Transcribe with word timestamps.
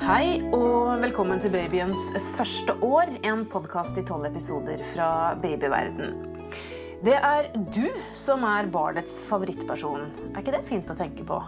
Hei 0.00 0.38
og 0.56 1.02
velkommen 1.02 1.42
til 1.44 1.52
babyens 1.52 2.06
første 2.38 2.72
år, 2.80 3.10
en 3.28 3.42
podkast 3.52 3.98
i 4.00 4.04
tolv 4.08 4.24
episoder 4.30 4.80
fra 4.94 5.34
babyverden. 5.42 6.14
Det 7.04 7.18
er 7.18 7.50
du 7.52 7.84
som 8.16 8.46
er 8.48 8.70
barnets 8.72 9.18
favorittperson. 9.28 10.08
Er 10.32 10.40
ikke 10.40 10.56
det 10.56 10.62
fint 10.70 10.88
å 10.88 10.96
tenke 10.96 11.26
på? 11.28 11.42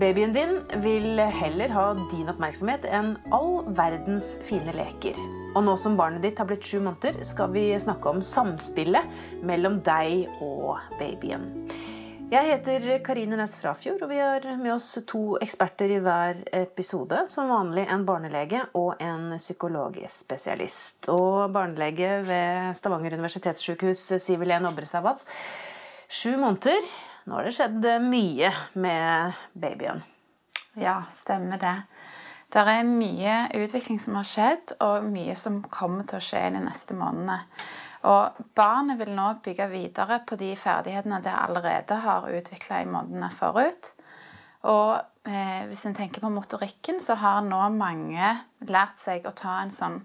Babyen 0.00 0.32
din 0.32 0.56
vil 0.80 1.20
heller 1.36 1.76
ha 1.76 1.86
din 2.08 2.32
oppmerksomhet 2.32 2.88
enn 2.88 3.12
all 3.28 3.60
verdens 3.76 4.38
fine 4.48 4.72
leker. 4.72 5.20
Og 5.52 5.60
nå 5.68 5.76
som 5.76 6.00
barnet 6.00 6.24
ditt 6.24 6.40
har 6.40 6.48
blitt 6.48 6.64
sju 6.64 6.80
måneder, 6.80 7.20
skal 7.28 7.52
vi 7.52 7.68
snakke 7.76 8.08
om 8.08 8.24
samspillet 8.24 9.44
mellom 9.44 9.82
deg 9.84 10.32
og 10.40 10.80
babyen. 10.96 11.50
Jeg 12.32 12.48
heter 12.48 12.84
Karine 13.04 13.36
Næss 13.36 13.58
Frafjord, 13.60 14.00
og 14.06 14.08
vi 14.08 14.16
har 14.16 14.46
med 14.56 14.70
oss 14.72 14.86
to 15.04 15.34
eksperter 15.44 15.90
i 15.92 15.98
hver 16.00 16.38
episode. 16.56 17.18
Som 17.28 17.50
vanlig 17.52 17.82
en 17.92 18.06
barnelege 18.08 18.62
og 18.78 19.02
en 19.04 19.34
psykologspesialist. 19.36 21.10
Og 21.12 21.52
barnelege 21.52 22.22
ved 22.24 22.72
Stavanger 22.78 23.18
universitetssykehus, 23.18 24.06
Siv-Helen 24.24 24.64
Obresavats. 24.70 25.28
Sju 26.08 26.38
måneder. 26.40 26.80
Nå 27.28 27.36
har 27.36 27.50
det 27.50 27.52
skjedd 27.58 27.90
mye 28.06 28.54
med 28.80 29.44
babyen. 29.52 30.00
Ja, 30.80 31.02
stemmer 31.12 31.60
det. 31.60 31.76
Det 32.48 32.64
er 32.64 32.88
mye 32.88 33.36
utvikling 33.60 34.00
som 34.00 34.16
har 34.16 34.32
skjedd, 34.32 34.78
og 34.80 35.04
mye 35.04 35.36
som 35.36 35.60
kommer 35.68 36.08
til 36.08 36.16
å 36.16 36.24
skje 36.32 36.46
de 36.56 36.64
neste 36.64 36.96
månedene. 36.96 37.42
Og 38.08 38.38
barnet 38.58 38.98
vil 38.98 39.12
nå 39.14 39.28
bygge 39.44 39.68
videre 39.70 40.18
på 40.26 40.38
de 40.40 40.52
ferdighetene 40.58 41.20
det 41.22 41.34
allerede 41.34 42.00
har 42.02 42.26
utvikla 42.26 42.82
i 42.82 42.88
månedene 42.90 43.30
forut. 43.34 43.92
Og 44.66 44.96
eh, 45.26 45.62
hvis 45.70 45.84
en 45.86 45.94
tenker 45.94 46.22
på 46.22 46.30
motorikken, 46.30 46.98
så 47.02 47.16
har 47.22 47.42
nå 47.46 47.60
mange 47.76 48.34
lært 48.66 48.98
seg 49.02 49.26
å 49.26 49.34
ta 49.38 49.60
en 49.62 49.74
sånn 49.74 50.00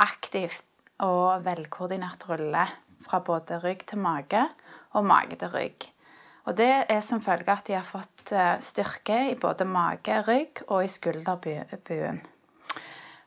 aktiv 0.00 0.56
og 1.04 1.44
velkoordinert 1.44 2.24
rulle 2.30 2.64
fra 3.04 3.20
både 3.24 3.60
rygg 3.64 3.84
til 3.90 4.00
mage 4.00 4.46
og 4.96 5.04
mage 5.08 5.36
til 5.40 5.52
rygg. 5.52 5.88
Og 6.44 6.56
det 6.56 6.72
er 6.92 7.00
som 7.04 7.22
følge 7.24 7.48
av 7.48 7.60
at 7.60 7.68
de 7.68 7.76
har 7.76 7.88
fått 7.88 8.32
eh, 8.36 8.56
styrke 8.64 9.20
i 9.30 9.36
både 9.40 9.68
mage, 9.68 10.20
rygg 10.28 10.64
og 10.68 10.84
i 10.84 10.92
skulderbuen. 10.92 12.24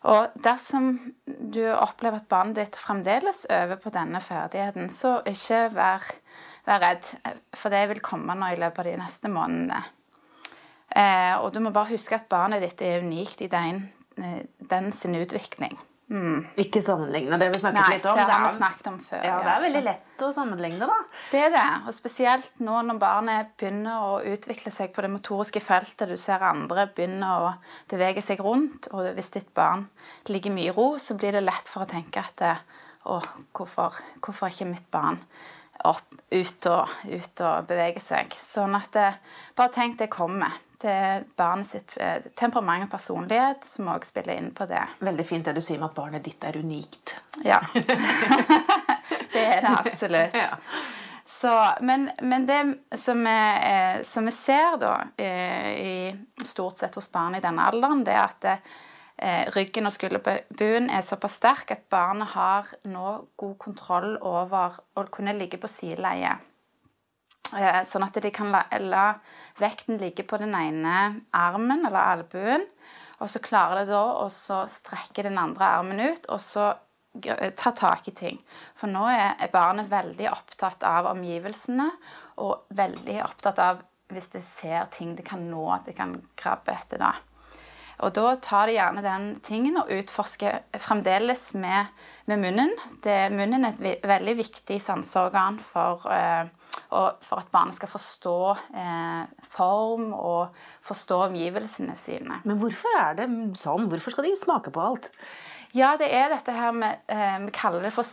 Og 0.07 0.37
dersom 0.39 0.93
du 1.25 1.63
opplever 1.73 2.21
at 2.21 2.29
barnet 2.31 2.61
ditt 2.61 2.77
fremdeles 2.79 3.43
øver 3.51 3.79
på 3.81 3.91
denne 3.91 4.21
ferdigheten, 4.23 4.87
så 4.93 5.17
ikke 5.27 5.65
vær, 5.75 6.05
vær 6.67 6.83
redd, 6.85 7.09
for 7.57 7.73
det 7.73 7.83
vil 7.91 8.03
komme 8.05 8.37
nå 8.37 8.53
i 8.53 8.59
løpet 8.61 8.85
av 8.85 8.87
de 8.87 8.95
neste 9.01 9.31
månedene. 9.31 9.81
Eh, 10.95 11.35
og 11.41 11.51
du 11.53 11.59
må 11.59 11.73
bare 11.75 11.91
huske 11.91 12.15
at 12.15 12.29
barnet 12.31 12.63
ditt 12.63 12.81
er 12.81 13.03
unikt 13.03 13.43
i 13.43 13.51
den, 13.51 13.83
eh, 14.15 14.45
den 14.71 14.93
sin 14.95 15.17
utvikling. 15.19 15.75
Mm. 16.07 16.45
Ikke 16.55 16.79
sammenligne, 16.79 17.35
det 17.35 17.49
vi 17.51 17.59
snakket 17.59 17.81
Nei, 17.81 17.95
litt 17.97 18.05
om. 18.07 18.15
det 18.15 18.25
har 18.31 18.45
vi 18.45 18.51
snakket 18.55 18.85
om 18.87 18.99
før. 19.03 19.23
Ja, 19.27 19.39
Det 19.43 19.51
er 19.51 19.63
veldig 19.65 19.81
lett 19.83 20.23
å 20.23 20.29
sammenligne, 20.31 20.87
da. 20.87 20.95
Det 21.33 21.41
er 21.43 21.51
det. 21.51 21.65
Og 21.83 21.95
spesielt 21.95 22.61
nå 22.63 22.77
når 22.87 23.01
barnet 23.01 23.49
begynner 23.59 24.05
å 24.05 24.13
utvikle 24.23 24.71
seg 24.71 24.93
på 24.95 25.03
det 25.03 25.11
motoriske 25.11 25.59
feltet. 25.59 26.07
Du 26.07 26.15
ser 26.15 26.45
andre 26.47 26.87
begynner 26.95 27.43
å 27.43 27.49
bevege 27.91 28.23
seg 28.23 28.39
rundt. 28.39 28.87
Og 28.95 29.09
hvis 29.17 29.33
ditt 29.35 29.51
barn 29.57 29.89
ligger 30.31 30.55
mye 30.55 30.71
i 30.71 30.75
ro, 30.77 30.93
så 30.97 31.17
blir 31.19 31.35
det 31.35 31.43
lett 31.43 31.67
for 31.67 31.83
å 31.83 31.89
tenke 31.91 32.23
at 32.23 32.45
å, 33.03 33.19
hvorfor, 33.51 33.99
hvorfor 34.23 34.47
ikke 34.47 34.69
mitt 34.71 34.87
barn 34.91 35.19
opp, 35.83 36.07
ut 36.31 36.69
og, 36.71 36.95
ut 37.03 37.43
og 37.43 37.67
bevege 37.67 37.99
seg? 37.99 38.31
Sånn 38.31 38.79
at 38.79 38.95
bare 38.95 39.75
tenk 39.75 39.99
det 39.99 40.07
kommer 40.13 40.55
er 40.85 41.23
barnet 41.37 41.69
sitt 41.69 41.95
eh, 42.01 42.21
temperament 42.37 42.85
og 42.85 42.91
personlighet 42.91 43.65
som 43.65 43.89
også 43.89 44.11
spiller 44.11 44.37
inn 44.37 44.51
på 44.55 44.67
det. 44.69 44.83
Veldig 45.01 45.25
fint 45.25 45.47
det 45.47 45.55
du 45.57 45.61
sier 45.65 45.79
med 45.81 45.89
at 45.89 45.97
barnet 45.97 46.25
ditt 46.25 46.43
er 46.45 46.59
unikt. 46.61 47.17
Ja. 47.45 47.59
det 49.33 49.43
er 49.43 49.61
det 49.63 49.73
absolutt. 49.73 50.37
Ja. 50.37 50.57
Så, 51.27 51.53
men, 51.85 52.09
men, 52.21 52.45
det 52.47 52.97
som 52.97 53.21
vi, 53.25 53.37
eh, 53.69 54.01
som 54.07 54.25
vi, 54.25 54.33
ser 54.33 54.77
da 54.81 54.93
eh, 55.17 55.71
i 55.77 56.45
stort 56.45 56.81
sett 56.81 56.95
hos 56.97 57.11
barn 57.13 57.37
i 57.37 57.43
denne 57.43 57.65
alderen, 57.69 58.05
det 58.05 58.15
er 58.15 58.27
at 58.27 58.51
ryggen 59.55 59.89
og 59.89 59.93
skulderbuen 59.95 60.91
er 60.93 61.01
såpass 61.01 61.39
sterk 61.39 61.71
at 61.73 61.87
barnet 61.89 62.35
har 62.35 62.67
nå 62.85 63.15
god 63.33 63.55
kontroll 63.57 64.11
over 64.21 64.75
å 64.93 65.07
kunne 65.09 65.33
ligge 65.33 65.57
på 65.57 65.69
sideleie. 65.71 66.35
Eh, 67.55 67.81
sånn 67.87 68.03
at 68.03 68.17
de 68.19 68.31
kan 68.33 68.51
la, 68.51 68.63
la, 68.83 69.05
vekten 69.61 69.99
ligge 70.01 70.25
på 70.27 70.39
den 70.41 70.55
ene 70.57 70.97
armen 71.35 71.85
eller 71.87 72.01
albuen. 72.15 72.65
Og 73.23 73.31
så 73.31 73.41
klarer 73.41 73.85
de 73.85 73.93
da 73.93 74.03
å 74.21 74.27
strekke 74.29 75.25
den 75.25 75.39
andre 75.41 75.71
armen 75.79 76.01
ut 76.03 76.27
og 76.33 76.41
så 76.43 76.67
eh, 77.23 77.53
ta 77.57 77.71
tak 77.71 78.09
i 78.11 78.15
ting. 78.17 78.41
For 78.77 78.91
nå 78.91 79.07
er 79.09 79.53
barnet 79.53 79.89
veldig 79.89 80.29
opptatt 80.33 80.85
av 80.87 81.09
omgivelsene 81.13 81.87
og 82.43 82.67
veldig 82.77 83.21
opptatt 83.25 83.63
av 83.63 83.85
hvis 84.13 84.29
det 84.35 84.43
ser 84.45 84.85
ting 84.93 85.15
det 85.17 85.25
kan 85.27 85.41
nå, 85.49 85.65
at 85.73 85.89
det 85.89 85.97
kan 85.97 86.13
krabbe 86.39 86.75
etter. 86.75 87.01
da. 87.01 87.15
Og 88.05 88.13
da 88.13 88.35
tar 88.43 88.69
de 88.69 88.75
gjerne 88.75 89.01
den 89.01 89.23
tingen 89.45 89.79
og 89.81 89.89
utforsker 89.89 90.59
fremdeles 90.81 91.53
med, 91.57 91.89
med 92.29 92.43
munnen. 92.43 92.73
Det, 93.01 93.15
munnen 93.33 93.65
er 93.65 93.73
et 93.73 94.05
veldig 94.05 94.35
viktig 94.37 94.77
sanseorgan 94.83 95.57
for, 95.63 96.05
eh, 96.13 96.45
for, 96.91 97.37
at 97.41 97.49
barnet 97.53 97.77
skal 97.79 97.89
forstå 97.89 98.37
eh, 98.53 99.23
form 99.49 100.11
og 100.13 100.53
forstå 100.85 101.17
omgivelsene 101.31 101.95
sine. 101.97 102.41
Men 102.45 102.61
hvorfor 102.61 103.01
er 103.01 103.17
det 103.17 103.27
sånn? 103.57 103.89
Hvorfor 103.89 104.13
skal 104.13 104.29
de 104.29 104.35
smake 104.37 104.73
på 104.75 104.85
alt? 104.91 105.09
Ja, 105.75 105.95
det 105.99 106.07
er 106.13 106.29
dette 106.31 106.53
her 106.53 106.71
med 106.73 107.01
eh, 107.11 107.39
Vi 107.43 107.51
kaller 107.57 107.81
det 107.83 107.91
for 107.97 108.05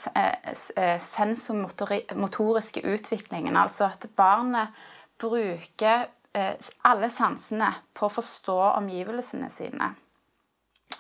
sensomotoriske 1.12 2.80
utviklingen. 2.88 3.56
Altså 3.56 3.92
at 3.92 4.08
barnet 4.16 4.72
bruker 5.20 6.08
alle 6.34 7.10
sansene 7.10 7.68
på 7.94 8.08
å 8.08 8.14
forstå 8.16 8.56
omgivelsene 8.74 9.50
sine. 9.52 9.92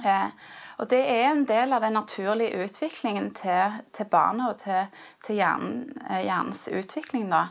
Eh, 0.04 0.30
og 0.82 0.88
det 0.90 1.00
er 1.06 1.28
en 1.28 1.44
del 1.46 1.72
av 1.72 1.84
den 1.84 1.94
naturlige 1.94 2.64
utviklingen 2.64 3.30
til, 3.36 3.78
til 3.94 4.08
barnet 4.10 4.50
og 4.50 4.58
til, 4.64 5.04
til 5.26 5.38
hjernen, 5.38 5.92
eh, 6.08 6.24
hjernens 6.26 6.66
utvikling. 6.72 7.28
da. 7.30 7.46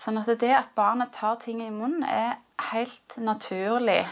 Sånn 0.00 0.20
at 0.20 0.30
det 0.40 0.52
at 0.56 0.74
barnet 0.78 1.12
tar 1.12 1.40
ting 1.42 1.62
i 1.64 1.70
munnen, 1.70 2.06
er 2.06 2.38
helt 2.70 3.16
naturlig 3.20 4.02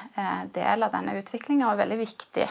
del 0.53 0.85
av 0.85 0.93
denne 0.93 1.15
utviklingen 1.21 1.67
og 1.67 1.75
er 1.75 1.83
veldig 1.83 1.99
viktig 2.01 2.47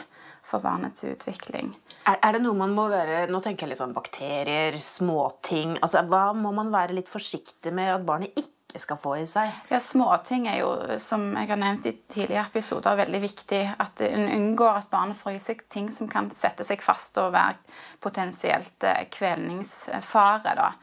for 0.48 0.64
barnets 0.64 1.04
utvikling. 1.06 1.74
Er, 2.08 2.18
er, 2.22 2.38
det 2.38 2.42
noe 2.46 2.56
man 2.58 2.74
må 2.74 2.88
være 2.90 3.26
Nå 3.30 3.42
tenker 3.44 3.66
jeg 3.66 3.74
litt 3.74 3.82
sånn 3.82 3.96
bakterier, 3.96 4.78
småting. 4.82 5.76
Altså, 5.82 6.06
hva 6.08 6.32
må 6.38 6.54
man 6.56 6.72
være 6.74 6.96
litt 6.98 7.12
forsiktig 7.12 7.74
med 7.76 7.92
at 7.94 8.06
barnet 8.08 8.38
ikke 8.38 8.57
ikke 8.68 8.84
skal 8.84 9.00
få 9.00 9.14
i 9.22 9.26
seg? 9.30 9.52
Ja, 9.72 9.80
Småting 9.84 10.48
er 10.52 10.60
jo, 10.60 10.72
som 11.00 11.30
jeg 11.38 11.50
har 11.50 11.60
nevnt 11.62 11.88
i 11.88 11.96
tidligere 12.12 12.50
episoder, 12.50 13.00
veldig 13.00 13.22
viktig. 13.24 13.62
At 13.80 14.04
en 14.06 14.28
unngår 14.28 14.82
at 14.82 14.90
barnet 14.92 15.18
får 15.20 15.38
i 15.38 15.44
seg 15.44 15.64
ting 15.72 15.88
som 15.94 16.10
kan 16.12 16.30
sette 16.36 16.68
seg 16.68 16.84
fast 16.84 17.18
og 17.22 17.32
være 17.36 17.56
potensielt 18.04 18.84
eh, 18.84 19.06
kvelningsfare. 19.14 20.58
da. 20.60 20.74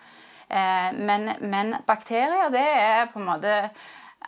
Eh, 0.49 0.89
men, 0.97 1.29
men 1.45 1.77
bakterier, 1.87 2.49
det 2.55 2.65
er 2.65 3.13
på 3.13 3.21
en 3.21 3.29
måte 3.29 3.59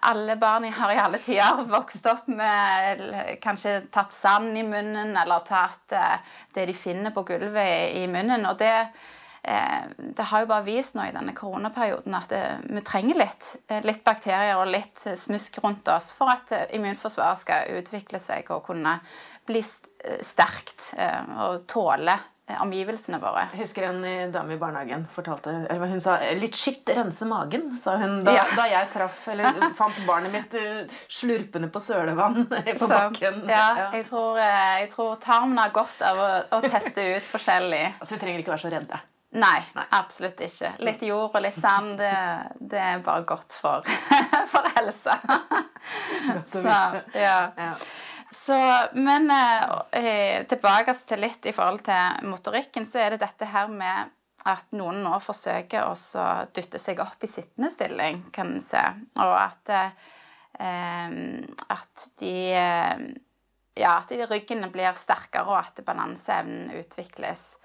alle 0.07 0.37
barn 0.37 0.65
har 0.77 0.93
i 0.93 0.99
alle 1.01 1.19
tider 1.25 1.65
vokst 1.71 2.07
opp 2.11 2.27
med 2.29 3.01
kanskje 3.43 3.79
tatt 3.93 4.13
sand 4.13 4.53
i 4.59 4.65
munnen 4.67 5.17
eller 5.17 5.45
tatt 5.47 5.97
eh, 5.97 6.19
det 6.55 6.69
de 6.69 6.77
finner 6.77 7.15
på 7.17 7.25
gulvet 7.27 7.97
i 7.97 8.05
munnen. 8.11 8.45
og 8.47 8.59
det 8.61 8.75
det 9.47 10.23
har 10.23 10.43
jo 10.43 10.51
bare 10.51 10.67
vist 10.67 10.97
nå 10.99 11.07
i 11.07 11.15
denne 11.15 11.35
koronaperioden 11.37 12.15
at 12.19 12.31
det, 12.33 12.43
eh, 12.43 12.69
vi 12.75 12.83
trenger 12.87 13.21
litt, 13.23 13.53
eh, 13.69 13.83
litt, 13.87 14.03
bakterier 14.05 14.59
og 14.59 14.71
litt 14.73 14.99
smusk 14.99 15.61
rundt 15.63 15.87
oss 15.89 16.13
for 16.17 16.33
at 16.35 16.51
immunforsvaret 16.75 17.45
skal 17.45 17.77
utvikle 17.79 18.21
seg 18.23 18.51
og 18.51 18.65
kunne 18.67 18.99
bli 19.47 19.63
sterkt 19.63 20.95
og 20.99 21.69
tåle 21.71 22.17
omgivelsene 22.63 23.19
våre. 23.23 23.45
Jeg 23.55 23.61
husker 23.61 23.87
en 23.87 24.33
dame 24.35 24.55
i 24.55 24.59
barnehagen 24.59 25.07
fortalte 25.11 25.55
eller 25.71 25.87
hun 25.87 26.03
sa 26.03 26.17
'litt 26.19 26.59
skitt 26.59 26.91
rense 26.95 27.27
magen', 27.27 27.71
sa 27.71 27.97
hun 27.97 28.25
da, 28.25 28.35
ja. 28.35 28.45
da 28.57 28.67
jeg 28.71 28.91
traff, 28.91 29.29
eller 29.29 29.71
fant 29.81 29.99
barnet 30.07 30.35
mitt 30.35 30.55
slurpende 31.07 31.71
på 31.71 31.83
sølevann 31.83 32.47
på 32.51 32.79
Så, 32.79 32.89
bakken. 32.89 33.47
Ja, 33.49 33.67
ja. 33.79 33.91
Jeg, 33.95 34.07
tror, 34.11 34.39
jeg 34.39 34.91
tror 34.91 35.19
tarmen 35.23 35.59
har 35.59 35.71
godt 35.71 36.03
av 36.03 36.19
å, 36.19 36.31
å 36.59 36.63
teste 36.67 37.07
ut 37.17 37.27
forskjellig. 37.35 37.85
Altså, 38.01 38.15
Vi 38.15 38.23
trenger 38.23 38.43
ikke 38.43 38.55
være 38.57 38.67
så 38.67 38.75
redde. 38.75 39.07
Nei, 39.37 39.61
Nei, 39.77 39.85
absolutt 39.99 40.41
ikke. 40.41 40.73
Litt 40.87 41.03
jord 41.05 41.35
og 41.37 41.43
litt 41.45 41.57
sand, 41.61 41.97
det, 42.01 42.13
det 42.73 42.81
er 42.81 43.05
bare 43.05 43.25
godt 43.29 43.53
for, 43.53 43.87
for 44.53 44.69
helsa. 44.79 45.19
Godt 45.21 46.57
å 46.57 46.63
vite. 46.67 47.03
Ja. 47.21 47.39
ja. 47.59 47.73
Så, 48.33 48.57
men 48.97 49.29
eh, 49.31 50.47
tilbake 50.49 50.95
til 51.07 51.23
litt 51.25 51.47
i 51.47 51.55
forhold 51.55 51.85
til 51.87 52.31
motorikken, 52.31 52.87
så 52.89 53.05
er 53.05 53.15
det 53.15 53.25
dette 53.27 53.49
her 53.51 53.69
med 53.71 54.15
at 54.47 54.73
noen 54.79 55.01
nå 55.03 55.17
forsøker 55.23 55.89
å 55.89 55.95
dytte 56.55 56.79
seg 56.79 57.01
opp 57.03 57.25
i 57.27 57.31
sittende 57.31 57.71
stilling, 57.73 58.23
kan 58.35 58.55
en 58.55 58.63
se. 58.63 58.83
Og 59.19 59.33
at, 59.37 59.73
eh, 60.63 61.33
at 61.77 62.09
de 62.23 62.37
eh, 62.55 63.07
ja, 63.77 63.99
at 63.99 64.13
ryggen 64.31 64.65
blir 64.73 64.97
sterkere, 64.97 65.51
og 65.51 65.59
at 65.61 65.83
balanseevnen 65.85 66.71
utvikles. 66.79 67.57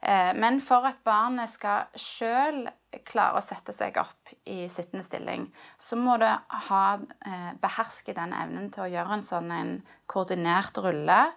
Eh, 0.00 0.34
men 0.34 0.60
for 0.62 0.86
at 0.86 1.00
barnet 1.06 1.50
skal 1.50 1.88
sjøl 1.98 2.68
klare 3.08 3.40
å 3.40 3.44
sette 3.44 3.74
seg 3.74 3.96
opp 4.00 4.30
i 4.48 4.60
sittende 4.70 5.04
stilling, 5.04 5.48
så 5.78 5.98
må 5.98 6.16
det 6.22 6.30
ha, 6.68 6.82
eh, 7.26 7.52
beherske 7.60 8.14
den 8.14 8.32
evnen 8.32 8.70
til 8.70 8.84
å 8.84 8.92
gjøre 8.92 9.12
en 9.14 9.26
sånn 9.26 9.50
en 9.52 9.72
koordinert 10.06 10.78
rulle. 10.78 11.32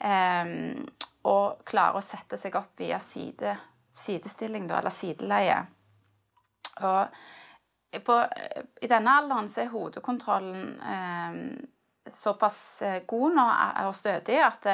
Eh, 0.00 0.44
og 1.28 1.64
klare 1.64 1.98
å 1.98 2.02
sette 2.04 2.38
seg 2.38 2.54
opp 2.56 2.78
via 2.78 2.98
side, 2.98 3.58
sidestilling, 3.92 4.66
da, 4.68 4.78
eller 4.78 4.94
sideleie. 4.94 5.66
Og 6.80 8.00
på, 8.04 8.14
i 8.80 8.86
denne 8.86 9.16
alderen 9.18 9.48
så 9.48 9.64
er 9.64 9.72
hodekontrollen 9.72 10.78
såpass 12.08 12.82
god 13.06 13.34
nå 13.34 13.46
og 13.88 13.94
stødig 13.96 14.38
at 14.40 14.68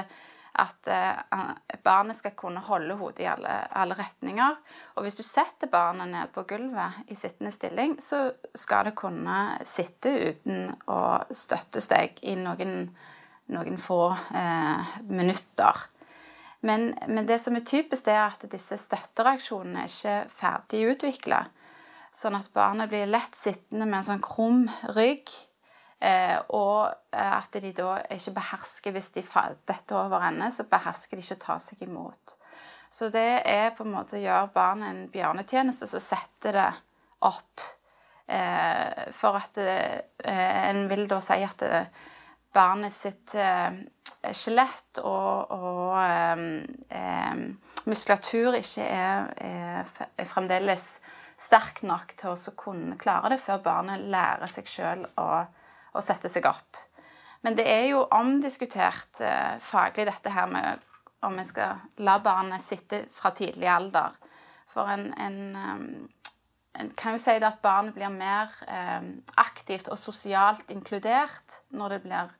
at 0.60 0.88
uh, 0.90 1.54
barnet 1.82 2.18
skal 2.18 2.34
kunne 2.38 2.62
holde 2.64 2.96
hodet 2.98 3.24
i 3.24 3.28
alle, 3.30 3.54
alle, 3.74 3.96
retninger. 3.98 4.58
Og 4.94 5.06
hvis 5.06 5.18
du 5.18 5.24
setter 5.26 5.70
barnet 5.70 6.10
ned 6.12 6.30
på 6.34 6.44
gulvet 6.48 7.10
i 7.10 7.16
sittende 7.18 7.52
stilling, 7.54 7.96
så 8.02 8.28
skal 8.54 8.88
det 8.88 8.96
kunne 8.98 9.38
sitte 9.66 10.12
uten 10.30 10.70
å 10.90 11.00
støttes 11.34 11.90
deg 11.90 12.22
i 12.22 12.36
noen, 12.38 12.86
noen 13.54 13.80
få 13.82 14.02
uh, 14.14 14.94
minutter. 15.10 15.88
Men, 16.64 16.92
men, 17.08 17.26
det 17.28 17.40
som 17.42 17.56
er 17.58 17.66
typisk, 17.66 18.08
er 18.08 18.24
at 18.28 18.46
disse 18.50 18.78
støttereaksjonene 18.80 19.84
er 19.84 19.90
ikke 19.90 20.20
ferdig 20.32 20.84
utvikla. 20.94 21.42
Sånn 22.14 22.38
at 22.38 22.52
barnet 22.54 22.88
blir 22.92 23.10
lett 23.10 23.34
sittende 23.36 23.88
med 23.90 24.00
en 24.00 24.08
sånn 24.12 24.24
krum 24.24 24.68
rygg 24.94 25.28
Eh, 25.28 25.53
og 26.52 26.90
eh, 27.14 27.36
at 27.38 27.56
de 27.62 27.72
da 27.72 27.96
ikke 28.12 28.34
behersker 28.36 28.92
Hvis 28.92 29.10
de 29.14 29.22
detter 29.68 29.96
over 29.96 30.26
ende, 30.28 30.50
så 30.50 30.66
behersker 30.68 31.16
de 31.16 31.24
ikke 31.24 31.38
å 31.38 31.44
ta 31.46 31.58
seg 31.62 31.84
imot. 31.86 32.36
Så 32.94 33.08
det 33.10 33.42
er 33.50 33.72
på 33.74 33.84
en 33.84 33.94
måte 33.94 34.18
å 34.18 34.22
gjøre 34.22 34.52
barnet 34.54 34.90
en 34.90 35.08
bjørnetjeneste, 35.10 35.88
så 35.90 36.00
setter 36.02 36.52
det 36.54 36.68
opp. 37.26 37.64
Eh, 38.26 39.10
for 39.12 39.36
at 39.36 39.58
en 39.58 40.84
vil 40.88 41.08
da 41.08 41.18
si 41.20 41.40
at 41.44 41.64
barnet 42.54 42.94
sitt 42.94 43.34
skjelett 43.34 45.00
og, 45.02 45.50
og 45.52 45.98
muskulatur 47.84 48.56
ikke 48.56 48.86
er, 48.86 49.26
er, 49.36 49.90
er, 50.16 50.28
fremdeles 50.30 50.86
sterk 51.36 51.82
nok 51.84 52.14
til 52.16 52.32
å 52.32 52.54
kunne 52.56 52.96
klare 53.00 53.34
det 53.34 53.42
før 53.42 53.60
barnet 53.66 54.06
lærer 54.08 54.48
seg 54.48 54.70
sjøl 54.70 55.04
å 55.20 55.28
å 55.94 56.02
sette 56.02 56.30
seg 56.30 56.46
opp. 56.50 56.80
Men 57.44 57.56
det 57.58 57.66
er 57.68 57.86
jo 57.90 58.04
omdiskutert 58.16 59.20
eh, 59.20 59.56
faglig 59.60 60.06
dette 60.08 60.32
her 60.32 60.48
med 60.50 60.84
om 61.24 61.36
vi 61.38 61.44
skal 61.48 61.80
la 62.04 62.18
barnet 62.24 62.62
sitte 62.62 63.04
fra 63.12 63.32
tidlig 63.36 63.68
alder. 63.70 64.16
For 64.72 64.88
en, 64.90 65.10
en, 65.20 65.38
um, 65.56 65.84
en 66.80 66.90
kan 66.98 67.16
jo 67.16 67.22
si 67.22 67.36
det 67.38 67.48
at 67.48 67.62
barnet 67.64 67.96
blir 67.96 68.12
mer 68.12 68.52
eh, 68.68 69.10
aktivt 69.40 69.90
og 69.92 70.00
sosialt 70.00 70.72
inkludert 70.74 71.60
når 71.76 71.96
det 71.96 72.00
blir, 72.06 72.32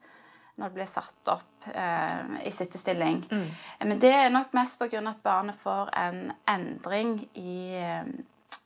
når 0.56 0.72
det 0.72 0.78
blir 0.78 0.90
satt 0.90 1.32
opp 1.32 1.68
eh, 1.70 2.40
i 2.48 2.52
sittestilling. 2.52 3.22
Mm. 3.30 3.46
Men 3.90 4.02
det 4.02 4.12
er 4.12 4.32
nok 4.34 4.56
mest 4.56 4.80
pga. 4.80 5.04
at 5.08 5.22
barnet 5.22 5.60
får 5.62 5.92
en 6.00 6.32
endring 6.48 7.18
i, 7.34 7.76
eh, 7.78 8.08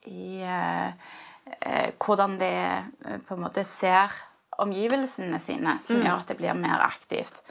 i 0.07 0.41
eh, 0.43 0.89
eh, 1.61 1.93
hvordan 1.99 2.39
det 2.41 2.57
på 3.29 3.35
en 3.35 3.47
måte 3.47 3.65
ser 3.65 4.15
omgivelsene 4.63 5.39
sine 5.43 5.77
som 5.83 6.01
mm. 6.01 6.07
gjør 6.07 6.23
at 6.23 6.31
det 6.31 6.39
blir 6.41 6.59
mer 6.59 6.85
aktivt. 6.87 7.43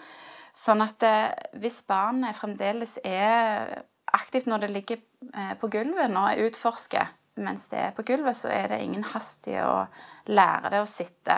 Sånn 0.58 0.82
at 0.82 1.04
eh, 1.06 1.30
hvis 1.62 1.84
barnet 1.88 2.38
fremdeles 2.38 2.98
er 3.06 3.84
aktivt 4.18 4.48
når 4.50 4.66
det 4.66 4.74
ligger 4.74 5.02
eh, 5.34 5.54
på 5.60 5.70
gulvet 5.72 6.16
og 6.18 6.46
utforsker 6.48 7.14
mens 7.44 7.68
det 7.70 7.78
er 7.78 7.92
på 7.94 8.06
gulvet, 8.08 8.34
så 8.38 8.50
er 8.50 8.72
det 8.72 8.82
ingen 8.82 9.06
hast 9.14 9.48
i 9.50 9.58
å 9.62 9.86
lære 10.32 10.72
det 10.74 10.82
å 10.82 10.90
sitte. 10.90 11.36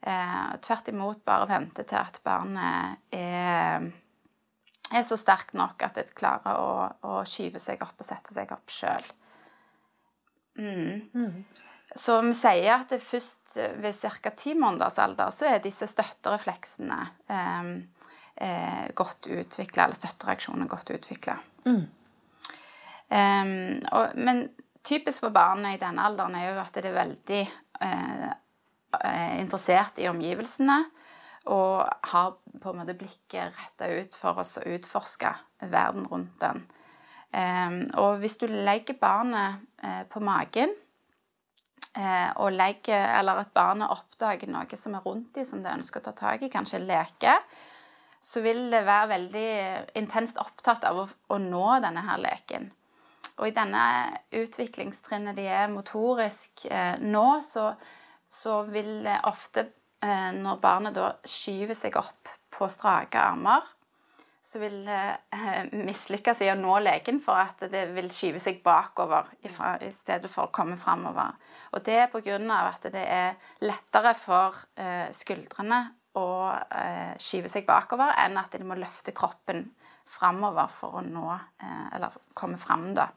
Eh, 0.00 0.50
tvert 0.62 0.90
imot 0.92 1.24
bare 1.26 1.48
vente 1.50 1.82
til 1.82 1.98
at 1.98 2.20
barnet 2.22 3.00
er, 3.14 3.88
er 4.94 5.06
så 5.06 5.18
sterkt 5.18 5.56
nok 5.58 5.82
at 5.82 5.98
det 5.98 6.12
klarer 6.14 6.60
å, 6.62 6.74
å, 7.02 7.16
skyve 7.26 7.58
seg 7.62 7.82
opp 7.82 7.98
og 7.98 8.06
sette 8.06 8.34
seg 8.34 8.54
opp 8.54 8.70
sjøl. 8.70 9.10
Mm. 10.58 11.10
Mm. 11.14 11.42
Så 11.98 12.20
vi 12.22 12.34
sier 12.36 12.76
at 12.76 12.92
det 12.92 13.00
først 13.02 13.56
ved 13.82 13.96
ca. 13.98 14.30
ti 14.36 14.54
måneders 14.54 15.00
alder 15.02 15.32
så 15.34 15.48
er 15.50 15.62
disse 15.62 15.88
støtterefleksene 15.90 16.98
eh, 17.26 17.70
eh, 18.46 18.84
godt 18.94 19.26
utvikla, 19.26 19.88
eller 19.88 19.98
støttereaksjonene 19.98 20.68
godt 20.70 20.92
utvikla. 20.94 21.34
Mm. 21.66 21.86
Um, 23.08 23.52
men 24.20 24.44
typisk 24.84 25.24
for 25.24 25.34
barnet 25.34 25.78
i 25.78 25.80
denne 25.80 26.04
alderen 26.04 26.36
er 26.36 26.50
jo 26.50 26.62
at 26.62 26.74
det 26.76 26.86
er 26.86 26.98
veldig 27.00 27.42
eh, 27.82 28.26
eh, 29.00 29.36
interessert 29.40 29.98
i 29.98 30.10
omgivelsene 30.10 30.82
og 31.48 31.86
har 32.12 32.34
på 32.60 32.70
en 32.70 32.82
måte 32.82 32.94
blikket 32.98 33.56
retta 33.56 33.88
ut 33.88 34.18
for 34.18 34.38
oss 34.42 34.58
å 34.60 34.66
utforske 34.68 35.32
verden 35.72 36.04
rundt 36.10 36.36
den. 36.42 36.66
Um, 37.32 37.80
og 38.00 38.20
hvis 38.22 38.36
du 38.40 38.46
legger 38.48 38.96
barnet 39.00 39.64
eh, 39.82 40.04
på 40.08 40.20
magen 40.24 40.70
Eh, 40.70 40.87
og 42.38 42.52
legger, 42.52 43.08
eller 43.18 43.40
at 43.40 43.48
barnet 43.56 43.90
oppdager 43.90 44.50
noe 44.52 44.76
som 44.78 44.94
er 44.94 45.02
rundt 45.02 45.32
dem, 45.34 45.46
som 45.48 45.62
det 45.64 45.72
ønsker 45.72 45.98
å 45.98 46.04
ta 46.04 46.12
tak 46.14 46.44
i, 46.46 46.50
kanskje 46.52 46.78
leke, 46.84 47.32
så 48.20 48.42
vil 48.44 48.68
det 48.70 48.84
være 48.86 49.10
veldig 49.12 49.48
intenst 49.98 50.38
opptatt 50.42 50.84
av 50.88 51.00
å, 51.02 51.06
å 51.06 51.38
nå 51.42 51.64
denne 51.82 52.04
her 52.06 52.20
leken. 52.22 52.68
Og 53.38 53.48
i 53.48 53.54
denne 53.54 53.82
utviklingstrinnet 54.34 55.36
de 55.38 55.46
er 55.46 55.70
motorisk 55.70 56.66
eh, 56.70 56.98
nå, 56.98 57.26
så, 57.46 57.70
så, 58.28 58.60
vil 58.66 59.04
det 59.06 59.20
ofte, 59.30 59.68
eh, 60.02 60.30
når 60.34 60.62
barnet 60.62 60.96
da 60.98 61.12
skyver 61.22 61.78
seg 61.78 61.98
opp 62.00 62.32
på 62.54 62.68
strake 62.72 63.20
armer, 63.22 63.66
så 64.48 64.60
vil 64.62 64.78
det 64.86 65.02
eh, 65.36 65.66
mislykkes 65.76 66.40
i 66.46 66.48
å 66.48 66.56
nå 66.56 66.78
leken 66.80 67.18
for 67.20 67.36
at 67.36 67.66
det 67.68 67.82
vil 67.92 68.08
skyve 68.12 68.40
seg 68.40 68.62
bakover 68.64 69.28
i, 69.44 69.50
i 69.84 69.90
stedet 69.92 70.30
for 70.32 70.48
å 70.48 70.54
komme 70.54 70.78
framover. 70.80 71.34
Og 71.76 71.84
det 71.84 71.98
er 72.00 72.08
pga. 72.08 72.38
at 72.62 72.88
det 72.94 73.04
er 73.04 73.36
lettere 73.60 74.14
for 74.16 74.56
eh, 74.80 75.10
skuldrene 75.12 75.82
å 76.16 76.28
eh, 76.48 77.12
skyve 77.20 77.52
seg 77.52 77.68
bakover 77.68 78.14
enn 78.24 78.40
at 78.40 78.56
de 78.56 78.64
må 78.64 78.78
løfte 78.78 79.12
kroppen 79.12 79.66
framover 80.08 80.72
for 80.72 80.96
å 80.96 81.04
nå 81.04 81.28
eh, 81.34 81.86
Eller 81.98 82.16
komme 82.32 82.56
fram, 82.56 82.94
da. 82.96 83.10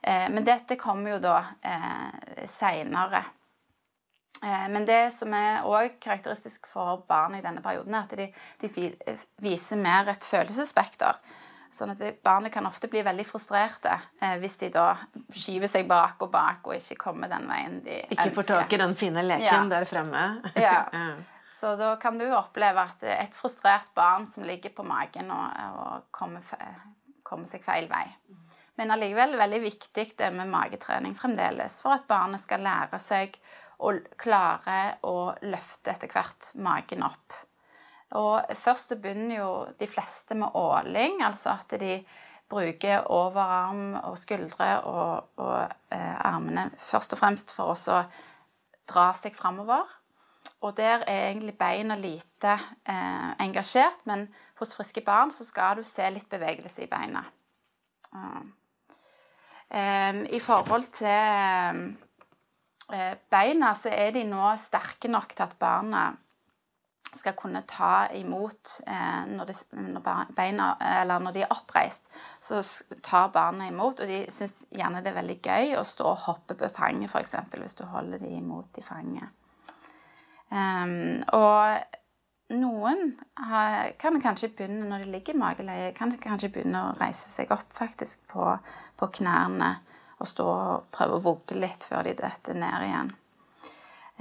Eh, 0.00 0.30
men 0.32 0.44
dette 0.48 0.80
kommer 0.80 1.18
jo 1.18 1.22
da 1.28 1.36
eh, 1.60 2.46
seinere. 2.48 3.22
Eh, 4.42 4.66
men 4.74 4.86
det 4.88 5.12
som 5.14 5.32
er 5.38 5.62
òg 5.68 6.00
karakteristisk 6.02 6.66
for 6.66 7.04
barn 7.08 7.36
i 7.38 7.44
denne 7.44 7.62
perioden, 7.62 7.94
er 7.94 8.08
at 8.08 8.18
de, 8.18 8.28
de 8.62 9.16
viser 9.42 9.78
mer 9.78 10.10
et 10.10 10.26
følelsesspekter. 10.26 11.20
Sånn 11.72 11.94
at 11.94 12.02
barnet 12.20 12.52
kan 12.52 12.66
ofte 12.68 12.90
bli 12.92 13.00
veldig 13.00 13.24
frustrerte 13.24 13.94
eh, 14.20 14.34
hvis 14.42 14.58
de 14.60 14.68
da 14.74 14.90
skyver 15.32 15.70
seg 15.70 15.86
bak 15.88 16.20
og 16.20 16.32
bak 16.34 16.66
og 16.68 16.74
ikke 16.76 16.98
kommer 17.00 17.30
den 17.32 17.46
veien 17.48 17.78
de 17.80 17.94
ikke 18.02 18.10
ønsker. 18.10 18.26
Ikke 18.26 18.38
får 18.40 18.48
tak 18.50 18.74
i 18.76 18.80
den 18.82 18.96
fine 18.98 19.24
leken 19.24 19.46
ja. 19.46 19.60
der 19.70 19.86
fremme. 19.88 20.24
ja. 20.66 20.82
Så 21.56 21.72
da 21.78 21.94
kan 22.02 22.18
du 22.18 22.26
oppleve 22.34 22.82
at 22.82 23.06
et 23.06 23.38
frustrert 23.38 23.94
barn 23.96 24.26
som 24.28 24.44
ligger 24.44 24.74
på 24.74 24.84
magen 24.84 25.30
og, 25.32 25.64
og 25.78 26.10
kommer, 26.10 26.44
kommer, 27.22 27.48
seg 27.48 27.64
feil 27.64 27.88
vei. 27.88 28.04
Men 28.76 28.92
allikevel 28.92 29.38
veldig 29.38 29.62
viktig 29.62 30.06
det 30.18 30.28
med 30.34 30.50
magetrening 30.50 31.14
fremdeles 31.16 31.78
for 31.84 31.94
at 31.94 32.08
barnet 32.10 32.42
skal 32.42 32.64
lære 32.66 33.00
seg 33.00 33.38
å 33.82 33.94
klare 34.20 34.98
å 35.08 35.32
løfte 35.42 35.92
etter 35.94 36.10
hvert 36.12 36.52
magen 36.62 37.04
opp. 37.06 37.34
Og 38.18 38.52
først 38.58 38.92
så 38.92 38.98
begynner 39.00 39.38
jo 39.38 39.52
de 39.78 39.88
fleste 39.88 40.36
med 40.38 40.54
åling, 40.58 41.22
altså 41.24 41.54
at 41.54 41.72
de 41.80 41.96
bruker 42.52 43.06
overarm 43.12 43.94
og 44.02 44.18
skuldre 44.20 44.68
og, 44.84 45.32
og 45.40 45.72
eh, 45.94 46.16
armene 46.28 46.68
først 46.76 47.14
og 47.16 47.22
fremst 47.22 47.54
for 47.56 47.72
å 47.72 48.02
dra 48.92 49.08
seg 49.16 49.36
framover. 49.36 49.88
Og 50.62 50.76
der 50.76 51.06
er 51.08 51.30
egentlig 51.30 51.56
beina 51.58 51.96
lite 51.98 52.52
eh, 52.84 53.30
engasjert, 53.42 54.04
men 54.06 54.26
hos 54.60 54.76
friske 54.76 55.02
barn 55.06 55.32
så 55.34 55.46
skal 55.48 55.80
du 55.80 55.86
se 55.86 56.06
litt 56.12 56.28
bevegelse 56.30 56.84
i 56.84 56.90
beina. 56.90 57.24
Uh. 58.12 58.42
Um, 59.72 60.18
I 60.28 60.38
forhold 60.44 60.90
til 60.92 61.08
eh, 61.08 61.78
beina 63.32 63.72
så 63.78 63.92
er 63.92 64.12
de 64.14 64.26
nå 64.28 64.52
sterke 64.60 65.10
nok 65.10 65.34
til 65.36 65.46
at 65.46 65.56
barna 65.60 66.10
skal 67.12 67.34
kunne 67.36 67.62
ta 67.68 68.06
imot 68.16 68.78
eh, 68.86 69.24
når, 69.28 69.50
de, 69.50 69.54
når, 69.92 70.04
beina, 70.36 70.70
eller 71.02 71.20
når 71.20 71.34
de 71.36 71.42
er 71.44 71.52
oppreist, 71.52 72.08
så 72.40 72.62
tar 73.04 73.32
barna 73.34 73.68
imot. 73.68 74.00
Og 74.00 74.08
de 74.08 74.22
syns 74.32 74.64
gjerne 74.72 75.02
det 75.04 75.12
er 75.12 75.18
veldig 75.20 75.38
gøy 75.44 75.74
å 75.76 75.84
stå 75.86 76.08
og 76.08 76.22
hoppe 76.26 76.56
på 76.56 76.70
fanget, 76.72 77.12
f.eks. 77.12 77.36
hvis 77.52 77.76
du 77.78 77.84
holder 77.90 78.22
dem 78.22 78.38
imot 78.38 78.80
i 78.80 78.86
fanget. 78.86 79.28
Um, 80.52 81.22
og 81.32 82.52
noen 82.52 83.14
har, 83.40 83.92
kan 84.00 84.18
kanskje 84.20 84.52
begynne 84.56 84.88
når 84.88 85.04
de 85.04 85.12
ligger 85.12 85.36
i 85.36 85.40
mageleie, 85.40 85.94
kan 85.96 86.12
kanskje 86.20 86.52
begynne 86.52 86.88
å 86.88 86.96
reise 87.00 87.28
seg 87.28 87.52
opp 87.54 87.72
faktisk 87.76 88.24
på, 88.32 88.50
på 89.00 89.08
knærne 89.20 89.74
og 90.22 90.30
stå 90.30 90.46
og 90.46 90.86
prøve 90.94 91.18
å 91.18 91.24
vugge 91.24 91.58
litt 91.58 91.84
før 91.88 92.06
de 92.06 92.14
detter 92.18 92.58
ned 92.58 92.86
igjen. 92.86 93.12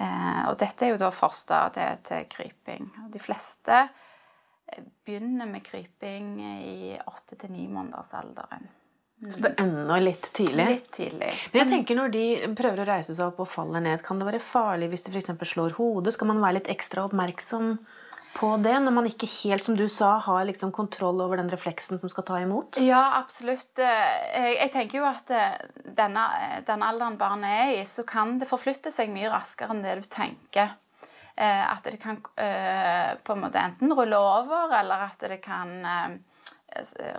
Eh, 0.02 0.44
og 0.50 0.58
dette 0.62 0.88
er 0.88 0.94
jo 0.96 1.02
da 1.02 1.12
forstadiet 1.14 2.06
til 2.10 2.28
kryping. 2.32 2.90
De 3.14 3.22
fleste 3.22 3.80
eh, 3.84 4.84
begynner 5.06 5.50
med 5.50 5.66
kryping 5.66 6.38
i 6.42 6.94
åtte 7.06 7.38
til 7.38 7.54
ni 7.54 7.68
månedersalderen. 7.70 8.70
Så 9.22 9.44
det 9.44 9.52
er 9.52 9.60
ennå 9.62 9.98
litt 10.02 10.32
tidlig? 10.34 10.64
Litt 10.66 10.88
tidlig. 10.98 11.30
Men 11.52 11.60
jeg 11.60 11.70
tenker 11.70 11.98
når 12.00 12.14
de 12.16 12.24
prøver 12.58 12.82
å 12.82 12.88
reise 12.90 13.14
seg 13.14 13.28
opp 13.28 13.44
og 13.44 13.52
faller 13.52 13.84
ned, 13.86 14.02
kan 14.02 14.18
det 14.18 14.26
være 14.26 14.42
farlig 14.42 14.90
hvis 14.90 15.06
de 15.06 15.14
f.eks. 15.14 15.30
slår 15.52 15.76
hodet? 15.78 16.16
Skal 16.16 16.32
man 16.32 16.42
være 16.42 16.58
litt 16.58 16.72
ekstra 16.74 17.04
oppmerksom 17.06 17.76
på 18.34 18.58
det, 18.58 18.74
når 18.80 18.94
man 18.96 19.08
ikke 19.10 19.28
helt, 19.28 19.66
som 19.66 19.76
du 19.76 19.86
sa, 19.92 20.14
har 20.24 20.46
liksom 20.48 20.72
kontroll 20.76 21.20
over 21.24 21.40
den 21.42 21.52
refleksen 21.52 22.00
som 22.00 22.12
skal 22.12 22.26
ta 22.28 22.40
imot? 22.40 22.80
Ja, 22.84 23.20
absolutt. 23.20 23.80
Eh, 23.84 24.54
jeg 24.56 24.72
tenker 24.74 25.02
jo 25.02 25.08
at 25.10 25.34
eh, 25.36 25.58
denne, 26.00 26.24
den 26.68 26.86
alderen 26.88 27.20
barnet 27.20 27.52
er 27.52 27.74
i, 27.76 27.84
så 27.88 28.06
kan 28.08 28.38
det 28.40 28.50
forflytte 28.50 28.94
seg 28.94 29.12
mye 29.12 29.32
raskere 29.34 29.76
enn 29.76 29.84
det 29.84 29.98
du 30.00 30.08
tenker. 30.12 30.74
Eh, 31.36 31.64
at 31.66 31.84
det 31.88 32.00
kan 32.02 32.22
på 32.22 33.36
en 33.36 33.44
måte 33.44 33.60
enten 33.60 33.94
rulle 33.98 34.18
over, 34.20 34.72
eller 34.80 35.08
at 35.10 35.24
det 35.32 35.42
kan 35.44 35.80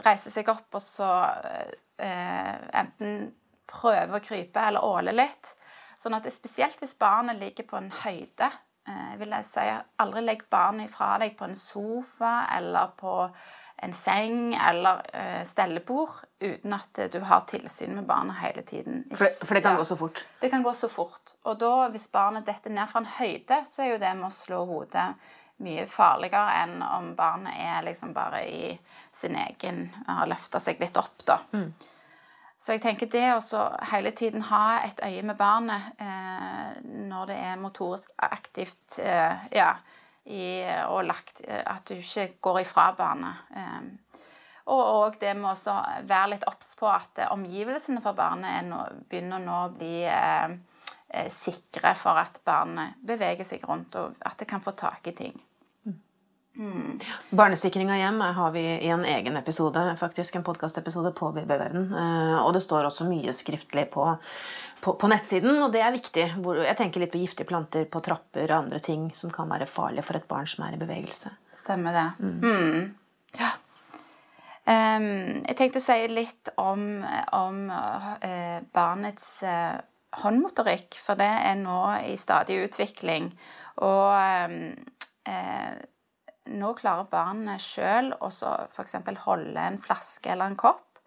reise 0.04 0.30
seg 0.32 0.48
opp 0.48 0.78
og 0.78 0.80
så 0.80 1.08
enten 2.00 3.26
prøve 3.68 4.16
å 4.16 4.24
krype 4.24 4.64
eller 4.64 4.84
åle 4.84 5.12
litt. 5.12 5.52
Sånn 6.00 6.16
at 6.16 6.24
det, 6.24 6.32
Spesielt 6.34 6.80
hvis 6.80 6.96
barnet 7.00 7.40
ligger 7.40 7.68
på 7.68 7.80
en 7.80 7.90
høyde 8.02 8.48
Eh, 8.48 8.71
vil 9.18 9.30
jeg 9.30 9.46
si 9.46 9.66
aldri 10.02 10.24
legg 10.24 10.46
barnet 10.50 10.90
fra 10.90 11.14
deg 11.22 11.36
på 11.38 11.46
en 11.46 11.58
sofa 11.58 12.48
eller 12.56 12.94
på 12.98 13.12
en 13.82 13.92
seng 13.92 14.54
eller 14.54 15.02
eh, 15.12 15.42
stellebord 15.46 16.10
uten 16.40 16.74
at 16.76 17.00
du 17.10 17.18
har 17.26 17.42
tilsyn 17.50 17.96
med 17.96 18.06
barnet 18.06 18.38
hele 18.38 18.62
tiden. 18.62 19.00
For 19.10 19.24
det, 19.26 19.30
for 19.42 19.58
det 19.58 19.62
kan 19.64 19.74
ja. 19.74 19.82
gå 19.82 19.86
så 19.90 19.96
fort? 19.98 20.24
Det 20.40 20.50
kan 20.50 20.62
gå 20.62 20.74
så 20.74 20.90
fort. 20.90 21.34
Og 21.50 21.58
da, 21.58 21.88
hvis 21.90 22.06
barnet 22.12 22.46
detter 22.46 22.70
ned 22.70 22.90
fra 22.90 23.02
en 23.02 23.10
høyde, 23.18 23.58
så 23.66 23.82
er 23.82 23.94
jo 23.94 24.02
det 24.02 24.12
med 24.20 24.28
å 24.28 24.34
slå 24.34 24.60
hodet 24.70 25.08
mye 25.62 25.86
farligere 25.90 26.60
enn 26.62 26.76
om 26.82 27.10
barnet 27.18 27.58
er 27.58 27.82
liksom 27.86 28.14
bare 28.14 28.44
i 28.50 28.70
sin 29.14 29.36
egen 29.38 29.84
Har 30.06 30.30
løfta 30.30 30.60
seg 30.62 30.80
litt 30.82 30.96
opp, 30.98 31.26
da. 31.26 31.40
Mm. 31.52 31.68
Så 32.62 32.76
jeg 32.76 32.82
tenker 32.84 33.08
det 33.10 33.24
å 33.34 33.62
hele 33.90 34.12
tiden 34.14 34.44
ha 34.46 34.84
et 34.86 35.00
øye 35.02 35.24
med 35.26 35.34
barnet 35.34 35.96
eh, 35.98 36.76
når 37.10 37.32
det 37.32 37.38
er 37.42 37.58
motorisk 37.58 38.12
aktivt 38.22 39.00
eh, 39.02 39.48
ja, 39.50 39.72
i, 40.30 40.62
og 40.86 41.02
lagt 41.08 41.42
eh, 41.42 41.64
At 41.66 41.90
du 41.90 41.96
ikke 41.96 42.28
går 42.38 42.60
ifra 42.62 42.92
barnet. 42.94 43.42
Eh, 43.58 44.20
og 44.70 44.78
òg 44.78 45.18
det 45.18 45.32
med 45.34 45.50
å 45.50 45.76
være 46.06 46.36
litt 46.36 46.46
obs 46.46 46.76
på 46.78 46.86
at 46.86 47.24
omgivelsene 47.32 48.02
for 48.04 48.14
barnet 48.14 48.68
no, 48.68 48.84
begynner 49.10 49.42
nå 49.42 49.56
å 49.64 49.72
bli 49.74 50.04
eh, 50.06 50.54
eh, 51.08 51.30
sikre 51.34 51.96
for 51.98 52.20
at 52.22 52.38
barnet 52.46 53.00
beveger 53.02 53.48
seg 53.48 53.66
rundt, 53.66 53.98
og 53.98 54.22
at 54.22 54.38
det 54.38 54.46
kan 54.52 54.62
få 54.62 54.76
tak 54.78 55.10
i 55.10 55.16
ting. 55.18 55.34
Mm. 56.56 56.98
Barnesikring 57.30 57.90
av 57.90 57.96
hjem 57.96 58.20
har 58.20 58.50
vi 58.50 58.60
i 58.60 58.88
en 58.88 59.04
egen 59.04 59.36
episode, 59.36 59.96
faktisk 60.00 60.34
en 60.36 60.44
podkastepisode 60.44 61.12
på 61.16 61.30
BB-verden. 61.32 61.86
Eh, 61.94 62.36
og 62.44 62.52
det 62.52 62.60
står 62.64 62.88
også 62.88 63.06
mye 63.08 63.32
skriftlig 63.32 63.86
på, 63.90 64.04
på, 64.84 64.92
på, 65.00 65.08
nettsiden, 65.08 65.56
og 65.64 65.72
det 65.72 65.80
er 65.80 65.94
viktig. 65.94 66.26
Jeg 66.36 66.76
tenker 66.78 67.00
litt 67.00 67.12
på 67.14 67.22
giftige 67.22 67.48
planter, 67.48 67.86
på 67.88 68.02
trapper 68.04 68.44
og 68.50 68.58
andre 68.58 68.82
ting 68.84 69.08
som 69.16 69.32
kan 69.32 69.48
være 69.52 69.70
farlige 69.70 70.04
for 70.04 70.20
et 70.20 70.28
barn 70.28 70.50
som 70.50 70.66
er 70.66 70.76
i 70.76 70.80
bevegelse. 70.80 71.32
Stemmer 71.56 71.96
det. 71.96 72.08
Mm. 72.20 72.42
Mm. 72.44 73.30
Ja. 73.40 73.54
Um, 74.62 75.08
jeg 75.48 75.56
tenkte 75.58 75.80
å 75.80 75.82
si 75.82 75.96
litt 76.12 76.52
om, 76.60 77.00
om 77.34 77.64
uh, 77.72 78.60
barnets 78.76 79.40
uh, 79.42 79.80
håndmotorikk, 80.20 81.00
for 81.00 81.18
det 81.18 81.32
er 81.48 81.56
nå 81.58 81.80
i 82.12 82.12
stadig 82.20 82.60
utvikling. 82.68 83.32
Og 83.82 84.52
um, 84.52 84.60
uh, 85.26 85.80
nå 86.50 86.72
klarer 86.78 87.10
barnet 87.10 87.62
sjøl 87.62 88.12
å 88.18 88.30
f.eks. 88.30 88.96
holde 89.24 89.60
en 89.60 89.78
flaske 89.80 90.32
eller 90.32 90.50
en 90.50 90.58
kopp, 90.58 90.98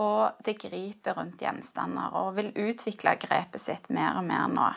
og 0.00 0.44
det 0.44 0.56
griper 0.62 1.18
rundt 1.18 1.42
gjenstander 1.44 2.14
og 2.16 2.32
vil 2.38 2.48
utvikle 2.56 3.18
grepet 3.20 3.60
sitt 3.60 3.90
mer 3.92 4.16
og 4.16 4.24
mer 4.24 4.48
nå. 4.48 4.70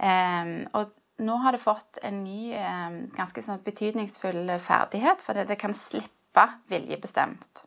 Um, 0.00 0.54
og 0.76 0.94
nå 1.24 1.36
har 1.44 1.56
det 1.56 1.60
fått 1.60 2.00
en 2.04 2.22
ny, 2.24 2.54
um, 2.56 2.98
ganske 3.16 3.44
sånn 3.44 3.64
betydningsfull 3.64 4.56
ferdighet, 4.60 5.24
fordi 5.24 5.44
det 5.48 5.58
kan 5.60 5.76
slippe 5.76 6.46
viljebestemt. 6.72 7.66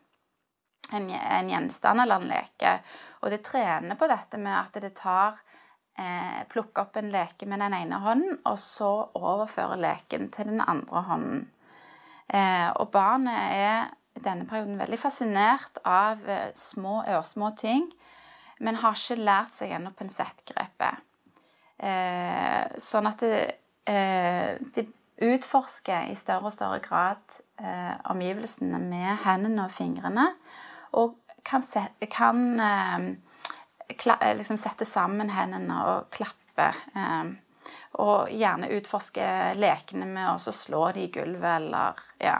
En, 0.90 1.06
en 1.10 1.50
gjenstand 1.50 2.02
eller 2.02 2.18
en 2.18 2.30
leke. 2.32 2.74
Og 3.22 3.30
det 3.30 3.44
trener 3.46 3.98
på 3.98 4.10
dette 4.10 4.38
med 4.42 4.56
at 4.56 4.78
det 4.82 4.90
tar 4.98 5.38
eh, 5.94 6.42
Plukker 6.50 6.82
opp 6.82 6.96
en 6.98 7.12
leke 7.14 7.46
med 7.46 7.62
den 7.62 7.76
ene 7.76 8.00
hånden, 8.02 8.40
og 8.42 8.58
så 8.58 8.90
overfører 9.14 9.78
leken 9.78 10.30
til 10.34 10.50
den 10.50 10.62
andre 10.64 11.04
hånden. 11.06 11.44
Eh, 12.30 12.68
og 12.78 12.90
barnet 12.94 13.34
er 13.34 13.90
i 14.14 14.22
denne 14.22 14.46
perioden 14.46 14.78
veldig 14.78 14.98
fascinert 15.00 15.80
av 15.86 16.22
eh, 16.30 16.50
små, 16.58 17.00
ørsmå 17.10 17.50
ting, 17.58 17.88
men 18.60 18.78
har 18.82 18.94
ikke 18.94 19.18
lært 19.18 19.54
seg 19.54 19.74
ennå 19.74 19.92
pinsettgrepet. 19.98 21.02
Eh, 21.80 22.76
sånn 22.78 23.08
at 23.08 23.22
det, 23.24 23.40
de 24.76 24.84
utforsker 25.24 26.10
i 26.12 26.16
større 26.16 26.50
og 26.50 26.54
større 26.54 26.78
grad 26.84 27.40
omgivelsene 28.12 28.78
med 28.80 29.24
hendene 29.24 29.64
og 29.66 29.72
fingrene, 29.74 30.28
og 30.96 31.16
kan, 31.44 31.64
set, 31.64 31.96
kan 32.12 32.60
liksom 34.36 34.60
sette 34.60 34.86
sammen 34.88 35.32
hendene 35.32 35.80
og 35.88 36.12
klappe. 36.14 36.70
Og 38.02 38.30
gjerne 38.32 38.70
utforske 38.76 39.24
lekene 39.58 40.06
med 40.08 40.32
å 40.32 40.54
slå 40.54 40.86
de 40.96 41.06
i 41.06 41.10
gulvet, 41.14 41.56
eller 41.56 42.00
ja, 42.22 42.38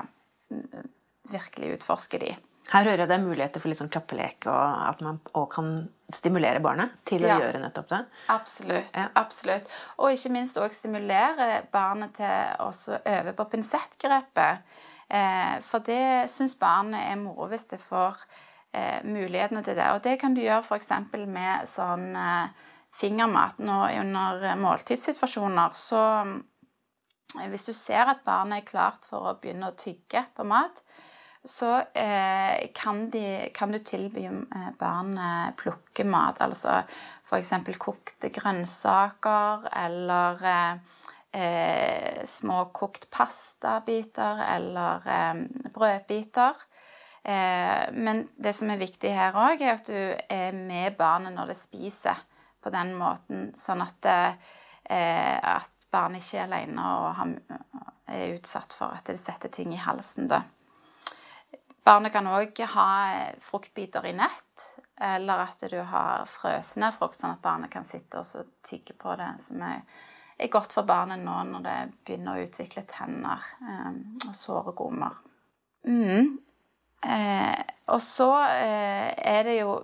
virkelig 1.30 1.76
utforske 1.78 2.20
de. 2.22 2.36
Her 2.70 2.86
hører 2.86 3.02
jeg 3.02 3.10
det 3.10 3.16
er 3.16 3.24
muligheter 3.24 3.62
for 3.62 3.72
litt 3.72 3.80
sånn 3.80 3.90
klappelek, 3.90 4.46
og 4.46 4.84
at 4.86 5.00
man 5.02 5.18
òg 5.34 5.48
kan 5.56 5.72
stimulere 6.14 6.62
barnet 6.62 7.00
til 7.08 7.24
å 7.24 7.32
ja. 7.32 7.38
gjøre 7.42 7.62
nettopp 7.64 7.88
det. 7.90 7.98
Absolutt. 8.30 8.92
Ja. 8.94 9.08
absolutt. 9.18 9.72
Og 9.98 10.14
ikke 10.14 10.30
minst 10.36 10.58
òg 10.60 10.70
stimulere 10.74 11.64
barnet 11.72 12.14
til 12.20 12.62
å 12.62 12.70
øve 13.00 13.34
på 13.34 13.48
pinsettgrepet. 13.56 14.62
Eh, 15.10 15.56
for 15.66 15.82
det 15.86 16.30
syns 16.30 16.54
barnet 16.60 17.08
er 17.10 17.18
moro 17.18 17.48
hvis 17.50 17.66
det 17.72 17.80
får 17.82 18.22
eh, 18.70 19.02
mulighetene 19.02 19.64
til 19.66 19.74
det. 19.74 19.90
Og 19.96 20.04
det 20.06 20.14
kan 20.22 20.36
du 20.36 20.42
gjøre 20.44 20.62
f.eks. 20.62 20.92
med 21.26 21.66
sånn 21.70 22.06
eh, 22.14 22.68
fingermat 22.96 23.60
nå 23.62 23.82
under 24.00 24.56
måltidssituasjoner, 24.60 25.76
så 25.78 26.02
eh, 27.38 27.46
hvis 27.52 27.68
du 27.68 27.72
ser 27.76 28.10
at 28.10 28.24
barnet 28.26 28.62
er 28.62 28.70
klart 28.70 29.06
for 29.08 29.30
å 29.30 29.38
begynne 29.40 29.70
å 29.70 29.78
tygge 29.78 30.24
på 30.36 30.46
mat, 30.48 30.82
så 31.46 31.78
eh, 31.96 32.68
kan, 32.76 33.06
de, 33.10 33.48
kan, 33.56 33.72
du 33.72 33.78
tilby 33.80 34.26
barnet 34.28 34.76
barnet 34.80 35.56
plukkemat. 35.56 36.40
Altså 36.44 36.82
f.eks. 37.24 37.54
kokte 37.80 38.28
grønnsaker 38.34 39.64
eller 39.72 40.44
eh, 41.32 42.20
småkokt 42.28 43.08
pastabiter 43.10 44.42
eller 44.50 45.08
eh, 45.08 45.34
brødbiter. 45.72 46.60
Eh, 47.22 47.88
men 47.92 48.26
det 48.36 48.54
som 48.56 48.70
er 48.72 48.80
viktig 48.80 49.12
her 49.12 49.36
òg, 49.36 49.60
er 49.60 49.78
at 49.78 49.88
du 49.88 49.96
er 50.28 50.52
med 50.56 50.96
barnet 51.00 51.36
når 51.36 51.54
det 51.54 51.60
spiser 51.60 52.20
på 52.62 52.72
den 52.74 52.94
måten, 52.98 53.50
sånn 53.56 53.82
at, 53.84 54.06
eh, 54.84 55.36
at 55.38 55.90
barnet 55.90 56.22
ikke 56.22 56.42
er 56.42 56.46
alene 56.46 56.86
og 57.00 57.36
er 58.10 58.34
utsatt 58.36 58.74
for 58.74 58.94
at 58.94 59.10
det 59.10 59.18
setter 59.20 59.52
ting 59.52 59.74
i 59.74 59.80
halsen. 59.80 60.28
da. 60.28 60.42
Barnet 61.84 62.12
kan 62.12 62.28
òg 62.28 62.60
ha 62.74 62.90
fruktbiter 63.42 64.06
i 64.06 64.12
nett, 64.12 64.66
eller 65.00 65.46
at 65.46 65.64
du 65.70 65.80
har 65.80 66.26
frøsende 66.28 66.92
frukt, 66.92 67.18
sånn 67.18 67.34
at 67.34 67.42
barnet 67.42 67.72
kan 67.72 67.86
sitte 67.88 68.20
og 68.20 68.52
tygge 68.66 68.94
på 69.00 69.16
det, 69.16 69.30
som 69.40 69.62
er, 69.64 69.80
er, 70.36 70.52
godt 70.52 70.76
for 70.76 70.88
barnet 70.88 71.22
nå 71.24 71.38
når 71.48 71.64
det 71.64 71.78
begynner 72.04 72.36
å 72.36 72.44
utvikle 72.44 72.84
tenner 72.90 73.48
eh, 73.64 73.90
og 74.28 74.36
såre 74.36 74.76
gommer. 74.76 75.16
Mm. 75.88 76.36
Eh, 77.00 77.62
og 77.88 78.02
så 78.04 78.28
eh, 78.44 79.08
er 79.16 79.48
det 79.48 79.56
jo 79.62 79.78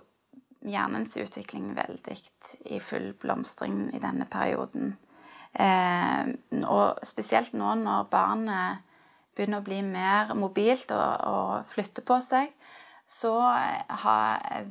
hjernens 0.67 1.17
utvikling 1.21 1.71
veldig 1.77 2.17
i 2.75 2.81
full 2.83 3.13
blomstring 3.21 3.87
i 3.95 4.03
denne 4.03 4.27
perioden. 4.31 4.97
Eh, 5.53 6.29
og 6.67 7.07
spesielt 7.07 7.55
nå 7.57 7.75
når 7.81 8.11
barnet 8.13 8.85
begynner 9.37 9.63
å 9.63 9.67
bli 9.67 9.81
mer 9.85 10.33
mobilt 10.37 10.93
og, 10.97 11.27
og 11.29 11.73
flytte 11.73 12.05
på 12.07 12.19
seg, 12.25 12.53
så 13.07 13.33
ha, 14.03 14.17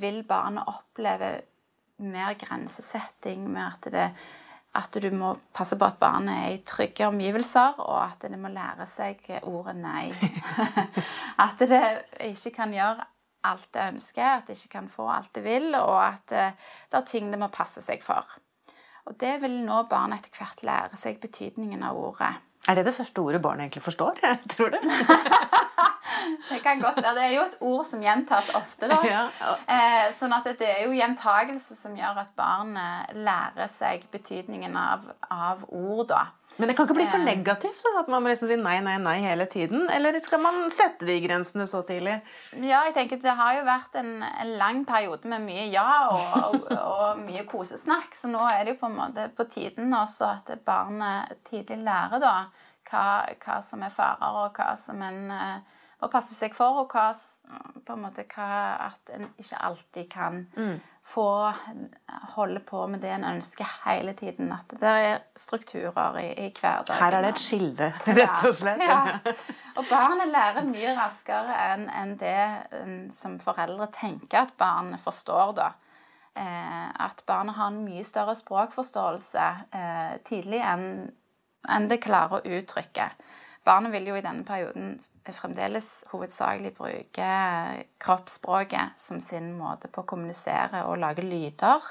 vil 0.01 0.23
barnet 0.27 0.67
oppleve 0.67 1.37
mer 2.03 2.35
grensesetting 2.39 3.45
med 3.47 3.65
at 3.69 3.93
det 3.93 4.09
at 4.75 4.97
du 4.99 5.07
må 5.15 5.29
passe 5.55 5.77
på 5.79 5.87
at 5.87 5.99
barnet 6.01 6.35
er 6.35 6.53
i 6.57 6.63
trygge 6.67 7.07
omgivelser, 7.07 7.77
og 7.79 7.95
at 8.01 8.25
det 8.27 8.35
må 8.35 8.49
lære 8.51 8.83
seg 8.89 9.21
ordet 9.47 9.77
nei. 9.79 10.09
at 11.45 11.63
det 11.63 11.83
ikke 12.33 12.51
kan 12.57 12.75
gjøre 12.75 13.05
alt 13.51 13.69
det 13.75 13.89
ønsker, 13.93 14.39
at 14.39 14.49
det 14.49 14.57
ikke 14.57 14.77
kan 14.79 14.89
få 14.91 15.07
alt 15.11 15.31
det 15.35 15.45
vil, 15.45 15.69
og 15.79 15.99
at 16.01 16.35
eh, 16.35 16.73
det 16.91 16.99
er 16.99 17.07
ting 17.09 17.31
det 17.31 17.41
må 17.41 17.51
passe 17.53 17.83
seg 17.83 18.03
for. 18.05 18.25
Og 19.05 19.17
det 19.21 19.37
vil 19.43 19.59
nå 19.65 19.83
barnet 19.89 20.25
etter 20.25 20.41
hvert 20.41 20.65
lære 20.65 20.97
seg 20.97 21.21
betydningen 21.21 21.83
av 21.85 21.97
ordet. 21.99 22.33
Er 22.65 22.79
det 22.79 22.87
det 22.87 22.95
første 22.97 23.21
ordet 23.21 23.41
barnet 23.43 23.67
egentlig 23.67 23.85
forstår? 23.85 24.21
Tror 24.55 24.73
du? 24.73 24.79
det 26.49 26.61
kan 26.63 26.81
godt 26.81 26.97
være. 26.97 27.13
Det 27.17 27.25
er 27.27 27.35
jo 27.35 27.43
et 27.45 27.57
ord 27.61 27.85
som 27.85 28.01
gjentas 28.01 28.49
ofte. 28.57 28.89
da. 28.89 28.97
Ja, 29.13 29.27
ja. 29.41 29.51
Eh, 29.75 30.07
sånn 30.17 30.33
at 30.33 30.49
det 30.57 30.69
er 30.71 30.81
jo 30.87 30.97
gjentagelse 30.97 31.77
som 31.77 31.93
gjør 31.97 32.23
at 32.23 32.33
barnet 32.37 33.13
lærer 33.13 33.69
seg 33.69 34.07
betydningen 34.13 34.73
av, 34.79 35.05
av 35.29 35.67
ord. 35.69 36.07
da. 36.09 36.23
Men 36.57 36.69
det 36.69 36.75
kan 36.77 36.87
ikke 36.87 36.95
bli 36.97 37.07
for 37.09 37.19
eh. 37.19 37.27
negativt? 37.27 37.81
sånn 37.83 37.97
at 37.99 38.09
man 38.11 38.23
må 38.23 38.31
liksom 38.31 38.47
si 38.49 38.57
nei, 38.59 38.77
nei, 38.83 38.95
nei 39.01 39.15
hele 39.25 39.47
tiden? 39.51 39.89
Eller 39.91 40.15
skal 40.23 40.41
man 40.43 40.69
sette 40.73 41.07
de 41.07 41.17
grensene 41.23 41.67
så 41.67 41.81
tidlig? 41.87 42.17
Ja, 42.55 42.85
jeg 42.87 42.95
tenker 42.95 43.19
Det 43.21 43.35
har 43.35 43.57
jo 43.57 43.65
vært 43.67 43.97
en, 43.99 44.13
en 44.23 44.53
lang 44.61 44.83
periode 44.87 45.27
med 45.31 45.43
mye 45.47 45.67
ja 45.73 45.87
og, 46.13 46.21
og, 46.39 46.69
og, 46.71 47.23
mye 47.25 47.43
kosesnakk. 47.49 48.15
Så 48.15 48.31
nå 48.31 48.43
er 48.47 48.63
det 48.63 48.75
jo 48.75 48.81
på 48.85 48.91
en 48.91 48.99
måte 49.01 49.27
på 49.35 49.47
tiden 49.51 49.93
også 49.95 50.31
at 50.37 50.53
barnet 50.65 51.35
tidlig 51.49 51.81
lærer 51.83 52.23
da 52.23 52.35
hva, 52.89 53.05
hva 53.41 53.59
som 53.65 53.83
er 53.83 53.91
farer, 53.93 54.43
og 54.45 54.55
hva 54.55 54.75
som 54.79 55.01
en 55.03 55.31
uh, 55.33 55.74
å 56.03 56.09
passe 56.11 56.35
seg 56.35 56.55
for, 56.55 56.81
og 56.83 56.91
hva, 56.91 57.07
på 57.85 57.95
en 57.95 58.01
måte, 58.03 58.25
hva, 58.33 58.47
at 58.89 59.13
en 59.15 59.29
ikke 59.39 59.61
alltid 59.67 60.09
kan 60.11 60.41
mm. 60.57 60.73
få 61.07 61.27
holde 62.35 62.59
på 62.67 62.81
med 62.91 63.03
det 63.05 63.13
en 63.15 63.27
ønsker 63.29 63.69
hele 63.85 64.15
tiden. 64.17 64.51
At 64.51 64.75
det 64.81 64.91
er 65.05 65.23
strukturer 65.39 66.19
i, 66.19 66.27
i 66.45 66.49
hverdagen. 66.51 66.99
Her 66.99 67.19
er 67.19 67.25
det 67.25 67.31
et 67.35 67.45
skille, 67.45 67.89
rett 68.19 68.43
og 68.43 68.57
slett. 68.59 68.83
Ja. 68.83 68.99
ja. 69.15 69.35
Og 69.79 69.87
barnet 69.89 70.31
lærer 70.33 70.67
mye 70.67 70.93
raskere 70.99 71.57
enn 71.71 71.89
en 71.91 72.13
det 72.19 72.37
som 73.15 73.39
foreldre 73.43 73.89
tenker 73.95 74.43
at 74.43 74.55
barnet 74.59 75.03
forstår, 75.03 75.57
da. 75.57 75.71
Eh, 76.35 76.87
at 76.99 77.23
barnet 77.27 77.55
har 77.55 77.71
en 77.71 77.83
mye 77.85 78.03
større 78.03 78.35
språkforståelse 78.35 79.43
eh, 79.71 80.15
tidlig 80.27 80.59
enn 80.67 80.89
en 81.71 81.87
det 81.89 82.01
klarer 82.03 82.41
å 82.41 82.57
uttrykke. 82.59 83.09
Barnet 83.65 83.93
vil 83.95 84.11
jo 84.11 84.17
i 84.19 84.23
denne 84.25 84.45
perioden 84.45 84.97
fremdeles 85.33 86.03
hovedsakelig 86.11 86.75
bruker 86.77 87.83
kroppsspråket 87.97 88.99
som 88.99 89.21
sin 89.21 89.53
måte 89.57 89.89
på 89.89 90.03
å 90.03 90.09
kommunisere 90.09 90.83
og 90.85 90.99
lage 91.01 91.25
lyder 91.25 91.81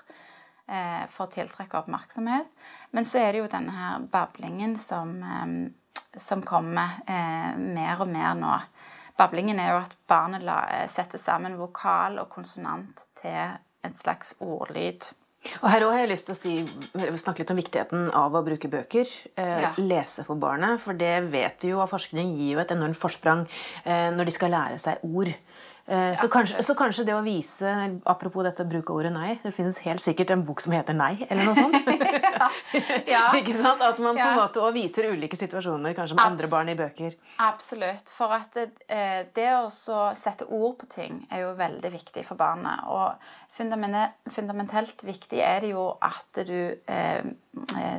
eh, 0.69 1.03
for 1.11 1.27
å 1.27 1.33
tiltrekke 1.35 1.81
oppmerksomhet. 1.81 2.47
Men 2.95 3.09
så 3.09 3.19
er 3.25 3.33
det 3.33 3.43
jo 3.43 3.51
denne 3.51 3.75
her 3.75 4.07
bablingen 4.13 4.77
som, 4.79 5.17
eh, 5.23 6.15
som 6.21 6.45
kommer 6.47 7.01
eh, 7.07 7.57
mer 7.59 8.05
og 8.05 8.13
mer 8.13 8.39
nå. 8.39 8.55
Bablingen 9.19 9.61
er 9.63 9.75
jo 9.75 9.83
at 9.83 9.99
barnet 10.11 10.47
eh, 10.47 10.87
setter 10.91 11.23
sammen 11.23 11.59
vokal 11.59 12.19
og 12.23 12.31
konsonant 12.35 13.07
til 13.19 13.59
en 13.85 13.95
slags 13.95 14.35
ordlyd. 14.43 15.11
Og 15.63 15.69
her 15.71 15.85
også 15.85 15.93
har 15.93 16.03
jeg 16.03 16.11
lyst 16.13 16.29
til 16.29 16.35
å 16.35 16.39
si, 16.39 16.55
snakke 17.21 17.43
litt 17.43 17.53
om 17.53 17.61
viktigheten 17.61 18.07
av 18.17 18.37
å 18.37 18.45
bruke 18.47 18.71
bøker. 18.73 19.11
Eh, 19.37 19.65
ja. 19.67 19.73
Lese 19.81 20.25
for 20.27 20.41
barnet. 20.41 20.81
For 20.85 20.97
det 20.99 21.15
vet 21.33 21.65
vi 21.65 21.75
jo 21.75 21.83
av 21.85 21.93
forskning 21.93 22.35
gir 22.39 22.57
jo 22.57 22.63
et 22.65 22.75
enormt 22.75 23.01
forsprang 23.01 23.45
eh, 23.85 24.09
når 24.15 24.31
de 24.31 24.37
skal 24.37 24.55
lære 24.55 24.81
seg 24.83 25.05
ord. 25.05 25.33
Eh, 25.87 26.15
så 26.21 26.29
kanskje, 26.33 26.63
så 26.65 26.75
kanskje, 26.79 27.05
det 27.05 27.13
å 27.13 27.21
vise 27.21 27.69
Apropos 28.09 28.47
dette 28.47 28.65
å 28.65 28.69
bruke 28.69 28.95
ordet 28.95 29.11
nei. 29.13 29.35
Det 29.43 29.53
finnes 29.53 29.77
helt 29.85 30.01
sikkert 30.01 30.33
en 30.33 30.45
bok 30.49 30.63
som 30.65 30.73
heter 30.73 30.97
Nei, 30.97 31.27
eller 31.29 31.45
noe 31.45 31.57
sånt. 31.59 31.91
ja. 32.41 32.49
Ja. 33.11 33.25
Ikke 33.41 33.57
sant? 33.59 33.85
At 33.85 34.01
man 34.01 34.17
på 34.17 34.25
en 34.25 34.41
måte 34.41 34.63
også 34.63 34.75
viser 34.79 35.11
ulike 35.13 35.37
situasjoner, 35.37 35.97
kanskje 35.97 36.17
med 36.17 36.25
Abs 36.25 36.33
andre 36.33 36.51
barn 36.53 36.73
i 36.73 36.77
bøker. 36.79 37.19
Absolutt. 37.45 38.09
For 38.09 38.33
at 38.33 38.57
det, 38.57 38.69
eh, 38.89 39.27
det 39.37 39.51
å 39.59 39.69
sette 40.17 40.49
ord 40.49 40.79
på 40.81 40.89
ting 40.95 41.21
er 41.31 41.45
jo 41.45 41.53
veldig 41.59 41.93
viktig 41.93 42.25
for 42.25 42.41
barnet. 42.41 42.89
Og 42.89 43.13
fundamentelt 43.55 45.05
viktig 45.05 45.45
er 45.45 45.61
det 45.65 45.75
jo 45.75 45.91
at 46.01 46.45
du 46.49 46.55
Eh, 46.95 47.25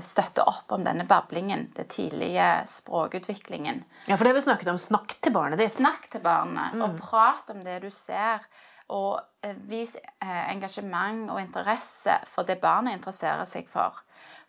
støtte 0.03 0.43
opp 0.47 0.71
om 0.75 0.83
denne 0.85 1.05
bablingen, 1.07 1.69
det 1.75 1.87
tidlige 1.95 2.65
språkutviklingen. 2.69 3.83
Ja, 4.05 4.17
for 4.17 4.25
det 4.25 4.33
har 4.33 4.39
vi 4.39 4.45
snakket 4.45 4.71
om. 4.71 4.79
Snakk 4.81 5.17
til 5.23 5.35
barnet 5.35 5.61
ditt. 5.61 5.75
Snakk 5.77 6.09
til 6.11 6.23
barnet, 6.25 6.75
mm. 6.75 6.83
og 6.85 6.97
prat 6.99 7.51
om 7.53 7.63
det 7.65 7.79
du 7.85 7.89
ser. 7.93 8.45
Og 8.93 9.17
eh, 9.41 9.55
vis 9.65 9.95
eh, 9.97 10.43
engasjement 10.51 11.31
og 11.33 11.41
interesse 11.41 12.19
for 12.29 12.45
det 12.45 12.59
barnet 12.61 12.99
interesserer 12.99 13.47
seg 13.49 13.69
for. 13.71 13.97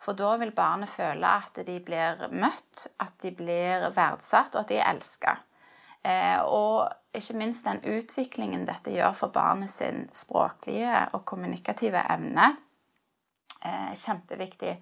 For 0.03 0.17
da 0.17 0.35
vil 0.41 0.53
barnet 0.55 0.91
føle 0.93 1.31
at 1.39 1.57
de 1.65 1.79
blir 1.81 2.27
møtt, 2.35 2.85
at 3.01 3.17
de 3.23 3.33
blir 3.33 3.89
verdsatt, 3.95 4.53
og 4.53 4.65
at 4.65 4.73
de 4.73 4.77
er 4.81 4.91
elska. 4.91 5.39
Og 6.47 6.85
ikke 7.17 7.35
minst 7.35 7.65
den 7.65 7.81
utviklingen 7.83 8.61
dette 8.67 8.93
gjør 8.93 9.15
for 9.17 9.33
barnet 9.33 9.73
sin 9.73 10.05
språklige 10.13 11.01
og 11.17 11.25
kommunikative 11.27 12.03
evne 12.13 12.53
eh, 13.65 13.93
kjempeviktig. 13.95 14.77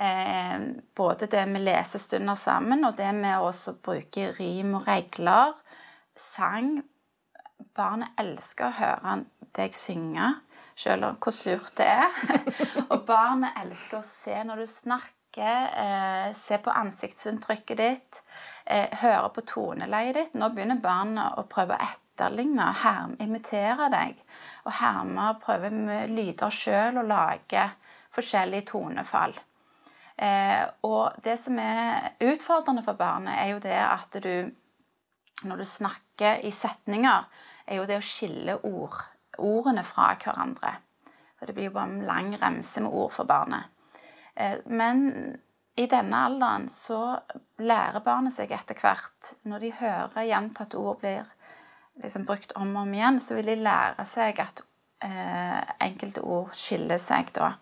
Eh, 0.00 0.60
både 0.96 1.26
det 1.26 1.46
med 1.46 1.64
lesestunder 1.66 2.34
sammen, 2.34 2.84
og 2.84 2.96
det 2.96 3.10
med 3.14 3.42
å 3.42 3.50
bruke 3.84 4.30
rim 4.38 4.76
og 4.78 4.86
regler. 4.88 5.56
Sang. 6.16 6.78
Barnet 7.76 8.16
elsker 8.18 8.70
å 8.70 8.76
høre 8.78 9.16
deg 9.56 9.74
synge, 9.76 10.30
selv 10.78 11.10
om 11.10 11.18
hvor 11.20 11.34
surt 11.36 11.74
det 11.76 11.88
er. 11.92 12.20
og 12.92 13.04
barnet 13.08 13.58
elsker 13.60 14.00
å 14.00 14.06
se 14.06 14.38
når 14.46 14.62
du 14.62 14.68
snakker, 14.70 15.66
eh, 15.82 16.30
se 16.36 16.58
på 16.64 16.72
ansiktsinntrykket 16.72 17.82
ditt, 17.82 18.22
eh, 18.64 18.88
høre 19.02 19.28
på 19.36 19.44
toneleiet 19.52 20.16
ditt. 20.16 20.38
Nå 20.40 20.48
begynner 20.54 20.80
barnet 20.80 21.36
å 21.36 21.44
prøve 21.50 21.76
å 21.76 21.90
etterligne, 21.90 22.72
herme, 22.82 23.20
imitere 23.20 23.90
deg. 23.92 24.24
Og 24.64 24.72
herme 24.80 25.28
og 25.34 25.44
prøve 25.44 25.70
med 25.74 26.10
lyder 26.16 26.52
sjøl 26.52 27.02
og 27.04 27.12
lage 27.12 27.68
forskjellige 28.14 28.70
tonefall. 28.72 29.34
Eh, 30.20 30.64
og 30.84 31.16
det 31.24 31.38
som 31.40 31.58
er 31.62 32.12
utfordrende 32.20 32.84
for 32.84 32.98
barnet, 32.98 33.38
er 33.38 33.54
jo 33.54 33.62
det 33.62 33.78
at 33.78 34.22
du 34.22 34.50
Når 35.40 35.56
du 35.56 35.64
snakker 35.64 36.42
i 36.44 36.50
setninger, 36.50 37.24
er 37.66 37.76
jo 37.78 37.86
det 37.88 37.96
å 37.96 38.04
skille 38.04 38.58
ord, 38.68 38.98
ordene 39.38 39.80
fra 39.88 40.10
hverandre. 40.20 40.74
For 41.38 41.48
det 41.48 41.54
blir 41.56 41.70
jo 41.70 41.76
bare 41.78 41.88
en 41.88 42.04
lang 42.04 42.34
remse 42.42 42.82
med 42.84 42.92
ord 42.92 43.08
for 43.14 43.24
barnet. 43.24 43.70
Eh, 44.36 44.58
men 44.66 45.38
i 45.80 45.86
denne 45.88 46.24
alderen 46.26 46.68
så 46.68 47.16
lærer 47.56 48.04
barnet 48.04 48.34
seg 48.34 48.52
etter 48.52 48.76
hvert 48.76 49.32
Når 49.48 49.64
de 49.64 49.72
hører 49.78 50.28
gjentatte 50.28 50.76
ord 50.76 51.00
blir 51.00 51.24
liksom 52.02 52.26
brukt 52.28 52.52
om 52.52 52.76
og 52.76 52.82
om 52.82 52.94
igjen, 52.94 53.20
så 53.20 53.38
vil 53.38 53.48
de 53.48 53.56
lære 53.64 54.04
seg 54.08 54.44
at 54.44 54.60
eh, 55.04 55.72
enkelte 55.88 56.20
ord 56.20 56.52
skiller 56.52 57.00
seg 57.00 57.32
da. 57.36 57.54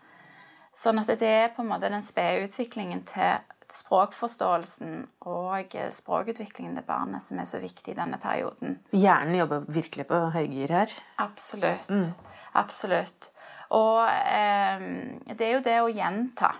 Sånn 0.78 1.00
at 1.02 1.10
det 1.10 1.28
er 1.28 1.54
på 1.54 1.64
en 1.64 1.72
måte 1.72 1.90
den 1.90 2.04
spede 2.06 2.44
utviklingen 2.46 3.00
til 3.08 3.40
språkforståelsen 3.68 5.02
og 5.28 5.74
språkutviklingen 5.92 6.78
til 6.78 6.86
barnet 6.86 7.24
som 7.24 7.40
er 7.40 7.48
så 7.48 7.60
viktig 7.60 7.92
i 7.92 7.98
denne 7.98 8.20
perioden. 8.22 8.78
Hjernen 8.94 9.36
jobber 9.36 9.66
virkelig 9.68 10.06
på 10.08 10.20
høygir 10.32 10.72
her? 10.72 10.94
Absolutt. 11.20 11.90
Mm. 11.90 12.06
Absolutt. 12.56 13.28
Og 13.76 14.06
eh, 14.08 14.86
det 15.34 15.44
er 15.44 15.52
jo 15.58 15.66
det 15.66 15.76
å 15.82 15.90
gjenta. 15.92 16.54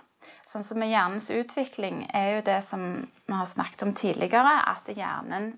Sånn 0.45 0.65
som 0.67 0.81
med 0.81 0.91
hjernens 0.91 1.29
utvikling 1.31 2.03
er 2.13 2.35
jo 2.35 2.45
det 2.45 2.59
som 2.65 2.85
vi 2.99 3.33
har 3.33 3.49
snakket 3.49 3.87
om 3.87 3.95
tidligere, 3.97 4.59
at 4.67 4.91
hjernen 4.93 5.55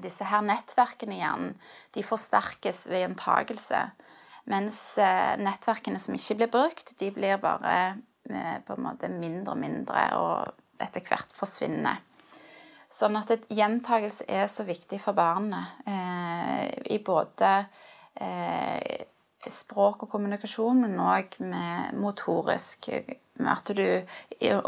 Disse 0.00 0.24
her 0.24 0.40
nettverkene 0.40 1.18
i 1.18 1.20
hjernen 1.20 1.50
de 1.92 2.00
forsterkes 2.00 2.86
ved 2.88 3.02
gjentagelse. 3.02 3.80
Mens 4.50 4.98
eh, 4.98 5.34
nettverkene 5.38 6.00
som 6.02 6.16
ikke 6.18 6.40
blir 6.40 6.50
brukt, 6.50 6.94
de 6.98 7.10
blir 7.14 7.38
bare 7.42 7.74
eh, 8.30 8.56
på 8.66 8.74
en 8.74 8.86
måte 8.88 9.10
mindre 9.12 9.54
og 9.54 9.60
mindre 9.60 10.06
og 10.18 10.82
etter 10.82 11.04
hvert 11.06 11.30
forsvinner. 11.36 12.00
Sånn 12.92 13.16
at 13.16 13.30
et 13.32 13.46
gjentagelse 13.54 14.26
er 14.28 14.50
så 14.50 14.66
viktig 14.68 14.98
for 15.00 15.16
barnet 15.16 15.86
eh, 15.88 16.66
i 16.92 16.98
både 17.04 17.54
språk 19.48 20.04
og 20.04 20.10
kommunikasjon, 20.12 20.82
men 20.84 21.00
òg 21.00 21.38
motorisk. 21.98 22.90
Med 23.40 23.48
at 23.48 23.72
du 23.72 23.86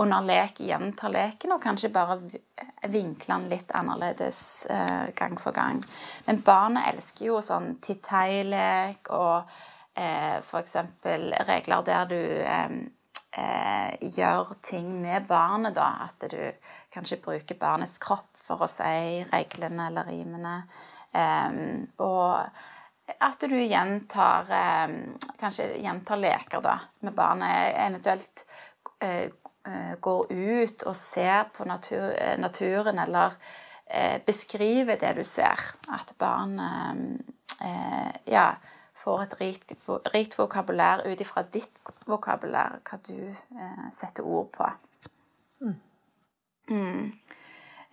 under 0.01 0.25
lek 0.25 0.63
gjentar 0.65 1.13
leken, 1.13 1.53
og 1.53 1.61
kanskje 1.63 1.93
bare 1.93 2.17
vinkler 2.90 3.38
den 3.38 3.49
litt 3.49 3.70
annerledes 3.75 4.40
eh, 4.70 5.07
gang 5.16 5.38
for 5.40 5.57
gang. 5.57 5.83
Men 6.27 6.42
barna 6.44 6.87
elsker 6.90 7.31
jo 7.31 7.40
sånn 7.44 7.77
titt-hei-lek 7.85 9.11
og 9.14 9.51
eh, 9.94 10.40
f.eks. 10.40 10.77
regler 11.49 11.87
der 11.87 12.11
du 12.11 12.18
eh, 12.18 12.77
eh, 13.38 14.11
gjør 14.18 14.55
ting 14.64 14.90
med 15.03 15.29
barnet, 15.31 15.77
da. 15.77 16.09
At 16.09 16.29
du 16.31 16.38
kanskje 16.94 17.23
bruker 17.25 17.59
barnets 17.61 17.99
kropp 18.03 18.31
for 18.38 18.66
å 18.66 18.70
si 18.70 19.25
reglene 19.33 19.88
eller 19.90 20.11
rimene. 20.11 20.59
Og 22.03 23.14
at 23.23 23.44
du 23.47 23.55
gjentar 23.61 24.49
Kanskje 25.38 25.66
gjentar 25.79 26.18
leker 26.18 26.62
da, 26.64 26.79
med 27.07 27.14
barnet. 27.14 27.77
Eventuelt 27.79 28.44
eh, 29.05 29.31
går 30.00 30.33
ut 30.33 30.83
og 30.83 30.96
ser 30.96 31.48
på 31.55 31.64
natur, 31.64 32.11
eh, 32.18 32.37
naturen, 32.38 32.98
eller 32.98 33.37
eh, 33.87 34.20
beskriver 34.27 34.96
det 35.00 35.14
du 35.16 35.24
ser. 35.24 35.61
At 35.92 36.12
barn 36.18 36.59
eh, 36.61 38.12
ja, 38.27 38.50
får 38.94 39.22
et 39.22 39.40
rikt, 39.40 39.74
rikt 40.14 40.38
vokabulær 40.38 41.05
ut 41.07 41.20
ifra 41.20 41.44
ditt 41.53 41.83
vokabulær, 42.07 42.81
hva 42.85 43.00
du 43.09 43.18
eh, 43.31 43.87
setter 43.92 44.27
ord 44.27 44.53
på. 44.55 44.70
Mm. 45.64 45.77
Mm. 46.68 47.12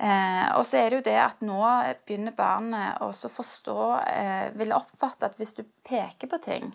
Eh, 0.01 0.45
og 0.57 0.65
så 0.65 0.79
er 0.79 0.89
det 0.89 1.01
jo 1.01 1.07
det 1.11 1.17
at 1.21 1.43
nå 1.45 1.61
begynner 2.05 2.33
barnet 2.33 3.03
å 3.05 3.11
forstå 3.11 3.81
eh, 3.99 4.47
Vil 4.57 4.71
oppfatte 4.73 5.27
at 5.27 5.35
hvis 5.37 5.53
du 5.59 5.61
peker 5.85 6.31
på 6.31 6.39
ting, 6.41 6.71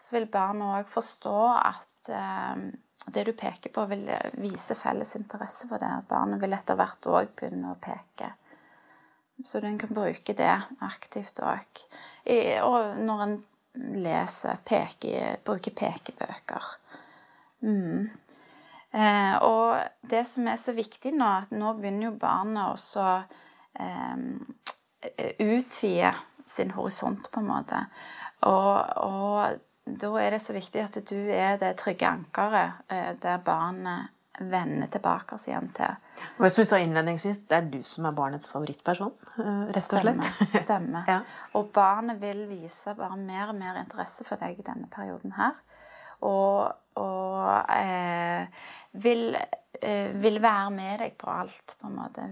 så 0.00 0.16
vil 0.16 0.26
barnet 0.26 0.80
òg 0.80 0.90
forstå 0.90 1.36
at 1.54 2.10
eh, 2.10 2.64
det 3.06 3.24
du 3.28 3.32
peker 3.36 3.72
på, 3.74 3.84
vil 3.90 4.06
vise 4.40 4.76
felles 4.78 5.16
interesse 5.18 5.68
for 5.68 5.82
det. 5.82 5.92
Barnet 6.08 6.40
vil 6.42 6.56
etter 6.56 6.78
hvert 6.78 7.10
òg 7.10 7.34
begynne 7.36 7.74
å 7.74 7.80
peke. 7.82 8.30
Så 9.44 9.58
en 9.58 9.78
kan 9.78 9.92
bruke 9.92 10.36
det 10.38 10.52
aktivt 10.86 11.40
òg. 11.42 11.82
Og 12.64 13.00
når 13.02 13.24
en 13.24 13.36
leser, 13.74 14.60
peker, 14.64 15.40
bruker 15.44 15.74
pekebøker. 15.74 16.68
Mm. 17.64 18.10
Eh, 18.94 19.36
og 19.42 19.80
det 20.06 20.22
som 20.30 20.46
er 20.46 20.58
så 20.60 20.74
viktig 20.76 21.14
nå, 21.16 21.26
at 21.26 21.54
nå 21.54 21.72
begynner 21.78 22.10
jo 22.10 22.18
barnet 22.20 22.76
også 22.76 23.06
eh, 23.82 25.34
utvide 25.42 26.12
sin 26.46 26.70
horisont, 26.76 27.30
på 27.32 27.42
en 27.42 27.48
måte. 27.48 27.80
Og, 28.46 28.76
og, 29.02 29.58
da 29.84 30.10
er 30.20 30.34
det 30.34 30.40
så 30.40 30.54
viktig 30.56 30.80
at 30.80 30.98
du 31.10 31.18
er 31.28 31.58
det 31.60 31.74
trygge 31.80 32.08
ankeret 32.08 32.84
eh, 32.88 33.12
der 33.20 33.42
barnet 33.44 34.14
vender 34.38 34.86
tilbake 34.90 35.36
oss 35.36 35.46
igjen 35.48 35.68
til. 35.74 35.98
Og 36.38 36.48
som 36.50 36.62
vi 36.62 36.66
sa 36.66 36.78
innledningsvis, 36.82 37.44
det 37.50 37.58
er 37.58 37.68
du 37.70 37.80
som 37.86 38.08
er 38.08 38.16
barnets 38.16 38.50
favorittperson, 38.50 39.12
eh, 39.38 39.60
rett 39.70 39.92
og 39.94 40.00
slett. 40.02 40.24
Stemmer. 40.24 40.62
Stemme. 40.64 41.04
ja. 41.12 41.20
Og 41.58 41.68
barnet 41.74 42.20
vil 42.22 42.44
vise 42.50 42.96
bare 42.98 43.18
mer 43.20 43.52
og 43.52 43.60
mer 43.60 43.78
interesse 43.82 44.26
for 44.26 44.40
deg 44.40 44.58
i 44.58 44.66
denne 44.66 44.90
perioden 44.90 45.36
her. 45.38 45.60
Og, 46.24 46.72
og 46.98 47.70
eh, 47.76 48.66
vil, 49.04 49.36
eh, 49.82 50.10
vil, 50.18 50.40
være 50.42 50.74
med 50.74 50.98
deg 51.04 51.16
på 51.20 51.30
alt, 51.30 51.76
på 51.78 51.90
en 51.90 51.98
måte. 51.98 52.26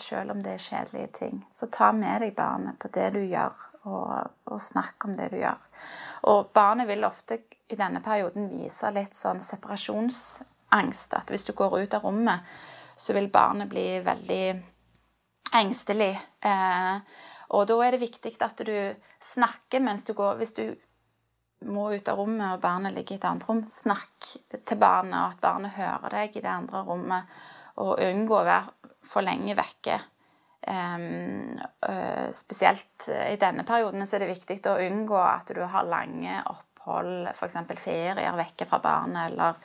Selv 0.00 0.36
om 0.36 0.42
det 0.44 0.56
er 0.56 0.66
kjedelige 0.68 1.12
ting. 1.18 1.44
Så 1.52 1.68
ta 1.72 1.90
med 1.92 2.22
deg 2.24 2.36
barnet 2.38 2.78
på 2.80 2.92
det 2.94 3.10
du 3.16 3.20
gjør, 3.24 3.58
og, 3.84 4.36
og 4.48 4.62
snakk 4.62 5.08
om 5.08 5.16
det 5.18 5.32
du 5.34 5.40
gjør. 5.42 5.60
Og 6.30 6.52
barnet 6.56 6.88
vil 6.88 7.04
ofte 7.04 7.38
i 7.68 7.76
denne 7.76 8.00
perioden 8.04 8.48
vise 8.52 8.90
litt 8.94 9.16
sånn 9.16 9.42
separasjonsangst. 9.42 11.16
At 11.18 11.32
hvis 11.32 11.44
du 11.44 11.52
går 11.56 11.78
ut 11.82 11.96
av 11.96 12.06
rommet, 12.06 12.46
så 12.96 13.16
vil 13.16 13.28
barnet 13.32 13.68
bli 13.68 14.00
veldig 14.04 14.44
engstelig. 15.54 16.14
Eh, 16.40 16.96
og 17.54 17.66
da 17.68 17.76
er 17.84 17.94
det 17.94 18.02
viktig 18.02 18.34
at 18.42 18.64
du 18.66 18.74
snakker 19.22 19.82
mens 19.84 20.04
du 20.04 20.14
går 20.16 20.40
Hvis 20.40 20.54
du 20.56 20.64
må 21.64 21.90
ut 21.94 22.08
av 22.08 22.18
rommet, 22.18 22.54
og 22.54 22.62
barnet 22.62 22.94
ligger 22.94 23.16
i 23.16 23.20
et 23.20 23.28
annet 23.28 23.46
rom, 23.48 23.62
snakk 23.68 24.32
til 24.52 24.80
barnet, 24.80 25.16
og 25.16 25.36
at 25.36 25.44
barnet 25.44 25.76
hører 25.76 26.12
deg 26.12 26.36
i 26.36 26.42
det 26.44 26.50
andre 26.50 26.82
rommet, 26.84 27.30
og 27.80 28.00
unngå 28.04 28.36
å 28.36 28.44
være 28.44 28.90
for 29.04 29.24
lenge 29.24 29.56
vekke. 29.56 29.96
Spesielt 32.34 33.08
i 33.12 33.36
denne 33.40 33.64
perioden 33.68 34.06
så 34.06 34.16
er 34.16 34.24
det 34.24 34.30
viktig 34.32 34.60
å 34.70 34.78
unngå 34.80 35.18
at 35.20 35.52
du 35.52 35.60
har 35.60 35.84
lange 35.88 36.38
opphold, 36.48 37.28
f.eks. 37.34 37.58
ferier 37.76 38.38
vekke 38.38 38.68
fra 38.68 38.80
barnet, 38.84 39.32
eller 39.32 39.58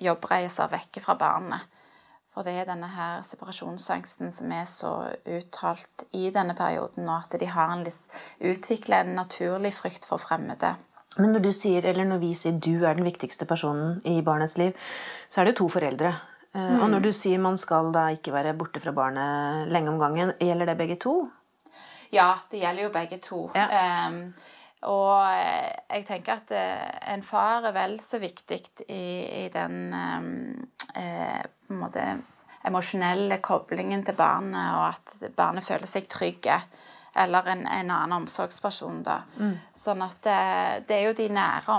jobbreiser 0.00 0.70
vekke 0.72 1.02
fra 1.04 1.18
barnet. 1.20 1.74
For 2.32 2.46
det 2.46 2.54
er 2.54 2.68
denne 2.68 2.88
her 2.92 3.22
separasjonsangsten 3.26 4.30
som 4.32 4.52
er 4.54 4.66
så 4.70 4.92
uttalt 5.26 6.04
i 6.14 6.28
denne 6.30 6.54
perioden, 6.54 7.08
og 7.08 7.24
at 7.24 7.40
de 7.40 7.48
har 7.50 7.72
en 7.74 7.84
utvikler 7.84 9.00
en 9.00 9.16
naturlig 9.18 9.72
frykt 9.74 10.06
for 10.06 10.22
fremmede. 10.22 10.76
Men 11.18 11.32
når 11.34 11.48
du 11.48 11.52
sier, 11.56 11.82
eller 11.88 12.06
når 12.06 12.20
vi 12.22 12.34
sier 12.38 12.54
du 12.62 12.84
er 12.86 12.94
den 12.94 13.08
viktigste 13.08 13.48
personen 13.48 13.98
i 14.06 14.20
barnets 14.22 14.58
liv, 14.60 14.76
så 15.28 15.40
er 15.40 15.48
det 15.48 15.56
jo 15.56 15.64
to 15.64 15.68
foreldre. 15.80 16.12
Mm. 16.58 16.82
Og 16.82 16.88
når 16.90 17.04
du 17.06 17.10
sier 17.14 17.40
man 17.42 17.58
skal 17.60 17.92
da 17.94 18.08
ikke 18.14 18.34
være 18.34 18.56
borte 18.58 18.82
fra 18.82 18.92
barnet 18.96 19.70
lenge 19.72 19.92
om 19.92 20.00
gangen, 20.00 20.34
gjelder 20.42 20.72
det 20.72 20.78
begge 20.80 20.98
to? 21.00 21.16
Ja, 22.14 22.38
det 22.50 22.62
gjelder 22.62 22.88
jo 22.88 22.94
begge 22.94 23.18
to. 23.22 23.42
Ja. 23.56 24.08
Um, 24.08 24.22
og 24.88 25.26
eh, 25.26 25.70
jeg 25.90 26.06
tenker 26.06 26.38
at 26.38 26.52
uh, 26.54 27.12
en 27.12 27.24
far 27.26 27.66
er 27.66 27.74
vel 27.74 27.96
så 28.00 28.20
viktig 28.22 28.60
i, 28.86 29.04
i 29.42 29.48
den 29.52 29.78
um, 29.92 30.28
uh, 30.94 31.42
på 31.42 31.74
en 31.74 31.80
måte 31.82 32.04
emosjonelle 32.68 33.40
koblingen 33.42 34.04
til 34.06 34.16
barnet, 34.18 34.74
og 34.76 34.84
at 34.92 35.34
barnet 35.36 35.66
føler 35.66 35.90
seg 35.90 36.08
trygge 36.10 36.60
eller 37.18 37.48
en, 37.52 37.66
en 37.66 37.90
annen 37.90 38.16
omsorgsperson. 38.22 39.02
da. 39.06 39.20
Mm. 39.38 39.54
Sånn 39.74 40.04
at 40.04 40.20
det, 40.26 40.38
det, 40.88 40.98
er 40.98 41.08
jo 41.08 41.16
de 41.18 41.28
nære 41.34 41.78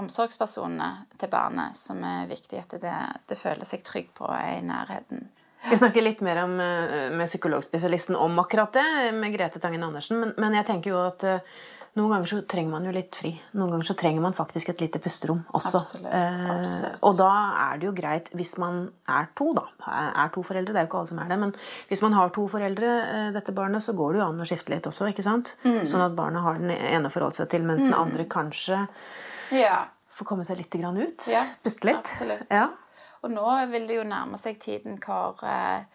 omsorgspersonene 0.00 0.90
til 1.20 1.32
barnet 1.32 1.78
som 1.78 2.02
er 2.04 2.28
viktig 2.30 2.60
at 2.60 2.76
det, 2.82 2.98
det 3.30 3.40
føler 3.40 3.68
seg 3.68 3.84
trygg 3.86 4.12
på 4.16 4.28
er 4.32 4.58
i 4.58 4.66
nærheten. 4.66 5.28
Vi 5.64 5.76
snakker 5.76 6.04
litt 6.04 6.20
mer 6.20 6.42
om, 6.42 6.58
eh, 6.60 7.10
med 7.10 7.28
psykologspesialisten 7.28 8.16
om 8.20 8.38
akkurat 8.38 8.72
det, 8.76 9.12
med 9.16 9.32
Grete 9.32 9.60
Tangen 9.60 9.86
Andersen, 9.86 10.20
men, 10.20 10.34
men 10.36 10.58
jeg 10.58 10.66
tenker 10.68 10.92
jo 10.92 10.98
at 11.06 11.24
uh, 11.24 11.54
noen 11.94 12.10
ganger 12.10 12.26
så 12.26 12.40
trenger 12.50 12.72
man 12.72 12.86
jo 12.88 12.92
litt 12.94 13.14
fri. 13.14 13.30
Noen 13.54 13.70
ganger 13.70 13.86
så 13.86 13.94
trenger 13.98 14.22
man 14.24 14.34
faktisk 14.34 14.72
et 14.72 14.80
lite 14.82 14.98
pusterom 15.02 15.44
også. 15.54 15.78
Absolutt, 15.78 16.08
eh, 16.10 16.96
og 17.06 17.14
da 17.20 17.30
er 17.68 17.78
det 17.78 17.86
jo 17.86 17.92
greit 17.94 18.30
hvis 18.34 18.56
man 18.58 18.80
er 19.06 19.28
to, 19.38 19.52
da. 19.54 19.62
Er 20.10 20.32
to 20.34 20.42
foreldre. 20.42 20.74
Det 20.74 20.80
er 20.80 20.88
jo 20.88 20.90
ikke 20.90 21.02
alle 21.04 21.12
som 21.12 21.20
er 21.22 21.30
det. 21.30 21.38
Men 21.44 21.54
hvis 21.92 22.02
man 22.02 22.16
har 22.18 22.32
to 22.34 22.48
foreldre, 22.50 22.90
eh, 23.04 23.28
dette 23.36 23.54
barnet, 23.54 23.86
så 23.86 23.94
går 23.94 24.12
det 24.16 24.22
jo 24.22 24.26
an 24.26 24.42
å 24.42 24.48
skifte 24.50 24.74
litt 24.74 24.88
også. 24.90 25.06
ikke 25.12 25.22
sant? 25.22 25.54
Mm. 25.62 25.84
Sånn 25.86 26.02
at 26.02 26.16
barnet 26.18 26.42
har 26.42 26.58
den 26.58 26.74
ene 26.74 27.06
å 27.06 27.14
forholde 27.14 27.38
seg 27.38 27.52
til, 27.54 27.62
mens 27.62 27.84
mm. 27.84 27.90
den 27.92 27.98
andre 28.00 28.26
kanskje 28.26 28.80
ja. 29.54 29.84
får 30.10 30.32
komme 30.32 30.48
seg 30.48 30.58
litt 30.64 30.74
grann 30.74 30.98
ut. 30.98 31.28
Ja, 31.30 31.46
puste 31.62 31.92
litt. 31.92 32.02
Absolutt. 32.02 32.48
Ja. 32.50 32.72
Og 33.22 33.30
nå 33.30 33.46
vil 33.70 33.86
det 33.86 34.00
jo 34.00 34.08
nærme 34.08 34.40
seg 34.42 34.58
tiden 34.58 34.98
hvor 34.98 35.38
eh, 35.46 35.86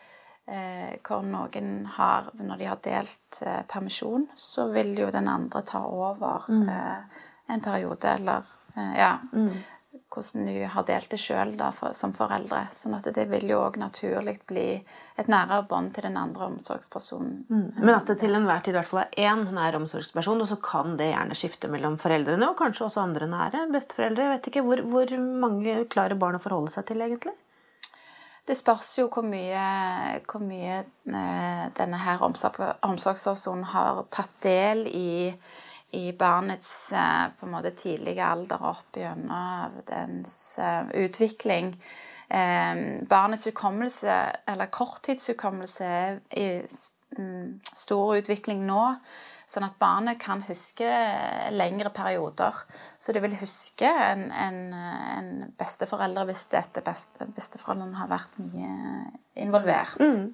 hvor 1.05 1.25
noen 1.25 1.85
har 1.85 2.29
Når 2.33 2.57
de 2.57 2.69
har 2.69 2.79
delt 2.83 3.41
eh, 3.45 3.62
permisjon, 3.69 4.27
så 4.35 4.69
vil 4.73 4.95
jo 4.97 5.09
den 5.13 5.27
andre 5.29 5.62
ta 5.65 5.83
over 5.85 6.47
mm. 6.49 6.69
eh, 6.69 7.19
en 7.53 7.62
periode, 7.62 8.15
eller 8.19 8.47
eh, 8.75 8.95
Ja. 8.97 9.17
Mm. 9.33 9.51
Hvordan 10.09 10.45
du 10.45 10.65
har 10.65 10.85
delt 10.85 11.12
det 11.12 11.19
sjøl 11.21 11.51
for, 11.73 11.93
som 11.93 12.15
foreldre. 12.17 12.63
Sånn 12.73 12.95
at 12.97 13.05
det 13.13 13.27
vil 13.29 13.45
jo 13.51 13.59
òg 13.62 13.77
naturlig 13.77 14.39
bli 14.49 14.79
et 15.21 15.29
nærere 15.29 15.67
bånd 15.69 15.91
til 15.93 16.07
den 16.07 16.17
andre 16.17 16.47
omsorgspersonen. 16.47 17.43
Mm. 17.49 17.67
Men 17.77 17.93
at 17.93 18.09
det 18.09 18.17
til 18.21 18.33
enhver 18.33 18.63
tid 18.65 18.73
i 18.73 18.79
hvert 18.79 18.89
fall 18.89 19.03
er 19.03 19.29
én 19.29 19.43
nær 19.53 19.77
omsorgsperson, 19.77 20.41
og 20.41 20.49
så 20.49 20.57
kan 20.65 20.97
det 20.97 21.12
gjerne 21.12 21.38
skifte 21.38 21.69
mellom 21.69 21.99
foreldrene, 22.01 22.49
og 22.49 22.57
kanskje 22.57 22.88
også 22.88 23.03
andre 23.03 23.29
nære 23.29 23.67
besteforeldre. 23.73 24.25
Jeg 24.25 24.33
vet 24.33 24.49
ikke, 24.51 24.65
hvor, 24.65 24.81
hvor 24.93 25.13
mange 25.45 25.77
klarer 25.93 26.17
barn 26.17 26.39
å 26.39 26.41
forholde 26.41 26.73
seg 26.73 26.89
til, 26.89 27.05
egentlig? 27.05 27.38
Det 28.49 28.57
spørs 28.57 28.95
jo 28.97 29.03
hvor 29.13 29.21
mye, 29.21 29.63
hvor 30.25 30.41
mye 30.41 30.79
eh, 30.81 31.65
denne 31.77 31.97
her 32.01 32.23
omsorgspersonen 32.25 33.67
har 33.75 33.99
tatt 34.09 34.39
del 34.41 34.88
i, 34.89 35.29
i 35.93 36.05
barnets 36.17 36.71
eh, 36.97 37.43
måte 37.45 37.75
tidlige 37.77 38.25
alder 38.25 38.63
opp 38.71 38.97
gjennom 38.97 39.77
dens 39.91 40.33
eh, 40.57 40.89
utvikling. 41.05 41.75
Barnets 42.29 43.45
hukommelse, 43.49 44.15
eller 44.49 44.69
korttidshukommelse, 44.73 45.85
er 45.85 46.19
i 46.38 46.49
mm, 47.17 47.55
stor 47.73 48.19
utvikling 48.19 48.65
nå. 48.67 48.83
Sånn 49.49 49.65
at 49.65 49.79
barnet 49.81 50.19
kan 50.21 50.43
huske 50.45 50.89
lengre 51.55 51.89
perioder. 51.89 52.53
Så 53.01 53.15
det 53.15 53.23
vil 53.23 53.33
huske 53.39 53.89
en, 53.89 54.27
en, 54.29 54.59
en 54.75 55.31
besteforelder 55.57 56.27
hvis 56.29 56.43
dette 56.51 56.83
beste, 56.85 57.25
besteforeldrene 57.33 57.97
har 57.97 58.12
vært 58.12 58.38
mye 58.43 58.75
involvert. 59.41 59.97
Mm. 59.97 60.29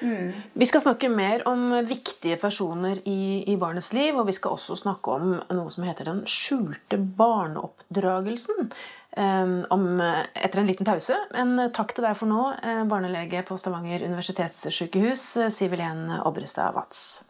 Mm. 0.00 0.32
Vi 0.54 0.66
skal 0.70 0.84
snakke 0.84 1.08
mer 1.10 1.42
om 1.48 1.72
viktige 1.88 2.36
personer 2.38 3.00
i, 3.08 3.42
i, 3.50 3.56
barnets 3.58 3.90
liv. 3.96 4.14
Og 4.14 4.28
vi 4.28 4.36
skal 4.36 4.54
også 4.54 4.76
snakke 4.84 5.16
om 5.18 5.32
noe 5.58 5.74
som 5.74 5.88
heter 5.88 6.06
den 6.06 6.22
skjulte 6.30 7.00
barneoppdragelsen. 7.18 8.70
Um, 9.18 9.64
om, 9.74 9.86
etter 9.98 10.60
en 10.60 10.68
liten 10.68 10.86
pause. 10.86 11.16
Men 11.34 11.56
takk 11.74 11.96
til 11.96 12.06
deg 12.06 12.14
for 12.14 12.30
nå, 12.30 12.42
eh, 12.62 12.84
barnelege 12.86 13.42
på 13.48 13.56
Stavanger 13.58 14.04
universitetssykehus, 14.06 15.24
Sivilén 15.56 16.04
Obrestad 16.22 16.76
Watz. 16.76 17.24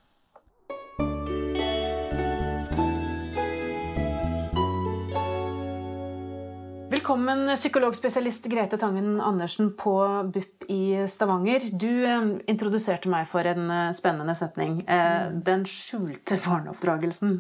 Velkommen, 7.09 7.57
psykologspesialist 7.57 8.47
Grete 8.53 8.77
Tangen 8.77 9.21
Andersen 9.21 9.71
på 9.77 9.93
BUP 10.35 10.65
i 10.69 11.07
Stavanger. 11.09 11.63
Du 11.73 12.05
eh, 12.05 12.27
introduserte 12.53 13.09
meg 13.09 13.25
for 13.31 13.49
en 13.49 13.71
eh, 13.73 13.95
spennende 13.97 14.35
setning. 14.37 14.83
Eh, 14.85 15.31
den 15.47 15.65
skjulte 15.65 16.37
barneoppdragelsen. 16.45 17.33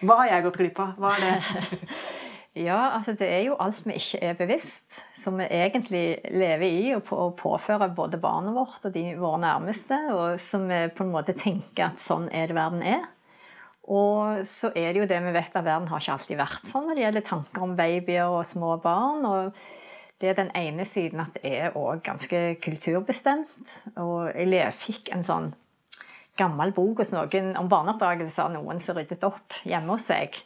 Hva 0.00 0.16
har 0.22 0.30
jeg 0.30 0.46
gått 0.46 0.56
glipp 0.62 0.80
av? 0.80 0.96
Hva 0.96 1.12
er 1.18 1.26
det? 1.26 1.92
Ja, 2.64 2.78
altså 2.96 3.12
det 3.14 3.28
er 3.28 3.44
jo 3.44 3.60
alt 3.60 3.84
vi 3.84 4.00
ikke 4.00 4.24
er 4.24 4.40
bevisst, 4.40 5.02
som 5.14 5.36
vi 5.38 5.44
egentlig 5.52 6.16
lever 6.32 6.64
i 6.66 6.88
og, 6.96 7.04
på, 7.06 7.20
og 7.20 7.36
påfører 7.38 7.92
både 7.94 8.18
barnet 8.24 8.56
vårt 8.56 8.88
og 8.88 8.96
de 8.96 9.04
våre 9.20 9.44
nærmeste, 9.44 10.00
og 10.16 10.40
som 10.40 10.64
vi 10.72 10.80
på 10.96 11.04
en 11.04 11.12
måte 11.12 11.36
tenker 11.36 11.90
at 11.92 12.00
sånn 12.00 12.26
er 12.32 12.48
det 12.48 12.56
verden 12.56 12.82
er. 12.96 13.04
Og 13.90 14.46
så 14.46 14.70
er 14.78 14.92
det 14.92 15.02
jo 15.02 15.10
det 15.10 15.18
vi 15.24 15.34
vet 15.34 15.56
at 15.56 15.66
verden 15.66 15.88
har 15.90 16.02
ikke 16.02 16.14
alltid 16.14 16.38
vært 16.38 16.68
sånn 16.68 16.86
når 16.86 16.96
det 16.96 17.04
gjelder 17.04 17.26
tanker 17.26 17.66
om 17.66 17.76
babyer 17.78 18.30
og 18.30 18.46
små 18.46 18.76
barn. 18.82 19.26
og 19.26 19.60
det 20.20 20.28
er 20.28 20.36
den 20.36 20.50
ene 20.54 20.84
siden 20.84 21.22
at 21.22 21.32
det 21.38 21.48
er 21.48 21.76
òg 21.80 22.02
ganske 22.04 22.40
kulturbestemt. 22.60 23.70
Og 23.96 24.28
jeg 24.36 24.76
fikk 24.76 25.08
en 25.16 25.24
sånn 25.24 25.48
gammel 26.40 26.72
bok 26.76 27.02
hos 27.02 27.12
noen 27.12 27.54
om 27.58 27.68
barneoppdragelse 27.70 28.44
av 28.44 28.52
noen 28.54 28.80
som 28.80 28.98
ryddet 28.98 29.24
opp 29.26 29.56
hjemme 29.68 29.96
hos 29.96 30.08
seg. 30.10 30.36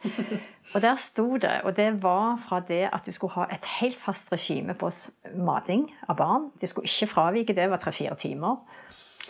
Og 0.72 0.78
der 0.82 0.96
sto 0.98 1.26
det, 1.42 1.56
og 1.66 1.74
det 1.76 1.90
var 2.02 2.38
fra 2.46 2.60
det 2.66 2.84
at 2.88 3.06
du 3.06 3.12
skulle 3.14 3.36
ha 3.36 3.48
et 3.52 3.66
helt 3.80 3.98
fast 4.00 4.32
regime 4.32 4.74
på 4.78 4.90
mating 5.34 5.88
av 6.08 6.18
barn. 6.22 6.48
De 6.60 6.70
skulle 6.70 6.90
ikke 6.90 7.10
fravike 7.12 7.56
det, 7.56 7.68
var 7.70 7.82
tre-fire 7.82 8.16
timer. 8.18 8.62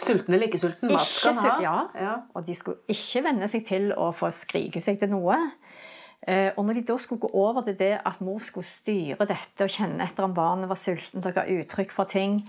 Sulten 0.00 0.34
eller 0.34 0.48
ikke 0.48 0.60
sulten? 0.60 0.90
Mat 0.92 1.08
skal 1.08 1.38
ha. 1.38 1.54
Ja, 1.62 1.76
ja, 1.98 2.14
og 2.34 2.46
de 2.46 2.56
skulle 2.58 2.82
ikke 2.90 3.24
venne 3.26 3.48
seg 3.50 3.66
til 3.68 3.92
å 3.94 4.10
få 4.16 4.30
skrike 4.34 4.82
seg 4.84 4.98
til 5.00 5.12
noe. 5.14 5.38
Eh, 6.26 6.50
og 6.56 6.64
når 6.64 6.80
de 6.80 6.86
da 6.88 6.96
skulle 7.00 7.20
gå 7.20 7.30
over 7.36 7.66
til 7.66 7.76
det 7.78 7.94
at 8.00 8.20
mor 8.24 8.40
skulle 8.42 8.66
styre 8.66 9.26
dette 9.28 9.66
og 9.66 9.72
kjenne 9.72 10.06
etter 10.06 10.24
om 10.24 10.36
barnet 10.36 10.70
var 10.70 10.80
sultent 10.80 11.26
og 11.28 11.36
ga 11.36 11.44
uttrykk 11.52 11.92
for 11.92 12.08
ting, 12.08 12.40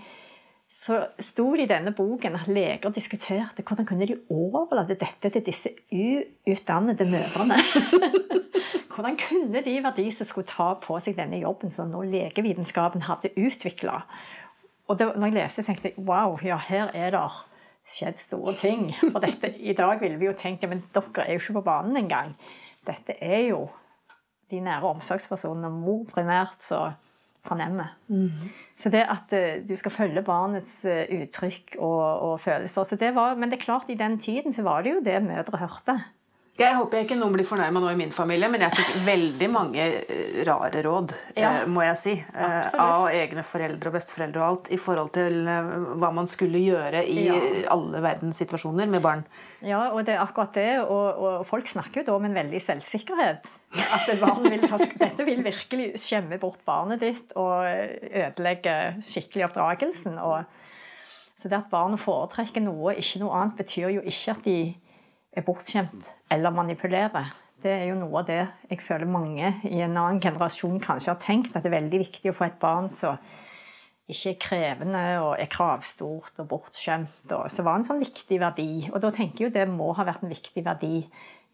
så 0.66 1.04
sto 1.22 1.52
det 1.54 1.66
i 1.66 1.70
denne 1.70 1.92
boken 1.94 2.34
at 2.34 2.48
leger 2.50 2.90
diskuterte 2.90 3.62
hvordan 3.62 3.86
kunne 3.86 4.08
de 4.08 4.16
overlate 4.32 4.96
dette 4.98 5.30
til 5.30 5.44
disse 5.46 5.70
uutdannede 5.92 7.06
mødrene. 7.06 7.60
hvordan 8.92 9.20
kunne 9.20 9.62
de 9.62 9.76
være 9.84 10.00
de 10.00 10.08
som 10.16 10.26
skulle 10.26 10.50
ta 10.50 10.72
på 10.82 10.98
seg 11.04 11.20
denne 11.20 11.38
jobben 11.44 11.70
som 11.70 11.92
nå 11.92 12.02
legevitenskapen 12.08 13.06
hadde 13.06 13.34
utvikla? 13.36 14.00
Og 14.86 14.98
det, 14.98 15.08
når 15.16 15.30
jeg 15.30 15.36
leste, 15.36 15.64
tenkte 15.66 15.90
jeg 15.90 16.06
wow, 16.06 16.36
ja, 16.44 16.58
her 16.68 16.92
er 16.94 17.14
det 17.14 17.24
skjedd 17.90 18.20
store 18.20 18.54
ting. 18.58 18.90
For 19.12 19.22
dette, 19.22 19.52
I 19.58 19.74
dag 19.78 20.00
ville 20.02 20.18
vi 20.20 20.28
jo 20.28 20.36
tenkt 20.38 20.66
men 20.68 20.84
dere 20.94 21.26
er 21.26 21.36
jo 21.36 21.42
ikke 21.42 21.58
på 21.60 21.66
banen 21.66 21.98
engang. 22.04 22.36
Dette 22.86 23.18
er 23.22 23.48
jo 23.48 23.66
de 24.50 24.60
nære 24.62 24.86
omsorgspersonene, 24.94 25.70
mor 25.74 26.04
primært, 26.10 26.60
så 26.62 26.92
fornemmer. 27.46 27.94
Mm. 28.10 28.50
Så 28.78 28.90
det 28.90 29.04
at 29.10 29.32
uh, 29.34 29.62
du 29.68 29.74
skal 29.78 29.94
følge 29.94 30.22
barnets 30.26 30.80
uh, 30.86 31.02
uttrykk 31.20 31.76
og, 31.78 32.02
og 32.30 32.40
følelser 32.42 32.86
så 32.86 32.98
det 32.98 33.14
var, 33.14 33.34
Men 33.34 33.50
det 33.50 33.60
er 33.60 33.64
klart, 33.64 33.90
i 33.90 33.98
den 33.98 34.18
tiden 34.18 34.52
så 34.52 34.62
var 34.62 34.82
det 34.82 34.94
jo 34.94 35.02
det 35.04 35.22
mødre 35.22 35.58
hørte. 35.58 35.98
Jeg 36.56 36.72
håper 36.72 36.96
jeg 36.96 37.04
ikke 37.04 37.16
noen 37.20 37.34
blir 37.34 37.44
fornærma 37.44 37.80
nå 37.82 37.90
i 37.92 37.98
min 37.98 38.12
familie, 38.16 38.48
men 38.48 38.62
jeg 38.64 38.72
fikk 38.78 38.92
veldig 39.04 39.48
mange 39.52 39.82
eh, 40.00 40.38
rare 40.48 40.80
råd, 40.86 41.12
ja. 41.36 41.50
må 41.68 41.82
jeg 41.84 41.98
si. 42.00 42.14
Absolutt. 42.32 42.80
Av 42.80 43.04
egne 43.12 43.44
foreldre 43.44 43.90
og 43.90 43.96
besteforeldre 43.98 44.40
og 44.40 44.46
alt 44.46 44.70
i 44.72 44.78
forhold 44.80 45.12
til 45.12 45.36
hva 46.00 46.10
man 46.16 46.30
skulle 46.32 46.62
gjøre 46.64 47.04
i 47.12 47.26
ja. 47.26 47.36
alle 47.74 48.00
verdens 48.04 48.40
situasjoner 48.40 48.88
med 48.88 49.04
barn. 49.04 49.26
Ja, 49.60 49.82
og 49.90 50.06
det 50.08 50.16
er 50.16 50.24
akkurat 50.24 50.56
det. 50.56 50.70
Og, 50.86 51.20
og 51.20 51.44
folk 51.50 51.68
snakker 51.68 52.00
jo 52.00 52.06
da 52.08 52.16
om 52.16 52.30
en 52.30 52.40
veldig 52.40 52.64
selvsikkerhet. 52.70 53.52
At 53.76 54.08
vil 54.08 54.64
ta, 54.64 54.80
dette 55.04 55.28
vil 55.28 55.44
virkelig 55.44 55.92
skjemme 56.00 56.40
bort 56.40 56.64
barnet 56.64 57.04
ditt 57.04 57.36
og 57.36 57.68
ødelegge 57.68 58.78
skikkelig 59.12 59.50
oppdragelsen. 59.50 60.16
Og, 60.24 60.48
så 61.36 61.52
det 61.52 61.60
at 61.60 61.72
barnet 61.72 62.00
foretrekker 62.00 62.64
noe, 62.64 62.96
ikke 62.96 63.20
noe 63.20 63.42
annet, 63.42 63.58
betyr 63.60 63.90
jo 63.98 64.08
ikke 64.08 64.38
at 64.38 64.46
de 64.48 64.60
er 65.36 65.44
bortskjemt 65.44 66.15
eller 66.30 66.54
manipulere. 66.54 67.26
Det 67.62 67.72
er 67.72 67.88
jo 67.88 67.98
noe 67.98 68.20
av 68.20 68.28
det 68.28 68.42
jeg 68.70 68.82
føler 68.84 69.08
mange 69.08 69.54
i 69.64 69.80
en 69.80 69.96
annen 69.96 70.20
generasjon 70.22 70.78
kanskje 70.82 71.12
har 71.12 71.20
tenkt. 71.22 71.56
At 71.56 71.64
det 71.64 71.72
er 71.72 71.80
veldig 71.80 72.02
viktig 72.04 72.30
å 72.30 72.36
få 72.36 72.48
et 72.48 72.60
barn 72.62 72.90
som 72.92 73.18
ikke 74.06 74.30
er 74.30 74.42
krevende 74.42 75.04
og 75.18 75.32
er 75.42 75.48
kravstort 75.50 76.36
og 76.42 76.50
bortskjemt. 76.50 77.24
Og 77.32 77.48
så 77.50 77.64
var 77.66 77.78
en 77.78 77.86
sånn 77.88 78.02
viktig 78.02 78.38
verdi. 78.42 78.70
Og 78.92 79.00
da 79.02 79.10
tenker 79.14 79.46
jeg 79.46 79.48
jo 79.48 79.56
det 79.56 79.66
må 79.70 79.90
ha 79.98 80.06
vært 80.06 80.22
en 80.22 80.34
viktig 80.34 80.62
verdi 80.66 81.00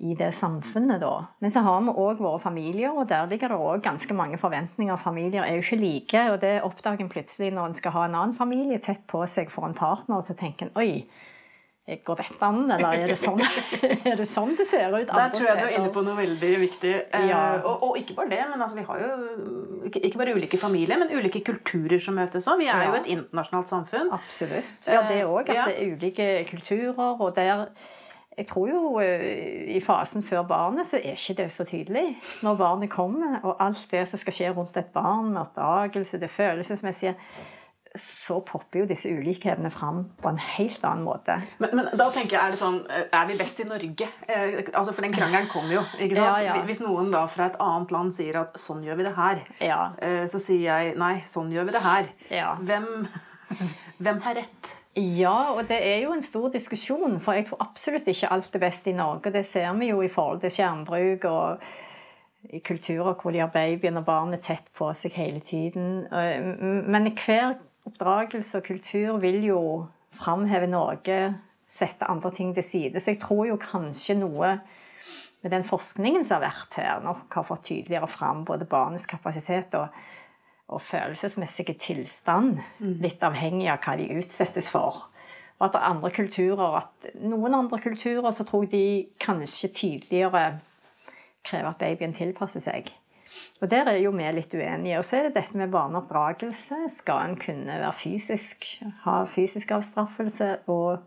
i 0.03 0.17
det 0.19 0.33
samfunnet, 0.35 0.99
da. 1.01 1.29
Men 1.39 1.53
så 1.55 1.63
har 1.63 1.83
vi 1.87 1.93
òg 1.95 2.21
våre 2.25 2.41
familier, 2.43 2.91
og 2.91 3.07
der 3.09 3.29
ligger 3.31 3.53
det 3.53 3.59
òg 3.63 3.85
ganske 3.85 4.15
mange 4.19 4.39
forventninger. 4.41 4.99
Familier 4.99 5.45
er 5.47 5.55
jo 5.55 5.63
ikke 5.63 5.79
like, 5.79 6.23
og 6.33 6.41
det 6.43 6.57
oppdager 6.67 7.05
en 7.05 7.13
plutselig 7.13 7.53
når 7.55 7.71
en 7.71 7.77
skal 7.79 7.95
ha 7.95 8.07
en 8.09 8.17
annen 8.19 8.35
familie 8.35 8.81
tett 8.83 9.05
på 9.07 9.23
seg 9.31 9.53
for 9.53 9.69
en 9.69 9.79
partner, 9.79 10.19
og 10.19 10.27
så 10.27 10.35
tenker 10.39 10.69
en 10.69 10.81
oi, 10.83 11.05
Går 11.83 12.15
dette 12.15 12.47
an, 12.47 12.71
eller 12.71 12.95
er 12.95 13.09
det 13.11 13.17
sånn, 13.19 13.41
er 14.07 14.15
det 14.15 14.27
sånn 14.31 14.53
det 14.55 14.69
ser 14.71 14.93
ut? 14.95 15.09
Der 15.09 15.33
tror 15.35 15.49
jeg 15.49 15.57
du 15.59 15.65
er 15.67 15.73
inne 15.81 15.89
på 15.91 16.05
noe 16.07 16.15
veldig 16.15 16.51
viktig. 16.63 16.93
Eh, 17.11 17.25
ja. 17.27 17.41
Og, 17.59 17.89
og, 17.89 17.97
ikke 17.99 18.15
bare 18.21 18.31
det, 18.31 18.43
men 18.53 18.63
altså, 18.63 18.77
vi 18.79 18.85
har 18.87 19.01
jo 19.03 19.89
ikke, 19.91 20.13
bare 20.21 20.37
ulike 20.37 20.61
familier, 20.63 21.01
men 21.01 21.11
ulike 21.11 21.41
kulturer 21.43 21.99
som 21.99 22.15
møtes 22.15 22.47
òg. 22.47 22.61
Vi 22.63 22.69
er 22.71 22.85
ja. 22.85 22.93
jo 22.93 23.01
et 23.01 23.09
internasjonalt 23.17 23.73
samfunn. 23.73 24.13
Absolutt. 24.15 24.77
Ja, 24.87 25.01
det 25.09 25.25
òg. 25.27 25.51
At 25.51 25.59
ja. 25.59 25.65
det 25.67 25.75
er 25.75 25.97
ulike 25.97 26.29
kulturer. 26.53 27.19
Og 27.19 27.35
der 27.35 27.67
Jeg 28.39 28.47
tror 28.49 28.69
jo 28.71 29.01
eh, 29.03 29.75
i 29.77 29.81
fasen 29.85 30.23
før 30.23 30.47
barnet 30.49 30.87
så 30.89 31.01
er 31.03 31.19
ikke 31.19 31.43
det 31.43 31.49
så 31.53 31.67
tydelig. 31.67 32.15
Når 32.47 32.55
barnet 32.63 32.91
kommer, 32.91 33.41
og 33.43 33.59
alt 33.59 33.91
det 33.91 34.07
som 34.09 34.23
skal 34.23 34.39
skje 34.39 34.55
rundt 34.55 34.79
et 34.79 34.95
barn, 34.95 35.35
med 35.35 35.43
oppdagelse, 35.43 36.21
det 36.23 36.31
følelsesmessige 36.31 37.17
så 37.99 38.39
popper 38.41 38.83
jo 38.83 38.87
disse 38.89 39.11
ulikhetene 39.13 39.71
fram 39.73 40.05
på 40.23 40.31
en 40.31 40.39
helt 40.41 40.85
annen 40.85 41.05
måte. 41.05 41.37
Men, 41.61 41.75
men, 41.77 41.91
da 41.99 42.09
tenker 42.15 42.39
jeg, 42.39 42.41
er 42.41 42.55
det 42.55 42.61
sånn 42.61 42.79
eh, 42.89 43.05
Er 43.13 43.27
vi 43.29 43.37
best 43.37 43.61
i 43.61 43.67
Norge? 43.69 44.09
Eh, 44.25 44.61
altså 44.73 44.95
For 44.95 45.05
den 45.05 45.13
krangelen 45.13 45.51
kommer 45.53 45.77
jo. 45.77 45.83
ikke 45.99 46.17
sant? 46.17 46.41
Ja, 46.41 46.55
ja. 46.57 46.61
Hvis 46.69 46.81
noen 46.85 47.13
da 47.13 47.27
fra 47.31 47.51
et 47.51 47.59
annet 47.61 47.93
land 47.93 48.15
sier 48.17 48.41
at 48.41 48.57
'sånn 48.57 48.85
gjør 48.87 49.01
vi 49.01 49.09
det 49.09 49.17
her', 49.19 49.43
ja. 49.61 49.81
eh, 50.01 50.25
så 50.31 50.41
sier 50.41 50.65
jeg 50.71 50.95
'nei, 50.97 51.15
sånn 51.29 51.53
gjør 51.53 51.69
vi 51.69 51.77
det 51.77 51.85
her'. 51.85 52.09
Hvem, 52.63 52.89
hvem 54.05 54.23
har 54.25 54.41
rett? 54.41 54.73
Ja, 54.97 55.53
og 55.57 55.69
det 55.69 55.79
er 55.81 56.03
jo 56.05 56.13
en 56.13 56.25
stor 56.25 56.51
diskusjon. 56.53 57.21
For 57.21 57.37
jeg 57.37 57.47
tror 57.49 57.65
absolutt 57.65 58.09
ikke 58.09 58.33
alt 58.33 58.55
er 58.55 58.65
best 58.65 58.89
i 58.89 58.97
Norge. 58.97 59.33
Det 59.33 59.45
ser 59.47 59.73
vi 59.81 59.89
jo 59.89 60.03
i 60.05 60.09
forhold 60.13 60.41
til 60.41 60.53
skjermbruk 60.53 61.25
og 61.29 61.65
i 62.53 62.59
kulturer 62.59 63.15
hvor 63.15 63.33
de 63.33 63.41
har 63.41 63.53
babyen 63.53 63.97
og 63.97 64.05
barnet 64.05 64.43
tett 64.43 64.69
på 64.77 64.91
seg 64.99 65.15
hele 65.17 65.41
tiden. 65.41 66.09
Men 66.11 67.13
hver 67.17 67.55
oppdragelse 67.89 68.61
og 68.61 68.67
kultur 68.67 69.19
vil 69.23 69.43
jo 69.47 69.63
framheve 70.19 70.69
Norge, 70.71 71.35
sette 71.73 72.07
andre 72.11 72.31
ting 72.37 72.53
til 72.55 72.65
side. 72.65 73.01
Så 73.01 73.15
jeg 73.15 73.23
tror 73.23 73.47
jo 73.49 73.61
kanskje 73.61 74.19
noe 74.19 74.59
med 75.43 75.51
den 75.51 75.65
forskningen 75.67 76.25
som 76.25 76.39
har 76.39 76.51
vært 76.51 76.77
her, 76.79 77.01
nok 77.03 77.33
har 77.35 77.47
fått 77.49 77.65
tydeligere 77.71 78.11
fram 78.11 78.45
både 78.47 78.69
barnets 78.71 79.09
kapasitet 79.11 79.75
og, 79.75 79.89
og 80.71 80.83
følelsesmessige 80.85 81.75
tilstand. 81.83 82.61
Mm. 82.79 82.99
Litt 83.03 83.25
avhengig 83.27 83.71
av 83.73 83.81
hva 83.83 83.97
de 83.99 84.11
utsettes 84.21 84.71
for. 84.71 85.09
Og 85.59 85.67
at 85.67 85.75
det 85.75 85.81
er 85.81 85.91
andre 85.95 86.11
kulturer 86.15 86.79
at 86.83 87.09
Noen 87.23 87.55
andre 87.55 87.79
kulturer 87.83 88.35
så 88.35 88.47
tror 88.47 88.67
jeg 88.67 88.73
de 88.73 88.87
kanskje 89.23 89.73
tidligere 89.75 90.61
krever 91.47 91.73
at 91.73 91.81
babyen 91.81 92.15
tilpasser 92.15 92.63
seg. 92.63 92.93
Og 93.63 93.71
Der 93.71 93.87
er 93.87 94.01
jo 94.03 94.11
vi 94.11 94.27
litt 94.35 94.55
uenige. 94.55 94.99
Og 94.99 95.07
så 95.07 95.21
er 95.21 95.29
det 95.29 95.37
dette 95.37 95.57
med 95.57 95.71
barneoppdragelse. 95.71 96.83
Skal 96.91 97.31
en 97.31 97.39
kunne 97.39 97.79
være 97.79 97.95
fysisk, 97.95 98.67
ha 99.05 99.23
fysisk 99.31 99.71
avstraffelse? 99.71 100.57
Og 100.67 100.99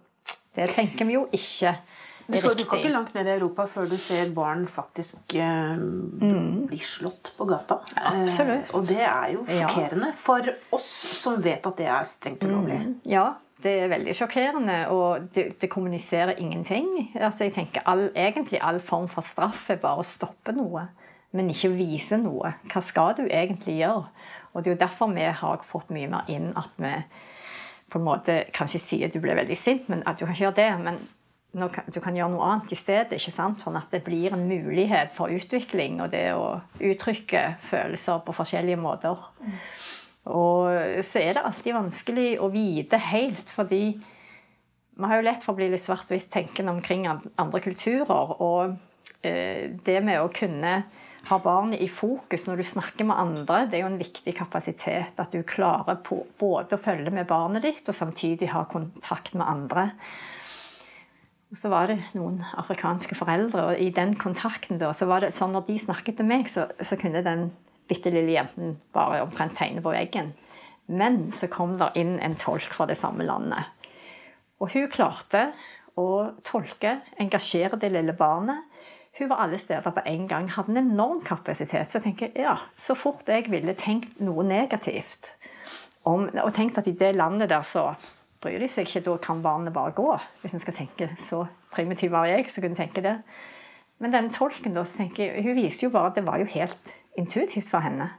det 0.56 0.70
tenker 0.72 1.06
vi 1.06 1.18
jo 1.18 1.28
ikke. 1.36 1.76
Du, 2.28 2.38
skal, 2.40 2.56
du 2.58 2.64
ikke 2.64 2.90
langt 2.90 3.14
ned 3.14 3.28
i 3.30 3.36
Europa 3.36 3.68
før 3.70 3.86
du 3.86 3.98
ser 4.02 4.32
barn 4.34 4.64
faktisk 4.72 5.36
eh, 5.38 5.76
mm. 5.78 6.66
bli 6.72 6.80
slått 6.82 7.36
på 7.38 7.46
gata. 7.46 7.78
Absolutt. 8.02 8.72
Eh, 8.72 8.74
og 8.74 8.88
det 8.90 9.04
er 9.04 9.28
jo 9.36 9.44
sjokkerende 9.46 10.10
ja. 10.10 10.18
for 10.18 10.50
oss 10.74 10.90
som 11.20 11.38
vet 11.44 11.68
at 11.70 11.78
det 11.78 11.86
er 11.86 12.08
strengt 12.10 12.48
ulovlig. 12.48 12.80
Mm. 12.82 12.96
Ja, 13.12 13.28
det 13.62 13.76
er 13.84 13.94
veldig 13.94 14.16
sjokkerende, 14.18 14.80
og 14.94 15.30
det, 15.36 15.46
det 15.62 15.70
kommuniserer 15.70 16.40
ingenting. 16.42 16.90
Altså, 17.14 17.46
jeg 17.46 17.54
tenker 17.60 17.86
all, 17.86 18.08
Egentlig 18.16 18.62
all 18.62 18.82
form 18.82 19.06
for 19.12 19.26
straff 19.26 19.70
er 19.70 19.84
bare 19.84 20.02
å 20.02 20.08
stoppe 20.08 20.56
noe 20.56 20.88
men 21.36 21.52
ikke 21.52 21.74
vise 21.76 22.17
noe. 22.21 22.56
Hva 22.71 22.82
skal 22.84 23.15
du 23.17 23.26
egentlig 23.26 23.80
gjøre? 23.82 24.08
Og 24.54 24.63
Det 24.63 24.71
er 24.71 24.76
jo 24.76 24.84
derfor 24.86 25.12
vi 25.12 25.28
har 25.28 25.65
fått 25.67 25.91
mye 25.91 26.08
mer 26.08 26.30
inn 26.32 26.54
at 26.56 26.71
vi 26.80 26.93
på 27.91 28.00
en 28.00 28.08
måte 28.08 28.45
kanskje 28.56 28.82
sier 28.82 29.10
at 29.10 29.13
du 29.13 29.19
blir 29.24 29.38
veldig 29.38 29.58
sint, 29.60 29.89
men 29.91 30.02
at 30.08 30.17
du 30.17 30.26
kan 30.26 30.34
ikke 30.34 30.48
gjøre 30.48 30.62
det. 30.62 30.69
Men 30.86 31.02
du 31.93 32.00
kan 32.04 32.15
gjøre 32.15 32.32
noe 32.34 32.48
annet 32.50 32.71
i 32.71 32.80
stedet. 32.80 33.15
ikke 33.15 33.36
sant? 33.36 33.62
Sånn 33.63 33.78
at 33.80 33.91
det 33.93 34.04
blir 34.08 34.34
en 34.36 34.48
mulighet 34.48 35.13
for 35.15 35.32
utvikling 35.32 36.02
og 36.04 36.12
det 36.15 36.30
å 36.36 36.60
uttrykke 36.80 37.43
følelser 37.69 38.24
på 38.26 38.36
forskjellige 38.36 38.82
måter. 38.82 39.21
Og 40.26 41.04
så 41.06 41.21
er 41.21 41.38
det 41.38 41.45
alltid 41.45 41.78
vanskelig 41.78 42.30
å 42.41 42.50
vite 42.50 42.98
helt, 42.98 43.52
fordi 43.54 43.84
vi 44.95 45.08
har 45.12 45.19
jo 45.19 45.28
lett 45.28 45.43
for 45.43 45.54
å 45.54 45.60
bli 45.60 45.69
litt 45.71 45.84
svart-hvitt 45.84 46.30
tenkende 46.32 46.71
omkring 46.71 47.06
andre 47.08 47.62
kulturer. 47.62 48.36
Og 48.41 48.78
eh, 49.28 49.76
det 49.86 50.00
med 50.04 50.24
å 50.24 50.32
kunne 50.34 50.78
har 51.26 51.42
barnet 51.44 51.82
i 51.82 51.90
fokus 51.90 52.46
når 52.48 52.62
du 52.62 52.68
snakker 52.68 53.08
med 53.08 53.18
andre, 53.18 53.66
det 53.70 53.80
er 53.80 53.84
jo 53.86 53.92
en 53.92 54.02
viktig 54.02 54.36
kapasitet. 54.38 55.18
At 55.18 55.34
du 55.34 55.42
klarer 55.48 56.00
på, 56.06 56.22
både 56.40 56.78
å 56.78 56.82
følge 56.82 57.14
med 57.14 57.28
barnet 57.30 57.66
ditt 57.66 57.90
og 57.90 57.98
samtidig 57.98 58.52
ha 58.54 58.66
kontakt 58.70 59.34
med 59.34 59.48
andre. 59.48 59.90
Og 61.54 61.60
så 61.62 61.70
var 61.72 61.88
det 61.92 62.02
noen 62.18 62.42
afrikanske 62.60 63.16
foreldre, 63.18 63.70
og 63.70 63.82
i 63.82 63.92
den 63.96 64.16
kontakten 64.20 64.82
da, 64.82 64.90
så 64.94 65.08
var 65.10 65.24
det 65.24 65.36
sånn 65.38 65.54
når 65.56 65.68
de 65.70 65.78
snakket 65.80 66.20
til 66.20 66.28
meg, 66.28 66.50
så, 66.52 66.68
så 66.84 66.98
kunne 67.00 67.24
den 67.26 67.50
bitte 67.90 68.12
lille 68.14 68.34
jenten 68.34 68.76
bare 68.96 69.22
omtrent 69.24 69.56
tegne 69.58 69.84
på 69.86 69.94
veggen. 69.94 70.34
Men 70.86 71.30
så 71.34 71.48
kom 71.50 71.78
det 71.80 71.94
inn 72.02 72.18
en 72.22 72.38
tolk 72.38 72.68
fra 72.74 72.88
det 72.90 72.98
samme 73.00 73.26
landet. 73.26 73.72
Og 74.62 74.74
hun 74.74 74.90
klarte 74.92 75.50
å 76.00 76.36
tolke, 76.46 77.00
engasjere 77.22 77.80
det 77.80 77.92
lille 77.94 78.16
barnet. 78.18 78.66
Hun 79.17 79.30
var 79.32 79.45
alle 79.45 79.58
steder 79.60 79.93
på 79.95 80.04
en 80.06 80.28
gang, 80.28 80.49
hadde 80.51 80.73
en 80.73 80.91
enorm 80.91 81.21
kapasitet. 81.23 81.91
Så 81.91 81.99
jeg 81.99 82.04
tenker, 82.10 82.34
ja, 82.36 82.58
så 82.78 82.97
fort 82.99 83.30
jeg 83.32 83.47
ville 83.51 83.75
tenkt 83.80 84.19
noe 84.19 84.43
negativt 84.43 85.30
om, 86.04 86.28
og 86.28 86.54
tenkt 86.54 86.78
at 86.82 86.89
i 86.91 86.97
det 86.99 87.13
landet 87.15 87.49
der 87.49 87.63
så 87.63 87.93
bryr 88.43 88.60
de 88.60 88.67
seg 88.69 88.86
ikke, 88.86 89.06
da 89.08 89.15
kan 89.23 89.41
barnet 89.41 89.73
bare 89.73 89.95
gå. 89.95 90.10
Hvis 90.41 90.54
en 90.54 90.63
skal 90.63 90.75
tenke 90.78 91.10
så 91.21 91.45
primitiv 91.73 92.12
var 92.12 92.28
jeg, 92.30 92.49
så 92.51 92.62
kunne 92.62 92.78
tenke 92.78 93.04
det. 93.06 93.15
Men 94.04 94.12
den 94.12 94.30
tolken 94.36 94.75
da, 94.75 94.84
så 94.84 94.99
tenker 94.99 95.23
jeg, 95.23 95.45
hun 95.47 95.58
viste 95.58 95.88
jo 95.88 95.93
bare 95.93 96.12
at 96.12 96.19
det 96.19 96.25
var 96.28 96.41
jo 96.41 96.51
helt 96.51 96.93
intuitivt 97.17 97.69
for 97.71 97.86
henne. 97.86 98.12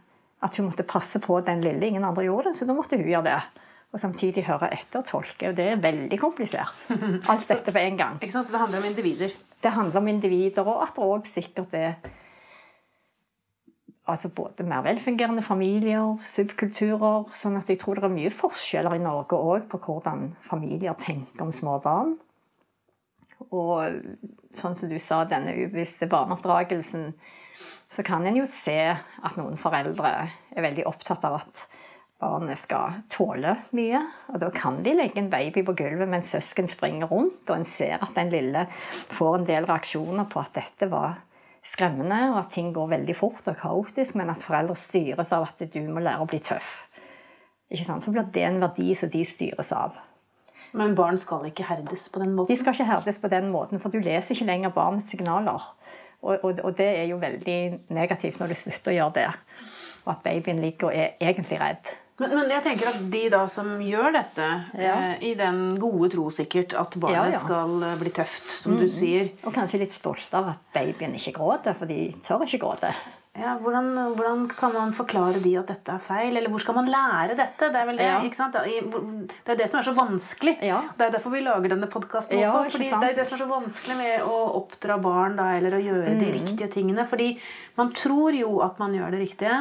At 0.43 0.57
hun 0.57 0.71
måtte 0.71 0.89
passe 0.89 1.21
på 1.21 1.39
den 1.45 1.61
lille. 1.65 1.87
Ingen 1.87 2.05
andre 2.05 2.25
gjorde 2.25 2.51
det, 2.51 2.59
så 2.59 2.69
da 2.69 2.77
måtte 2.77 2.97
hun 2.97 3.09
gjøre 3.09 3.29
det. 3.29 3.66
Og 3.95 4.03
samtidig 4.03 4.45
høre 4.49 4.69
etter 4.75 5.01
og 5.01 5.09
tolke. 5.09 5.51
Og 5.51 5.57
det 5.57 5.71
er 5.73 5.81
veldig 5.81 6.19
komplisert. 6.21 6.75
Alt 7.31 7.49
dette 7.49 7.73
på 7.73 7.83
en 7.83 7.99
gang. 8.01 8.21
Så 8.29 8.43
det 8.51 8.61
handler 8.61 8.83
om 8.83 8.89
individer? 8.91 9.35
Det 9.63 9.73
handler 9.73 10.03
om 10.03 10.09
individer, 10.11 10.67
og 10.67 10.83
at 10.85 10.97
det 10.99 11.07
òg 11.07 11.29
sikkert 11.31 11.77
er 11.79 11.97
altså 14.07 14.29
både 14.29 14.67
mer 14.67 14.85
velfungerende 14.87 15.43
familier, 15.43 16.19
subkulturer. 16.23 17.25
sånn 17.35 17.57
at 17.59 17.71
jeg 17.71 17.81
tror 17.83 17.99
det 17.99 18.07
er 18.07 18.15
mye 18.15 18.31
forskjeller 18.31 18.95
i 18.95 19.03
Norge 19.03 19.39
òg 19.39 19.67
på 19.71 19.81
hvordan 19.83 20.29
familier 20.47 20.95
tenker 21.01 21.43
om 21.43 21.53
små 21.53 21.79
barn. 21.83 22.15
Og 23.51 23.83
sånn 24.57 24.77
som 24.79 24.91
du 24.91 24.99
sa, 25.03 25.25
denne 25.29 25.55
ubevisste 25.57 26.09
barneoppdragelsen, 26.11 27.11
så 27.91 28.05
kan 28.07 28.27
en 28.27 28.39
jo 28.39 28.47
se 28.49 28.79
at 28.95 29.37
noen 29.39 29.59
foreldre 29.61 30.13
er 30.55 30.65
veldig 30.65 30.87
opptatt 30.89 31.25
av 31.27 31.41
at 31.43 31.67
barnet 32.21 32.59
skal 32.59 33.03
tåle 33.13 33.57
mye. 33.77 34.01
Og 34.33 34.41
da 34.43 34.49
kan 34.55 34.81
de 34.85 34.95
legge 34.97 35.21
en 35.21 35.31
baby 35.33 35.65
på 35.67 35.77
gulvet 35.77 36.09
mens 36.11 36.33
søsken 36.35 36.69
springer 36.71 37.11
rundt, 37.13 37.45
og 37.49 37.59
en 37.59 37.69
ser 37.69 38.01
at 38.01 38.17
den 38.17 38.33
lille 38.33 38.67
får 39.17 39.39
en 39.41 39.49
del 39.49 39.69
reaksjoner 39.69 40.29
på 40.33 40.41
at 40.43 40.57
dette 40.57 40.91
var 40.93 41.21
skremmende, 41.67 42.19
og 42.33 42.41
at 42.45 42.53
ting 42.55 42.73
går 42.75 42.93
veldig 42.95 43.17
fort 43.19 43.49
og 43.51 43.59
kaotisk, 43.61 44.17
men 44.19 44.31
at 44.31 44.45
foreldre 44.45 44.77
styres 44.79 45.33
av 45.35 45.49
at 45.49 45.65
du 45.73 45.81
må 45.89 46.03
lære 46.05 46.23
å 46.23 46.31
bli 46.31 46.41
tøff. 46.41 46.87
Ikke 47.71 47.87
sant? 47.89 48.05
Så 48.05 48.13
blir 48.15 48.29
det 48.33 48.45
en 48.47 48.61
verdi 48.63 48.95
som 48.95 49.11
de 49.11 49.25
styres 49.27 49.73
av. 49.75 49.97
Men 50.77 50.95
barn 50.95 51.19
skal 51.19 51.49
ikke 51.49 51.67
herdes 51.67 52.09
på 52.13 52.21
den 52.23 52.35
måten? 52.37 52.53
De 52.53 52.61
skal 52.61 52.77
ikke 52.77 52.87
herdes 52.87 53.19
på 53.19 53.31
den 53.33 53.51
måten, 53.51 53.81
for 53.83 53.91
du 53.91 53.99
leser 53.99 54.35
ikke 54.35 54.47
lenger 54.47 54.75
barnets 54.75 55.11
signaler. 55.11 55.63
Og, 56.23 56.39
og, 56.43 56.61
og 56.63 56.75
det 56.79 56.89
er 57.01 57.07
jo 57.11 57.19
veldig 57.23 57.59
negativt 57.95 58.41
når 58.41 58.53
du 58.53 58.59
slutter 58.59 58.93
å 58.93 58.97
gjøre 58.97 59.17
det. 59.19 59.29
Og 60.07 60.13
at 60.15 60.23
babyen 60.25 60.63
ligger 60.63 60.91
og 60.91 60.99
er 60.99 61.17
egentlig 61.21 61.59
redd. 61.61 61.95
Men, 62.17 62.33
men, 62.33 62.49
jeg 62.49 62.65
tenker 62.65 62.89
at 62.89 63.01
de 63.13 63.23
da 63.33 63.43
som 63.51 63.75
gjør 63.85 64.15
dette, 64.17 64.47
ja. 64.81 64.95
eh, 64.95 65.27
i 65.29 65.35
den 65.37 65.77
gode 65.81 66.09
tro 66.15 66.31
sikkert, 66.33 66.73
at 66.79 66.97
barnet 66.97 67.35
ja, 67.35 67.35
ja. 67.35 67.43
skal 67.43 67.77
eh, 67.85 67.99
bli 68.01 68.13
tøft, 68.17 68.49
som 68.53 68.73
mm 68.73 68.81
du 68.81 68.89
sier 68.93 69.31
Og 69.49 69.55
kanskje 69.55 69.79
litt 69.81 69.95
stolt 69.95 70.33
av 70.37 70.51
at 70.53 70.65
babyen 70.75 71.15
ikke 71.17 71.33
gråter, 71.37 71.77
for 71.77 71.89
de 71.89 72.11
tør 72.25 72.45
ikke 72.45 72.61
gråte. 72.61 72.91
Ja, 73.37 73.55
hvordan, 73.61 73.91
hvordan, 74.17 74.45
kan 74.49 74.73
man 74.73 74.93
forklare 74.97 75.41
de 75.45 75.53
at 75.61 75.69
dette 75.69 75.93
er 75.93 76.01
feil? 76.01 76.37
Eller 76.39 76.49
hvor 76.53 76.63
skal 76.63 76.77
man 76.79 76.89
lære 76.89 77.37
dette? 77.37 77.69
Det 77.73 77.81
er 77.81 77.89
vel 77.89 78.01
det? 78.01 78.09
Det 78.33 79.53
er 79.53 79.59
det 79.61 79.69
som 79.69 79.81
er 79.81 79.87
så 79.89 79.93
vanskelig. 79.97 80.57
Ja. 80.65 80.81
Det 80.97 81.09
er 81.09 81.17
derfor 81.19 81.35
vi 81.35 81.43
lager 81.45 81.75
denne 81.75 81.89
podkasten 81.93 82.41
også. 82.41 82.65
Fordi 82.73 82.91
Det 82.93 83.11
er 83.11 83.19
det 83.19 83.27
som 83.29 83.37
er 83.37 83.45
så 83.45 83.49
vanskelig 83.51 83.97
med 84.01 84.25
å 84.25 84.37
oppdra 84.63 84.97
barn 85.05 85.37
da, 85.41 85.51
eller 85.59 85.77
å 85.77 85.83
gjøre 85.85 86.15
mm. 86.17 86.23
de 86.23 86.31
riktige 86.39 86.71
tingene. 86.73 87.05
Fordi 87.09 87.35
man 87.77 87.93
tror 87.97 88.37
jo 88.37 88.61
at 88.65 88.81
man 88.81 88.97
gjør 88.97 89.13
det 89.13 89.27
riktige, 89.27 89.59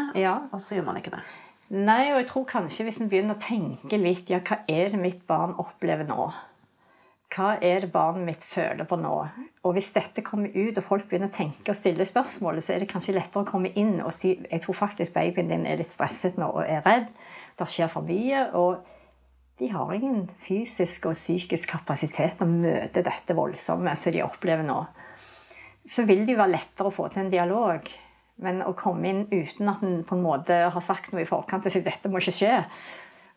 og 0.52 0.62
så 0.64 0.80
gjør 0.80 0.94
man 0.94 1.04
ikke 1.04 1.18
det. 1.18 1.26
Nei, 1.74 2.12
og 2.12 2.20
jeg 2.20 2.28
tror 2.30 2.44
kanskje 2.50 2.86
hvis 2.86 3.00
en 3.02 3.10
begynner 3.10 3.38
å 3.38 3.42
tenke 3.42 3.98
litt 3.98 4.30
ja, 4.30 4.42
hva 4.46 4.60
er 4.70 4.94
det 4.94 5.00
mitt 5.02 5.24
barn 5.26 5.56
opplever 5.62 6.06
nå? 6.06 6.28
Hva 7.36 7.56
er 7.58 7.82
det 7.84 7.92
barnet 7.92 8.28
mitt 8.28 8.44
føler 8.46 8.86
på 8.88 9.00
nå? 9.02 9.14
Og 9.66 9.74
hvis 9.76 9.90
dette 9.96 10.24
kommer 10.24 10.54
ut, 10.54 10.78
og 10.78 10.86
folk 10.86 11.08
begynner 11.10 11.32
å 11.32 11.36
tenke 11.36 11.74
og 11.74 11.80
stille 11.80 12.06
spørsmålet, 12.08 12.64
så 12.64 12.76
er 12.76 12.84
det 12.84 12.92
kanskje 12.92 13.16
lettere 13.18 13.44
å 13.44 13.50
komme 13.50 13.74
inn 13.76 13.98
og 13.98 14.14
si 14.16 14.36
jeg 14.38 14.62
tror 14.64 14.78
faktisk 14.86 15.16
babyen 15.18 15.50
din 15.50 15.66
er 15.66 15.82
litt 15.82 15.92
stresset 15.92 16.38
nå 16.40 16.52
og 16.54 16.62
er 16.64 16.86
redd. 16.86 17.10
Det 17.58 17.68
skjer 17.72 17.90
for 17.92 18.06
mye. 18.06 18.46
og 18.54 18.86
de 19.60 19.70
har 19.72 19.94
ingen 19.96 20.26
fysisk 20.44 21.06
og 21.08 21.16
psykisk 21.16 21.70
kapasitet 21.72 22.34
til 22.38 22.44
å 22.44 22.52
møte 22.52 23.04
dette 23.06 23.36
voldsomme 23.38 23.94
som 23.96 24.12
de 24.12 24.24
opplever 24.26 24.68
nå. 24.68 24.82
Så 25.88 26.04
vil 26.04 26.26
det 26.26 26.36
jo 26.36 26.42
være 26.42 26.58
lettere 26.58 26.92
å 26.92 26.96
få 26.96 27.08
til 27.08 27.24
en 27.24 27.32
dialog. 27.32 27.88
Men 28.44 28.62
å 28.66 28.74
komme 28.76 29.08
inn 29.10 29.24
uten 29.32 29.72
at 29.72 29.84
en 29.86 30.02
på 30.08 30.18
en 30.18 30.26
måte 30.26 30.58
har 30.74 30.84
sagt 30.84 31.14
noe 31.14 31.24
i 31.24 31.30
forkant 31.30 31.66
og 31.66 31.72
sagt 31.72 31.88
dette 31.88 32.12
må 32.12 32.20
ikke 32.20 32.36
skje. 32.36 32.56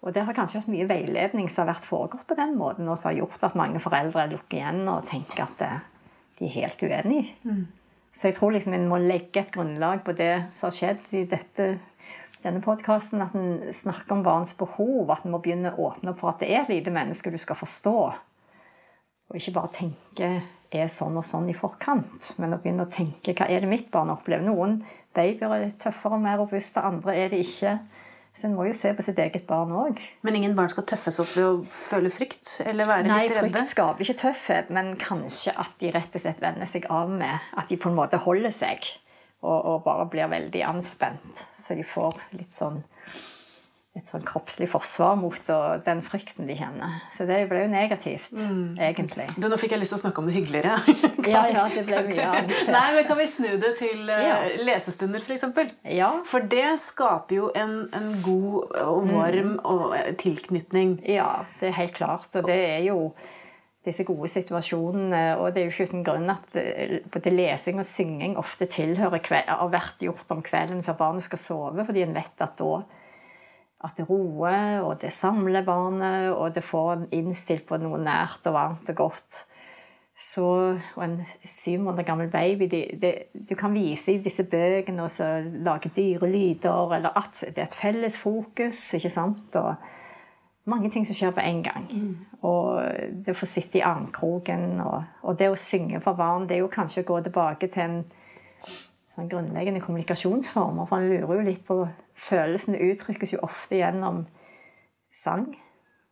Og 0.02 0.14
det 0.14 0.22
har 0.26 0.34
kanskje 0.34 0.60
vært 0.60 0.70
mye 0.70 0.86
veiledning 0.90 1.48
som 1.50 1.64
har 1.64 1.74
vært 1.74 1.86
foregått 1.86 2.26
på 2.28 2.36
den 2.38 2.54
måten, 2.58 2.86
og 2.86 2.98
som 2.98 3.10
har 3.10 3.20
gjort 3.20 3.46
at 3.48 3.58
mange 3.58 3.82
foreldre 3.82 4.28
lukker 4.30 4.60
igjen 4.60 4.84
og 4.90 5.06
tenker 5.10 5.42
at 5.46 5.64
eh, 5.66 5.80
de 6.38 6.46
er 6.46 6.54
helt 6.54 6.82
uenige. 6.82 7.34
Mm. 7.42 7.64
Så 8.14 8.30
jeg 8.30 8.38
tror 8.38 8.54
liksom 8.54 8.74
en 8.74 8.88
må 8.90 8.98
legge 9.02 9.42
et 9.42 9.50
grunnlag 9.54 10.04
på 10.06 10.14
det 10.18 10.32
som 10.58 10.68
har 10.68 10.76
skjedd 10.76 11.10
i 11.18 11.24
dette, 11.30 11.66
denne 12.42 12.62
podkasten. 12.64 13.22
At 13.22 13.34
en 13.38 13.72
snakker 13.74 14.16
om 14.16 14.24
barns 14.26 14.54
behov. 14.58 15.10
At 15.14 15.26
en 15.26 15.34
må 15.34 15.42
begynne 15.42 15.74
å 15.74 15.90
åpne 15.90 16.14
opp 16.14 16.22
for 16.22 16.32
at 16.32 16.42
det 16.42 16.50
er 16.50 16.64
et 16.64 16.72
lite 16.72 16.94
menneske 16.94 17.30
du 17.30 17.38
skal 17.38 17.58
forstå. 17.58 17.96
Og 19.28 19.38
ikke 19.38 19.54
bare 19.58 19.74
tenke 19.76 20.30
er 20.74 20.90
sånn 20.92 21.16
og 21.16 21.24
sånn 21.24 21.48
i 21.48 21.56
forkant, 21.56 22.32
men 22.36 22.52
å 22.52 22.58
begynne 22.60 22.84
å 22.84 22.92
tenke 22.92 23.34
hva 23.36 23.48
er 23.48 23.64
det 23.64 23.70
mitt 23.70 23.88
barn 23.92 24.12
opplever. 24.12 24.44
Noen 24.44 24.82
babyer 25.16 25.54
er 25.56 25.70
tøffere 25.80 26.18
og 26.18 26.24
mer 26.24 26.38
robuste, 26.40 26.82
andre 26.84 27.16
er 27.16 27.32
det 27.32 27.40
ikke. 27.46 27.78
Så 28.38 28.46
en 28.46 28.54
må 28.54 28.68
jo 28.68 28.74
se 28.76 28.92
på 28.94 29.02
sitt 29.02 29.18
eget 29.18 29.48
barn 29.48 29.72
òg. 29.74 29.98
Men 30.22 30.36
ingen 30.38 30.52
barn 30.54 30.70
skal 30.70 30.86
tøffes 30.86 31.16
opp 31.18 31.32
ved 31.34 31.46
å 31.46 31.54
føle 31.66 32.12
frykt? 32.12 32.60
eller 32.62 32.86
være 32.86 33.08
Nei, 33.08 33.22
litt 33.24 33.34
redde? 33.34 33.48
Nei, 33.48 33.54
frykt 33.56 33.72
skaper 33.72 34.04
ikke 34.04 34.20
tøffhet, 34.20 34.70
men 34.76 34.92
kanskje 35.00 35.56
at 35.58 35.72
de 35.80 35.90
rett 35.96 36.14
og 36.14 36.22
slett 36.22 36.44
venner 36.44 36.70
seg 36.70 36.86
av 36.92 37.10
med 37.10 37.48
at 37.58 37.72
de 37.72 37.80
på 37.80 37.90
en 37.90 37.98
måte 37.98 38.20
holder 38.22 38.54
seg. 38.54 38.86
Og, 39.38 39.56
og 39.56 39.82
bare 39.86 40.06
blir 40.10 40.30
veldig 40.30 40.62
anspent. 40.66 41.42
Så 41.58 41.74
de 41.78 41.86
får 41.86 42.20
litt 42.38 42.54
sånn 42.54 42.80
et 43.98 44.10
sånn 44.10 44.24
kroppslig 44.26 44.68
forsvar 44.70 45.16
mot 45.18 45.50
den 45.84 46.00
frykten 46.06 46.48
de 46.48 46.56
kjenner. 46.58 47.00
Så 47.14 47.26
det 47.28 47.40
ble 47.50 47.64
jo 47.64 47.70
negativt, 47.72 48.34
mm. 48.36 48.78
egentlig. 48.78 49.26
Du, 49.36 49.48
Nå 49.50 49.58
fikk 49.60 49.74
jeg 49.74 49.82
lyst 49.82 49.94
til 49.94 49.98
å 49.98 50.02
snakke 50.06 50.22
om 50.22 50.28
det 50.30 50.36
hyggeligere. 50.36 50.76
ja, 51.32 51.44
ja, 51.50 51.64
det 51.72 51.84
ble 51.88 52.02
mye 52.10 52.28
annet. 52.28 52.54
Nei, 52.72 52.84
men 52.96 53.08
Kan 53.08 53.18
vi 53.20 53.26
snu 53.30 53.48
det 53.60 53.72
til 53.80 54.04
uh, 54.10 54.20
ja. 54.22 54.36
lesestunder, 54.68 55.24
f.eks.? 55.24 55.74
Ja. 55.94 56.12
For 56.28 56.44
det 56.50 56.78
skaper 56.84 57.38
jo 57.38 57.48
en, 57.58 57.80
en 57.96 58.12
god 58.24 58.76
og 58.84 59.10
varm 59.10 59.56
mm. 59.56 59.64
og, 59.64 59.96
uh, 59.96 60.12
tilknytning. 60.20 60.98
Ja, 61.08 61.44
det 61.60 61.72
er 61.72 61.80
helt 61.80 61.96
klart. 61.98 62.30
Og 62.38 62.46
det 62.48 62.58
er 62.68 62.84
jo 62.86 63.10
disse 63.86 64.04
gode 64.06 64.28
situasjonene. 64.32 65.24
Og 65.40 65.50
det 65.54 65.62
er 65.62 65.68
jo 65.68 65.74
ikke 65.74 65.88
uten 65.90 66.06
grunn 66.06 66.30
at 66.34 66.54
uh, 66.58 66.98
både 67.14 67.34
lesing 67.34 67.80
og 67.82 67.88
synging 67.88 68.38
ofte 68.40 68.68
tilhører 68.70 69.44
har 69.48 69.72
vært 69.72 70.04
gjort 70.04 70.34
om 70.34 70.44
kvelden 70.44 70.84
før 70.86 71.00
barnet 71.02 71.26
skal 71.26 71.42
sove, 71.42 71.88
fordi 71.88 72.06
en 72.06 72.16
vet 72.16 72.46
at 72.46 72.56
da 72.60 72.82
at 73.84 73.94
det 73.98 74.08
roer, 74.08 74.80
og 74.82 74.96
det 75.02 75.12
samler 75.14 75.66
barnet, 75.66 76.32
og 76.32 76.54
det 76.54 76.64
får 76.66 76.92
en 76.92 77.06
innstilt 77.14 77.66
på 77.68 77.78
noe 77.78 78.00
nært 78.02 78.46
og 78.50 78.56
varmt 78.56 78.90
og 78.90 78.98
godt. 79.04 79.44
Så, 80.18 80.44
og 80.96 81.02
en 81.04 81.20
syv 81.46 81.84
måneder 81.84 82.02
gammel 82.02 82.30
baby 82.30 82.66
det, 82.66 82.98
det, 83.02 83.12
Du 83.48 83.54
kan 83.54 83.74
vise 83.74 84.16
i 84.16 84.22
disse 84.22 84.42
bøkene 84.42 85.04
og 85.04 85.44
lage 85.62 85.92
dyre 85.94 86.30
lyder, 86.30 86.94
eller 86.96 87.14
at 87.18 87.44
det 87.46 87.58
er 87.58 87.68
et 87.68 87.78
felles 87.78 88.18
fokus. 88.18 88.94
ikke 88.94 89.10
sant? 89.10 89.54
Og 89.54 89.74
mange 90.64 90.90
ting 90.90 91.06
som 91.06 91.14
skjer 91.14 91.30
på 91.30 91.40
en 91.40 91.62
gang. 91.62 91.86
Mm. 91.92 92.16
Og 92.42 92.82
det 93.24 93.36
å 93.36 93.38
få 93.38 93.46
sitte 93.46 93.78
i 93.78 93.86
armkroken, 93.86 94.80
og, 94.82 95.04
og, 95.22 95.38
det 95.38 95.52
å 95.52 95.56
synge 95.56 96.02
for 96.02 96.18
barn, 96.18 96.48
det 96.48 96.58
er 96.58 96.64
jo 96.64 96.72
kanskje 96.72 97.06
å 97.06 97.08
gå 97.12 97.20
tilbake 97.28 97.70
til 97.70 97.84
en 97.84 97.98
sånn 99.14 99.30
grunnleggende 99.30 99.84
kommunikasjonsformer. 99.86 100.90
For 100.90 100.98
en 100.98 101.14
lurer 101.14 101.38
jo 101.38 101.46
litt 101.46 101.64
på 101.66 101.84
Følelsene 102.18 102.80
uttrykkes 102.90 103.32
jo 103.36 103.40
ofte 103.46 103.78
gjennom 103.78 104.26
sang. 105.14 105.48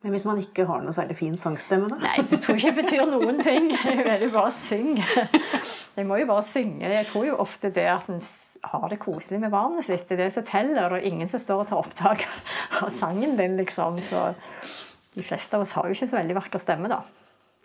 Men 0.05 0.13
hvis 0.15 0.27
man 0.29 0.39
ikke 0.39 0.67
har 0.69 0.83
noe 0.85 0.95
særlig 0.95 1.17
fin 1.19 1.37
sangstemme, 1.41 1.89
da? 1.91 1.97
Nei, 1.99 2.21
det 2.31 2.39
tror 2.45 2.59
jeg 2.61 2.71
ikke 2.71 2.83
betyr 2.83 3.09
noen 3.11 3.41
ting. 3.43 3.73
Jeg 3.73 4.05
vil 4.05 4.27
jo 4.29 4.33
bare 4.37 4.53
synge. 4.55 5.07
Jeg 5.97 6.07
må 6.07 6.19
jo 6.21 6.29
bare 6.29 6.45
synge. 6.45 6.91
Jeg 6.93 7.09
tror 7.09 7.25
jo 7.27 7.39
ofte 7.43 7.71
det 7.75 7.87
at 7.91 8.11
en 8.13 8.21
har 8.67 8.89
det 8.93 9.01
koselig 9.03 9.41
med 9.41 9.51
barnet 9.51 9.87
sitt, 9.87 10.05
det 10.09 10.19
er 10.19 10.27
det 10.27 10.33
som 10.37 10.47
teller. 10.47 10.95
Og 10.95 11.03
ingen 11.09 11.31
som 11.33 11.43
står 11.43 11.65
og 11.65 11.71
tar 11.71 11.81
opptak 11.81 12.27
av 12.83 12.93
sangen 12.95 13.35
din, 13.41 13.57
liksom. 13.59 13.99
Så 14.05 14.29
de 15.17 15.25
fleste 15.25 15.57
av 15.57 15.65
oss 15.65 15.75
har 15.79 15.89
jo 15.89 15.97
ikke 15.97 16.11
så 16.13 16.21
veldig 16.21 16.39
vakker 16.39 16.63
stemme, 16.63 16.93
da. 16.93 17.01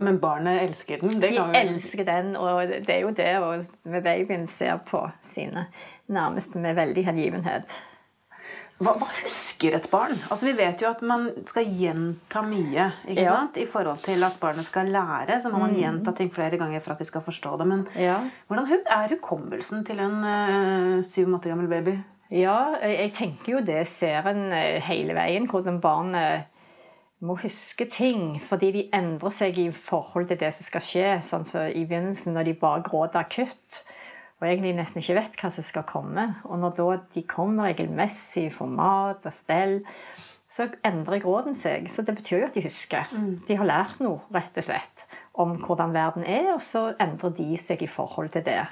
Men 0.01 0.17
barnet 0.23 0.63
elsker 0.63 1.03
den? 1.03 1.19
de 1.21 1.35
elsker 1.59 2.07
den, 2.07 2.33
og 2.39 2.71
det 2.71 2.89
er 2.89 3.03
jo 3.03 3.11
det 3.13 3.31
og 3.37 3.67
med 3.85 4.01
babyen 4.01 4.47
ser 4.49 4.79
på 4.87 5.03
sine 5.21 5.67
nærmeste 6.09 6.59
med 6.63 6.79
veldig 6.79 7.05
hengivenhet. 7.05 7.75
Hva, 8.81 8.95
hva, 8.97 9.07
husker 9.21 9.75
et 9.77 9.87
barn? 9.91 10.15
Altså 10.33 10.47
Vi 10.47 10.53
vet 10.57 10.81
jo 10.81 10.89
at 10.89 11.03
man 11.05 11.27
skal 11.47 11.67
gjenta 11.69 12.41
mye 12.45 12.87
ikke 13.05 13.25
ja. 13.25 13.35
sant? 13.35 13.59
i 13.61 13.67
forhold 13.69 14.01
til 14.05 14.23
at 14.25 14.39
barnet 14.41 14.67
skal 14.67 14.89
lære. 14.93 15.37
Så 15.41 15.51
må 15.53 15.61
man 15.61 15.75
mm. 15.75 15.81
gjenta 15.83 16.15
ting 16.17 16.31
flere 16.33 16.57
ganger 16.61 16.81
for 16.81 16.95
at 16.95 17.03
de 17.03 17.09
skal 17.09 17.25
forstå 17.25 17.57
det. 17.61 17.67
Men 17.69 17.83
ja. 17.95 18.17
hvordan 18.49 18.87
er 18.97 19.13
hukommelsen 19.15 19.85
til 19.85 20.01
en 20.01 20.17
uh, 20.25 21.03
syv 21.05 21.29
måneder 21.29 21.53
gammel 21.53 21.69
baby? 21.71 21.99
Ja, 22.31 22.77
jeg 22.79 23.11
tenker 23.17 23.57
jo 23.57 23.65
det 23.65 23.83
ser 23.91 24.25
en 24.31 24.47
uh, 24.49 24.79
hele 24.87 25.15
veien. 25.17 25.49
Hvordan 25.51 25.81
barnet 25.83 26.49
må 27.21 27.37
huske 27.43 27.85
ting. 27.85 28.41
Fordi 28.41 28.71
de 28.71 28.87
endrer 28.97 29.33
seg 29.35 29.57
i 29.61 29.69
forhold 29.71 30.27
til 30.31 30.39
det 30.41 30.53
som 30.57 30.67
skal 30.67 30.85
skje. 30.85 31.09
Sånn 31.25 31.45
som 31.45 31.69
i 31.69 31.85
begynnelsen, 31.85 32.33
når 32.33 32.49
de 32.49 32.57
bare 32.57 32.85
gråter 32.85 33.21
akutt 33.21 33.83
og 34.41 34.47
egentlig 34.47 34.73
nesten 34.73 35.03
ikke 35.03 35.19
vet 35.19 35.37
hva 35.37 35.51
som 35.53 35.65
skal 35.65 35.85
komme. 35.85 36.25
Og 36.49 36.57
når 36.57 36.73
da 36.79 36.85
de 37.13 37.21
kommer 37.29 37.69
regelmessig, 37.69 38.47
får 38.55 38.69
mat 38.73 39.27
og 39.29 39.35
stell, 39.35 39.81
så 40.51 40.65
endrer 40.87 41.21
gråten 41.21 41.53
seg. 41.55 41.85
Så 41.93 42.01
det 42.01 42.15
betyr 42.17 42.39
jo 42.39 42.47
at 42.49 42.57
de 42.57 42.65
husker. 42.65 43.05
Mm. 43.13 43.35
De 43.47 43.57
har 43.59 43.69
lært 43.69 44.01
noe, 44.01 44.23
rett 44.33 44.57
og 44.57 44.65
slett, 44.65 45.03
om 45.37 45.53
hvordan 45.61 45.93
verden 45.93 46.25
er, 46.25 46.49
og 46.55 46.61
så 46.65 46.89
endrer 46.99 47.35
de 47.37 47.51
seg 47.61 47.83
i 47.85 47.89
forhold 47.89 48.33
til 48.33 48.43
det. 48.47 48.63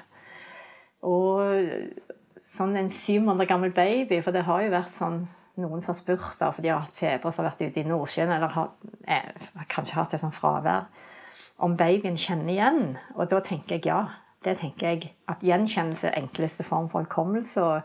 Og 1.06 2.42
sånn 2.44 2.74
en 2.76 2.90
syv 2.90 3.22
måneder 3.28 3.48
gammel 3.48 3.70
baby, 3.76 4.18
for 4.24 4.34
det 4.34 4.42
har 4.48 4.64
jo 4.64 4.72
vært 4.74 4.96
sånn 4.96 5.22
noen 5.60 5.82
som 5.84 5.92
har 5.92 6.00
spurt, 6.00 6.34
da, 6.40 6.48
for 6.50 6.64
de 6.64 6.72
har 6.72 6.82
hatt 6.82 6.98
fedre 6.98 7.30
som 7.30 7.44
har 7.44 7.52
vært 7.52 7.70
ute 7.70 7.82
i 7.82 7.86
Nordsjøen, 7.86 8.32
eller 8.34 8.52
har, 8.56 8.72
eh, 9.06 9.62
kanskje 9.70 9.94
hatt 9.94 10.14
et 10.14 10.20
sånt 10.20 10.34
fravær, 10.34 10.88
om 11.60 11.76
babyen 11.76 12.18
kjenner 12.18 12.52
igjen. 12.54 12.98
Og 13.14 13.28
da 13.28 13.40
tenker 13.40 13.76
jeg 13.78 13.86
ja 13.86 14.08
det 14.44 14.56
tenker 14.60 14.88
jeg 14.88 15.10
at 15.28 15.42
gjenkjennelse 15.44 16.08
er 16.08 16.22
enkleste 16.22 16.64
form 16.64 16.88
for 16.88 17.04
hukommelse. 17.04 17.62
Og 17.62 17.80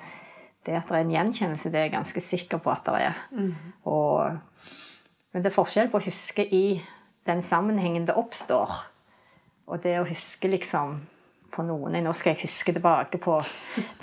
det 0.66 0.78
at 0.80 0.90
det 0.90 0.98
er 0.98 1.06
en 1.06 1.16
gjenkjennelse, 1.16 1.72
det 1.72 1.80
er 1.80 1.88
jeg 1.90 1.96
ganske 1.98 2.22
sikker 2.22 2.62
på 2.64 2.72
at 2.72 2.86
det 2.88 3.02
er. 3.10 3.26
Mm. 3.32 3.56
Og, 3.92 4.38
men 5.34 5.44
det 5.44 5.52
er 5.52 5.58
forskjell 5.58 5.92
på 5.92 6.00
å 6.00 6.06
huske 6.06 6.46
i 6.48 6.66
den 7.26 7.42
sammenhengen 7.42 8.06
det 8.08 8.16
oppstår, 8.18 8.72
og 9.66 9.82
det 9.84 9.98
å 10.00 10.08
huske 10.08 10.50
liksom 10.50 11.00
på 11.56 11.64
noen 11.64 11.96
Nå 12.04 12.12
skal 12.18 12.34
jeg 12.34 12.50
huske 12.50 12.74
tilbake 12.76 13.20
på 13.22 13.38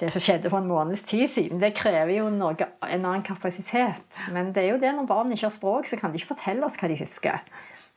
det 0.00 0.08
som 0.14 0.22
skjedde 0.24 0.48
for 0.48 0.62
en 0.62 0.70
måneds 0.70 1.02
tid 1.04 1.26
siden. 1.28 1.60
Det 1.60 1.74
krever 1.76 2.14
jo 2.14 2.30
noe, 2.32 2.56
en 2.56 3.04
annen 3.04 3.24
kapasitet. 3.26 4.16
Men 4.32 4.54
det 4.56 4.64
er 4.64 4.70
jo 4.72 4.80
det 4.80 4.94
når 4.96 5.10
barn 5.10 5.34
ikke 5.34 5.50
har 5.50 5.54
språk, 5.54 5.88
så 5.88 5.98
kan 6.00 6.12
de 6.12 6.20
ikke 6.20 6.32
fortelle 6.32 6.64
oss 6.64 6.78
hva 6.80 6.88
de 6.88 6.96
husker. 7.02 7.44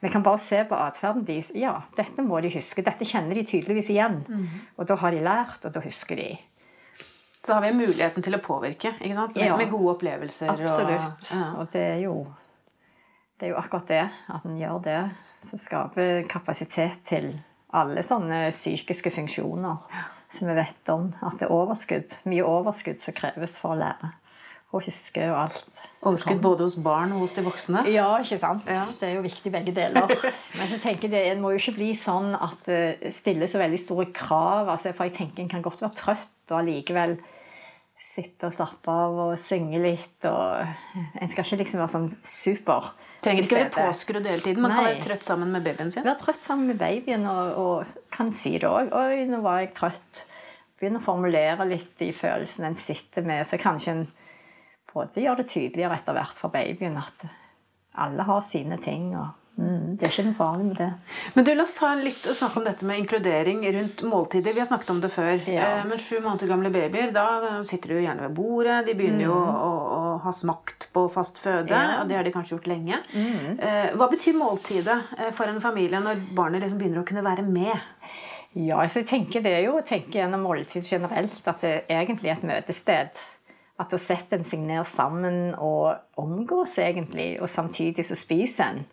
Vi 0.06 0.12
kan 0.14 0.24
bare 0.24 0.38
se 0.38 0.60
på 0.70 0.78
atferden 0.78 1.24
deres. 1.26 1.48
Ja, 1.58 1.80
dette 1.98 2.22
må 2.22 2.38
de 2.46 2.52
huske. 2.54 2.84
Dette 2.86 3.08
kjenner 3.10 3.34
de 3.34 3.42
tydeligvis 3.48 3.90
igjen. 3.90 4.20
Mm. 4.30 4.44
Og 4.78 4.90
da 4.90 4.98
har 5.02 5.16
de 5.16 5.24
lært, 5.26 5.66
og 5.66 5.74
da 5.74 5.82
husker 5.82 6.20
de. 6.20 6.28
Så 7.46 7.54
har 7.54 7.66
vi 7.66 7.72
muligheten 7.74 8.26
til 8.26 8.38
å 8.38 8.42
påvirke 8.42 8.96
ikke 9.00 9.16
sant? 9.18 9.34
Med, 9.34 9.48
ja, 9.48 9.58
med 9.58 9.70
gode 9.74 9.96
opplevelser. 9.96 10.52
Absolutt. 10.54 11.26
Og, 11.26 11.32
ja. 11.34 11.48
og 11.58 11.74
det, 11.74 11.86
er 11.96 12.00
jo, 12.04 12.16
det 13.40 13.48
er 13.48 13.54
jo 13.56 13.60
akkurat 13.64 13.90
det. 13.90 14.04
At 14.38 14.46
en 14.46 14.60
gjør 14.62 14.84
det. 14.86 15.00
Som 15.46 15.62
skaper 15.62 16.24
kapasitet 16.30 17.02
til 17.10 17.32
alle 17.76 18.06
sånne 18.06 18.48
psykiske 18.54 19.14
funksjoner 19.14 19.98
som 20.34 20.52
vi 20.52 20.58
vet 20.58 20.94
om. 20.94 21.10
At 21.26 21.42
det 21.42 21.50
er 21.50 21.58
overskudd. 21.58 22.20
Mye 22.30 22.46
overskudd 22.46 23.02
som 23.02 23.18
kreves 23.18 23.58
for 23.62 23.74
å 23.74 23.82
lære 23.82 24.14
og 24.76 24.84
huske 24.86 25.24
og 25.32 25.38
alt. 25.46 25.82
Overskudd 26.06 26.42
både 26.44 26.66
hos 26.68 26.76
barn 26.84 27.14
og 27.16 27.24
hos 27.24 27.36
de 27.38 27.44
voksne? 27.46 27.86
Ja, 27.94 28.10
ikke 28.22 28.40
sant. 28.42 28.66
Ja. 28.70 28.84
Det 29.00 29.10
er 29.10 29.16
jo 29.18 29.24
viktig 29.26 29.52
begge 29.54 29.74
deler. 29.76 30.12
Men 30.58 30.68
så 30.72 30.80
tenker 30.84 31.08
jeg, 31.10 31.32
det 31.32 31.42
må 31.42 31.54
jo 31.54 31.62
ikke 31.62 31.78
bli 31.78 31.94
sånn 31.98 32.36
at 32.36 32.68
det 32.68 33.14
stiller 33.16 33.50
så 33.52 33.62
veldig 33.64 33.80
store 33.82 34.10
krav. 34.16 34.70
Altså, 34.74 34.94
for 34.98 35.08
jeg 35.08 35.18
tenker 35.18 35.46
en 35.46 35.54
kan 35.56 35.66
godt 35.66 35.86
være 35.86 35.98
trøtt 36.02 36.54
og 36.54 36.60
allikevel 36.60 37.18
sitte 38.06 38.50
og 38.50 38.54
slappe 38.54 38.92
av 38.92 39.18
og 39.30 39.34
synge 39.42 39.82
litt. 39.82 40.28
og 40.30 41.22
En 41.22 41.32
skal 41.32 41.46
ikke 41.46 41.64
liksom 41.64 41.82
være 41.82 41.94
sånn 41.96 42.12
super. 42.22 42.92
Trenger 43.26 43.48
ikke 43.48 43.58
være 43.58 43.74
påskrudd 43.74 44.28
hele 44.30 44.44
tiden. 44.44 44.62
Man 44.62 44.74
Nei. 44.74 44.78
kan 44.78 44.90
være 44.92 45.04
trøtt 45.08 45.26
sammen 45.26 45.54
med 45.56 45.66
babyen 45.66 45.92
sin. 45.94 46.06
Være 46.06 46.22
trøtt 46.22 46.44
sammen 46.46 46.70
med 46.70 46.78
babyen 46.82 47.26
og, 47.32 47.58
og 47.58 48.12
kan 48.14 48.30
si 48.36 48.54
det 48.60 48.70
òg. 48.70 48.92
'Oi, 48.94 49.26
nå 49.32 49.42
var 49.46 49.64
jeg 49.64 49.74
trøtt.' 49.80 50.26
Begynne 50.76 51.00
å 51.00 51.06
formulere 51.06 51.66
litt 51.70 51.94
de 52.02 52.12
følelsene 52.14 52.68
en 52.70 52.78
sitter 52.78 53.24
med. 53.26 53.48
Så 53.48 53.58
kanskje 53.58 53.94
en 53.96 54.06
både 54.96 55.24
gjør 55.26 55.42
det 55.42 55.50
tydeligere 55.52 56.00
etter 56.00 56.16
hvert 56.16 56.38
for 56.38 56.54
babyen 56.54 56.96
at 57.02 57.28
alle 57.96 58.28
har 58.28 58.42
sine 58.42 58.78
ting. 58.82 59.12
og 59.16 59.28
mm, 59.60 59.96
Det 59.96 60.08
er 60.08 60.12
ikke 60.12 60.26
noe 60.28 60.38
farlig 60.38 60.66
med 60.68 60.78
det. 60.82 60.90
Men 61.36 61.48
du, 61.48 61.52
La 61.56 61.66
oss 61.66 61.78
ta 61.80 61.94
litt 62.00 62.28
og 62.28 62.38
snakke 62.38 62.60
om 62.60 62.68
dette 62.68 62.88
med 62.88 63.02
inkludering 63.02 63.64
rundt 63.78 64.04
måltider. 64.08 64.56
Vi 64.56 64.64
har 64.64 64.70
snakket 64.70 64.92
om 64.96 65.02
det 65.04 65.12
før. 65.14 65.34
Ja. 65.52 65.70
Eh, 65.80 65.86
men 65.88 66.02
sju 66.02 66.18
måneder 66.20 66.52
gamle 66.52 66.72
babyer 66.74 67.14
da 67.16 67.28
sitter 67.68 67.94
de 67.94 68.00
jo 68.00 68.06
gjerne 68.06 68.28
ved 68.28 68.38
bordet. 68.38 68.82
De 68.90 68.98
begynner 68.98 69.24
mm. 69.24 69.28
jo 69.30 69.36
å, 69.40 69.72
å, 69.98 70.02
ha 70.26 70.36
smakt 70.36 70.90
på 70.96 71.08
fast 71.12 71.40
føde. 71.44 71.76
Ja. 71.76 72.02
og 72.02 72.12
Det 72.12 72.20
har 72.20 72.28
de 72.28 72.36
kanskje 72.36 72.58
gjort 72.58 72.72
lenge. 72.72 73.02
Mm. 73.16 73.60
Eh, 73.60 73.90
hva 74.00 74.10
betyr 74.12 74.38
måltidet 74.40 75.00
eh, 75.20 75.32
for 75.36 75.52
en 75.52 75.64
familie 75.64 76.04
når 76.04 76.24
barnet 76.36 76.66
liksom 76.66 76.82
begynner 76.82 77.04
å 77.04 77.08
kunne 77.08 77.26
være 77.26 77.48
med? 77.48 77.92
Ja, 78.56 78.80
altså 78.80 79.02
jeg 79.02 79.10
tenker 79.10 79.42
Det 79.44 79.52
er 79.52 79.66
jo 79.66 79.74
å 79.76 79.84
tenke 79.84 80.16
gjennom 80.16 80.46
måltid 80.48 80.86
generelt 80.88 81.48
at 81.52 81.64
det 81.64 81.74
egentlig 81.92 82.32
er 82.32 82.38
et 82.38 82.46
møtested 82.48 83.24
at 83.76 83.92
da 83.92 84.00
setter 84.00 84.40
en 84.40 84.48
seg 84.48 84.62
ned 84.64 84.88
sammen 84.88 85.56
og 85.60 86.22
omgås, 86.22 86.78
egentlig, 86.80 87.36
og 87.42 87.52
samtidig 87.52 88.06
så 88.08 88.16
spiser 88.18 88.70
en. 88.70 88.86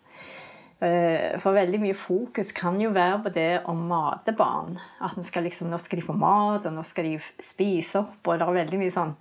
Eh, 0.83 1.39
for 1.39 1.55
veldig 1.55 1.79
mye 1.79 1.95
fokus 1.95 2.51
kan 2.55 2.79
jo 2.81 2.89
være 2.91 3.21
på 3.23 3.31
det 3.37 3.51
å 3.71 3.75
mate 3.77 4.33
barn. 4.35 4.75
At 4.99 5.19
skal 5.23 5.47
liksom, 5.47 5.69
nå 5.71 5.79
skal 5.79 6.01
de 6.01 6.07
få 6.07 6.15
mat, 6.17 6.65
og 6.67 6.75
nå 6.75 6.83
skal 6.83 7.07
de 7.07 7.19
spise 7.39 8.01
opp. 8.01 8.19
Og 8.25 8.39
det 8.39 8.47
er 8.47 8.59
veldig 8.63 8.81
mye 8.81 8.93
sånn 8.93 9.15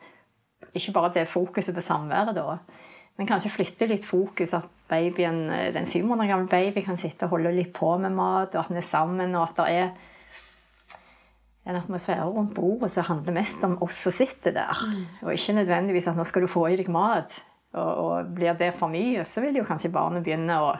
Ikke 0.79 0.93
bare 0.95 1.11
det 1.11 1.27
fokuset 1.27 1.75
på 1.75 1.83
samværet, 1.83 2.37
da. 2.39 2.59
Men 3.19 3.27
kanskje 3.27 3.51
flytte 3.51 3.89
litt 3.91 4.05
fokus. 4.07 4.55
At 4.55 4.85
babyen, 4.89 5.45
den 5.75 5.87
syv 5.87 6.07
måneder 6.07 6.33
gamle 6.33 6.51
baby 6.51 6.85
kan 6.87 6.99
sitte 6.99 7.27
og 7.27 7.37
holde 7.37 7.55
litt 7.55 7.73
på 7.75 7.97
med 7.99 8.15
mat, 8.15 8.55
og 8.55 8.63
at 8.63 8.71
den 8.71 8.79
er 8.79 8.87
sammen, 8.87 9.35
og 9.35 9.49
at 9.51 9.59
det 9.59 9.67
er 9.75 9.91
en 11.63 11.79
atmosfære 11.79 12.27
rundt 12.27 12.55
bordet 12.57 12.91
som 12.93 13.07
handler 13.07 13.37
mest 13.37 13.63
om 13.65 13.77
oss 13.85 14.01
som 14.07 14.15
sitter 14.15 14.55
der. 14.57 14.83
Mm. 14.89 15.05
Og 15.23 15.33
ikke 15.35 15.57
nødvendigvis 15.61 16.09
at 16.11 16.19
nå 16.19 16.25
skal 16.27 16.43
du 16.43 16.51
få 16.51 16.67
i 16.73 16.79
deg 16.81 16.91
mat. 16.91 17.37
Og, 17.73 17.93
og 18.05 18.35
blir 18.35 18.57
det 18.59 18.75
for 18.77 18.93
mye, 18.93 19.23
så 19.25 19.41
vil 19.41 19.57
jo 19.61 19.65
kanskje 19.65 19.93
barnet 19.95 20.25
begynne 20.27 20.59
å 20.61 20.75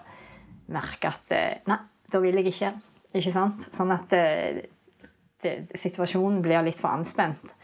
merke 0.73 1.09
at 1.09 1.33
eh, 1.33 1.63
Nei, 1.71 1.79
da 2.13 2.21
vil 2.21 2.37
jeg 2.41 2.53
ikke. 2.53 2.73
Ikke 3.17 3.33
sant? 3.33 3.69
Sånn 3.73 3.95
at 3.95 4.11
det, 4.13 4.27
eh, 4.27 5.09
det, 5.43 5.55
situasjonen 5.79 6.43
blir 6.45 6.65
litt 6.67 6.81
for 6.81 6.93
anspent. 6.93 7.55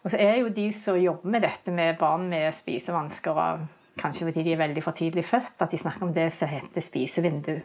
Og 0.00 0.14
så 0.14 0.20
er 0.22 0.38
jo 0.40 0.54
de 0.54 0.70
som 0.72 0.96
jobber 0.96 1.34
med 1.34 1.44
dette 1.44 1.74
med 1.74 1.98
barn 2.00 2.30
med 2.30 2.54
spisevansker, 2.56 3.66
kanskje 4.00 4.30
fordi 4.30 4.46
de 4.46 4.54
er 4.54 4.62
veldig 4.62 4.84
for 4.84 4.96
tidlig 4.96 5.26
født, 5.28 5.58
at 5.60 5.74
de 5.74 5.80
snakker 5.80 6.06
om 6.06 6.14
det 6.16 6.30
som 6.32 6.48
heter 6.48 6.80
spisevindu. 6.80 7.58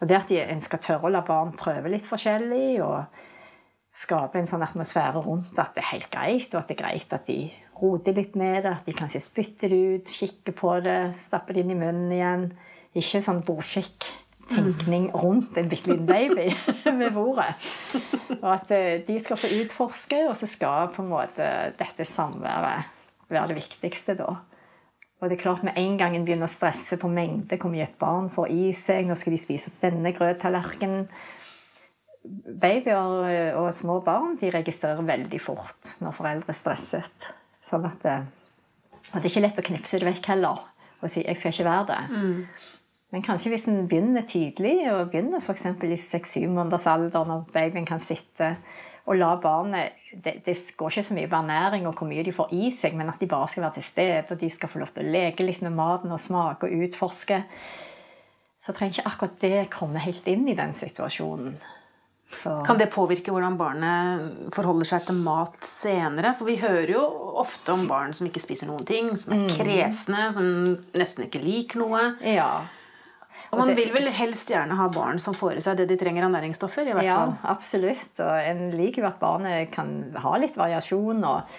Og 0.00 0.08
det 0.10 0.16
at 0.18 0.32
de, 0.32 0.40
en 0.42 0.64
skal 0.64 0.82
tørre 0.82 1.06
å 1.06 1.12
la 1.12 1.20
barn 1.22 1.52
prøve 1.54 1.92
litt 1.92 2.08
forskjellig. 2.08 2.80
og 2.82 3.04
skape 3.92 4.40
en 4.40 4.48
sånn 4.48 4.64
atmosfære 4.64 5.20
rundt 5.24 5.58
at 5.60 5.74
det 5.76 5.82
er 5.82 5.90
helt 5.92 6.10
greit, 6.12 6.48
og 6.54 6.62
at 6.62 6.70
det 6.70 6.78
er 6.78 6.82
greit 6.82 7.12
at 7.12 7.28
de 7.28 7.38
roter 7.82 8.16
litt 8.16 8.36
med 8.38 8.62
det. 8.64 8.72
At 8.78 8.88
de 8.88 8.96
kanskje 8.96 9.22
spytter 9.24 9.72
det 9.72 9.80
ut, 9.80 10.12
kikker 10.20 10.56
på 10.56 10.76
det, 10.84 10.98
stapper 11.26 11.56
det 11.56 11.64
inn 11.64 11.74
i 11.74 11.78
munnen 11.78 12.14
igjen. 12.14 12.46
Ikke 12.98 13.22
sånn 13.24 13.42
bordskikk-tenkning 13.46 15.10
rundt 15.16 15.58
en 15.60 15.68
bitte 15.70 15.92
liten 15.92 16.08
baby 16.08 16.48
ved 17.02 17.12
bordet. 17.16 17.52
Og 18.40 18.48
at 18.54 18.72
eh, 18.76 19.02
de 19.06 19.18
skal 19.22 19.40
få 19.40 19.52
utforske, 19.60 20.24
og 20.28 20.36
så 20.40 20.48
skal 20.50 20.92
på 20.94 21.04
en 21.04 21.12
måte 21.12 21.52
dette 21.78 22.08
samværet 22.08 22.90
være 23.32 23.52
det 23.52 23.60
viktigste 23.62 24.16
da. 24.20 24.34
Og 25.22 25.30
det 25.30 25.36
er 25.36 25.42
klart 25.44 25.62
Med 25.62 25.76
en 25.78 25.94
gang 25.98 26.16
en 26.16 26.24
begynner 26.26 26.50
å 26.50 26.52
stresse 26.52 26.98
på 26.98 27.08
mengde, 27.08 27.56
hvor 27.56 27.70
mye 27.70 27.86
et 27.86 28.00
barn 28.00 28.26
får 28.32 28.50
i 28.50 28.72
seg 28.74 29.06
Nå 29.06 29.14
skal 29.14 29.36
de 29.36 29.38
spise 29.38 29.70
denne 29.78 30.10
grøttallerkenen 30.16 31.06
babyer 32.24 33.24
eh, 33.30 33.56
og 33.58 33.72
små 33.74 34.00
barn 34.04 34.36
de 34.40 34.50
registrerer 34.54 35.02
veldig 35.06 35.40
fort 35.42 35.96
når 36.02 36.14
foreldre 36.18 36.54
er 36.54 36.58
stresset. 36.58 37.32
Sånn 37.62 37.86
at 37.88 38.04
det, 38.04 38.18
at 39.10 39.18
det 39.18 39.24
er 39.24 39.32
ikke 39.32 39.44
lett 39.46 39.58
å 39.58 39.66
knipse 39.66 39.98
det 39.98 40.08
vekk 40.08 40.30
heller 40.34 40.68
og 41.02 41.10
si 41.10 41.24
'jeg 41.24 41.36
skal 41.36 41.52
ikke 41.52 41.70
være 41.70 41.86
det'. 41.90 42.10
Mm. 42.10 42.46
Men 43.12 43.22
kanskje 43.22 43.50
hvis 43.50 43.68
en 43.68 43.88
begynner 43.88 44.22
tidlig, 44.22 44.92
og 44.92 45.10
begynner 45.10 45.40
f.eks. 45.40 45.66
i 45.66 45.96
seks-syv 45.96 46.48
måneders 46.48 46.86
alder, 46.86 47.26
når 47.26 47.44
babyen 47.52 47.86
kan 47.86 48.00
sitte 48.00 48.56
og 49.06 49.18
la 49.18 49.34
barnet 49.36 49.98
det, 50.14 50.36
det, 50.46 50.56
går 50.78 50.90
ikke 50.90 51.02
så 51.02 51.14
mye 51.14 51.28
på 51.28 51.36
ernæring 51.36 51.86
og 51.88 51.98
hvor 51.98 52.06
mye 52.06 52.22
de 52.22 52.32
får 52.32 52.52
i 52.54 52.70
seg, 52.70 52.94
men 52.94 53.08
at 53.10 53.20
de 53.20 53.26
bare 53.26 53.48
skal 53.48 53.64
være 53.64 53.74
til 53.80 53.82
stede, 53.82 54.24
og 54.30 54.40
de 54.40 54.50
skal 54.50 54.68
få 54.68 54.78
lov 54.78 54.92
til 54.94 55.04
å 55.04 55.12
leke 55.12 55.44
litt 55.44 55.62
med 55.64 55.74
maten 55.74 56.12
og 56.14 56.20
smake 56.20 56.68
og 56.68 56.84
utforske. 56.86 57.42
Så 58.62 58.72
trenger 58.72 59.00
ikke 59.00 59.10
akkurat 59.10 59.40
det 59.42 59.70
komme 59.74 59.98
helt 59.98 60.28
inn 60.30 60.46
i 60.48 60.54
den 60.54 60.74
situasjonen. 60.78 61.56
Så. 62.32 62.54
Kan 62.66 62.78
det 62.80 62.88
påvirke 62.92 63.32
hvordan 63.32 63.58
barnet 63.60 64.52
forholder 64.54 64.88
seg 64.88 65.08
til 65.08 65.18
mat 65.20 65.58
senere? 65.66 66.32
For 66.38 66.48
vi 66.48 66.56
hører 66.62 66.94
jo 66.94 67.02
ofte 67.42 67.74
om 67.74 67.84
barn 67.90 68.14
som 68.16 68.28
ikke 68.28 68.42
spiser 68.42 68.70
noen 68.70 68.86
ting, 68.88 69.12
som 69.20 69.34
er 69.36 69.42
mm. 69.44 69.50
kresne, 69.58 70.28
som 70.34 70.46
nesten 70.96 71.26
ikke 71.28 71.42
liker 71.42 71.82
noe. 71.82 72.06
Ja. 72.24 72.64
Og 73.52 73.60
man 73.60 73.74
vil 73.76 73.92
vel 73.92 74.08
helst 74.16 74.48
gjerne 74.48 74.78
ha 74.78 74.88
barn 74.94 75.20
som 75.20 75.36
får 75.36 75.60
i 75.60 75.66
seg 75.66 75.76
det 75.82 75.90
de 75.90 75.98
trenger 76.00 76.24
av 76.24 76.32
næringsstoffer? 76.32 76.88
i 76.88 76.96
hvert 76.96 77.04
fall. 77.04 77.36
Ja, 77.36 77.52
absolutt. 77.52 78.14
Og 78.24 78.32
en 78.48 78.64
liker 78.78 79.04
jo 79.04 79.10
at 79.10 79.20
barnet 79.20 79.68
kan 79.74 79.92
ha 80.24 80.34
litt 80.40 80.56
variasjon. 80.56 81.22
og 81.28 81.54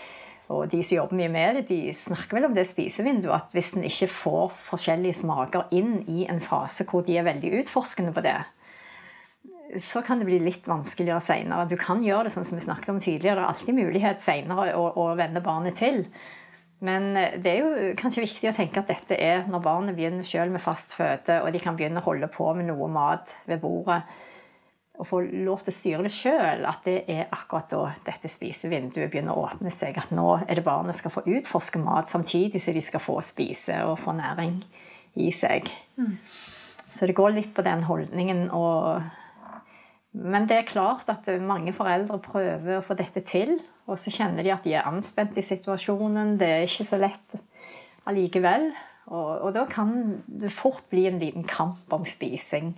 og 0.51 0.67
de 0.69 0.81
som 0.83 0.97
jobber 0.97 1.17
mye 1.17 1.31
med 1.31 1.55
det, 1.55 1.61
de 1.69 1.93
snakker 1.95 2.37
vel 2.37 2.49
om 2.49 2.55
det 2.55 2.65
spisevinduet 2.67 3.31
at 3.31 3.53
hvis 3.55 3.71
en 3.77 3.85
ikke 3.87 4.09
får 4.11 4.49
forskjellige 4.67 5.21
smaker 5.21 5.71
inn 5.73 6.01
i 6.11 6.25
en 6.29 6.41
fase 6.43 6.85
hvor 6.89 7.05
de 7.07 7.15
er 7.17 7.25
veldig 7.25 7.61
utforskende 7.61 8.11
på 8.13 8.25
det, 8.25 8.35
så 9.79 10.01
kan 10.05 10.19
det 10.19 10.27
bli 10.27 10.39
litt 10.43 10.67
vanskeligere 10.69 11.23
seinere. 11.23 11.67
Du 11.69 11.77
kan 11.79 12.03
gjøre 12.03 12.27
det 12.27 12.35
sånn 12.35 12.45
som 12.47 12.59
vi 12.59 12.65
snakket 12.65 12.93
om 12.93 13.01
tidligere. 13.01 13.39
Det 13.39 13.45
er 13.45 13.51
alltid 13.53 13.77
mulighet 13.77 14.23
seinere 14.23 14.73
å, 14.77 14.87
å 15.01 15.05
vende 15.17 15.43
barnet 15.43 15.79
til. 15.79 16.03
Men 16.83 17.15
eh, 17.17 17.39
det 17.41 17.53
er 17.53 17.63
jo 17.63 17.93
kanskje 17.99 18.25
viktig 18.25 18.51
å 18.51 18.57
tenke 18.57 18.83
at 18.83 18.91
dette 18.91 19.17
er 19.17 19.47
når 19.49 19.63
barnet 19.63 19.97
begynner 19.97 20.27
selv 20.27 20.53
med 20.53 20.63
fast 20.63 20.95
føde, 20.97 21.39
og 21.41 21.49
de 21.55 21.63
kan 21.63 21.79
begynne 21.79 22.03
å 22.03 22.07
holde 22.07 22.29
på 22.31 22.51
med 22.57 22.69
noe 22.69 22.91
mat 22.91 23.33
ved 23.49 23.63
bordet, 23.63 24.03
og 25.01 25.07
få 25.09 25.23
lov 25.25 25.63
til 25.63 25.71
å 25.71 25.75
styre 25.75 26.03
det 26.05 26.13
sjøl, 26.13 26.67
at 26.69 26.83
det 26.85 26.99
er 27.09 27.31
akkurat 27.33 27.71
da 27.71 27.79
dette 28.05 28.29
spisevinduet 28.29 29.09
begynner 29.09 29.33
å 29.33 29.47
åpne 29.47 29.71
seg. 29.73 29.97
At 29.97 30.11
nå 30.13 30.27
er 30.43 30.59
det 30.59 30.65
barnet 30.67 30.99
skal 30.99 31.15
få 31.15 31.23
utforske 31.25 31.81
mat 31.81 32.11
samtidig 32.11 32.61
som 32.61 32.77
de 32.77 32.83
skal 32.85 33.01
få 33.01 33.17
spise 33.25 33.79
og 33.87 33.97
få 34.03 34.13
næring 34.19 34.59
i 35.17 35.31
seg. 35.33 35.71
Mm. 35.97 36.19
Så 36.93 37.09
det 37.09 37.17
går 37.17 37.33
litt 37.33 37.55
på 37.57 37.65
den 37.65 37.87
holdningen 37.87 38.45
og 38.53 39.01
Men 40.13 40.45
det 40.49 40.59
er 40.59 40.69
klart 40.69 41.09
at 41.09 41.27
mange 41.41 41.73
foreldre 41.73 42.19
prøver 42.21 42.77
å 42.77 42.85
få 42.85 42.97
dette 42.97 43.23
til. 43.25 43.57
Og 43.89 43.97
så 43.99 44.13
kjenner 44.13 44.45
de 44.45 44.53
at 44.53 44.65
de 44.65 44.75
er 44.77 44.87
anspent 44.87 45.37
i 45.37 45.45
situasjonen. 45.45 46.37
Det 46.39 46.49
er 46.49 46.67
ikke 46.67 46.87
så 46.87 46.99
lett 47.01 47.39
allikevel. 48.09 48.69
Og, 49.09 49.31
og, 49.41 49.49
da 49.55 49.65
kan 49.67 50.21
det 50.27 50.53
fort 50.55 50.85
bli 50.91 51.07
en 51.09 51.19
liten 51.19 51.47
kamp 51.47 51.91
om 51.91 52.05
spising. 52.07 52.75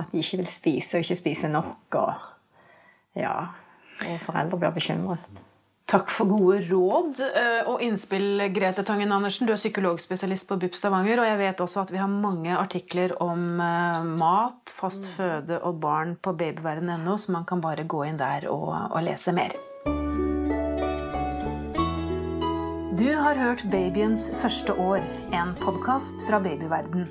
At 0.00 0.12
de 0.12 0.22
ikke 0.22 0.40
vil 0.40 0.50
spise 0.50 0.98
og 0.98 1.04
ikke 1.04 1.20
spise 1.20 1.50
nok. 1.52 1.98
Og, 2.00 2.14
ja, 3.18 3.34
og 4.06 4.22
foreldre 4.24 4.62
blir 4.62 4.78
bekymret. 4.78 5.42
Takk 5.84 6.08
for 6.08 6.30
gode 6.30 6.62
råd 6.70 7.18
eh, 7.26 7.66
og 7.68 7.82
innspill, 7.84 8.40
Grete 8.56 8.82
Tangen 8.88 9.12
Andersen. 9.12 9.44
Du 9.44 9.52
er 9.52 9.60
psykologspesialist 9.60 10.48
på 10.48 10.56
BUP 10.62 10.78
Stavanger, 10.78 11.20
og 11.20 11.28
jeg 11.28 11.40
vet 11.42 11.60
også 11.60 11.82
at 11.82 11.92
vi 11.92 12.00
har 12.00 12.08
mange 12.08 12.56
artikler 12.56 13.12
om 13.20 13.60
eh, 13.60 14.00
mat, 14.16 14.72
fast 14.72 15.04
føde 15.18 15.60
og 15.60 15.82
barn 15.84 16.16
på 16.16 16.32
babyverden.no, 16.40 17.18
så 17.20 17.36
man 17.36 17.44
kan 17.44 17.60
bare 17.60 17.84
gå 17.84 18.00
inn 18.08 18.16
der 18.16 18.48
og, 18.48 18.72
og 18.88 19.04
lese 19.04 19.36
mer. 19.36 19.52
Du 22.96 23.10
har 23.10 23.36
hørt 23.36 23.66
Babyens 23.68 24.30
første 24.40 24.72
år, 24.80 25.04
en 25.36 25.52
podkast 25.60 26.24
fra 26.30 26.40
babyverden. 26.40 27.10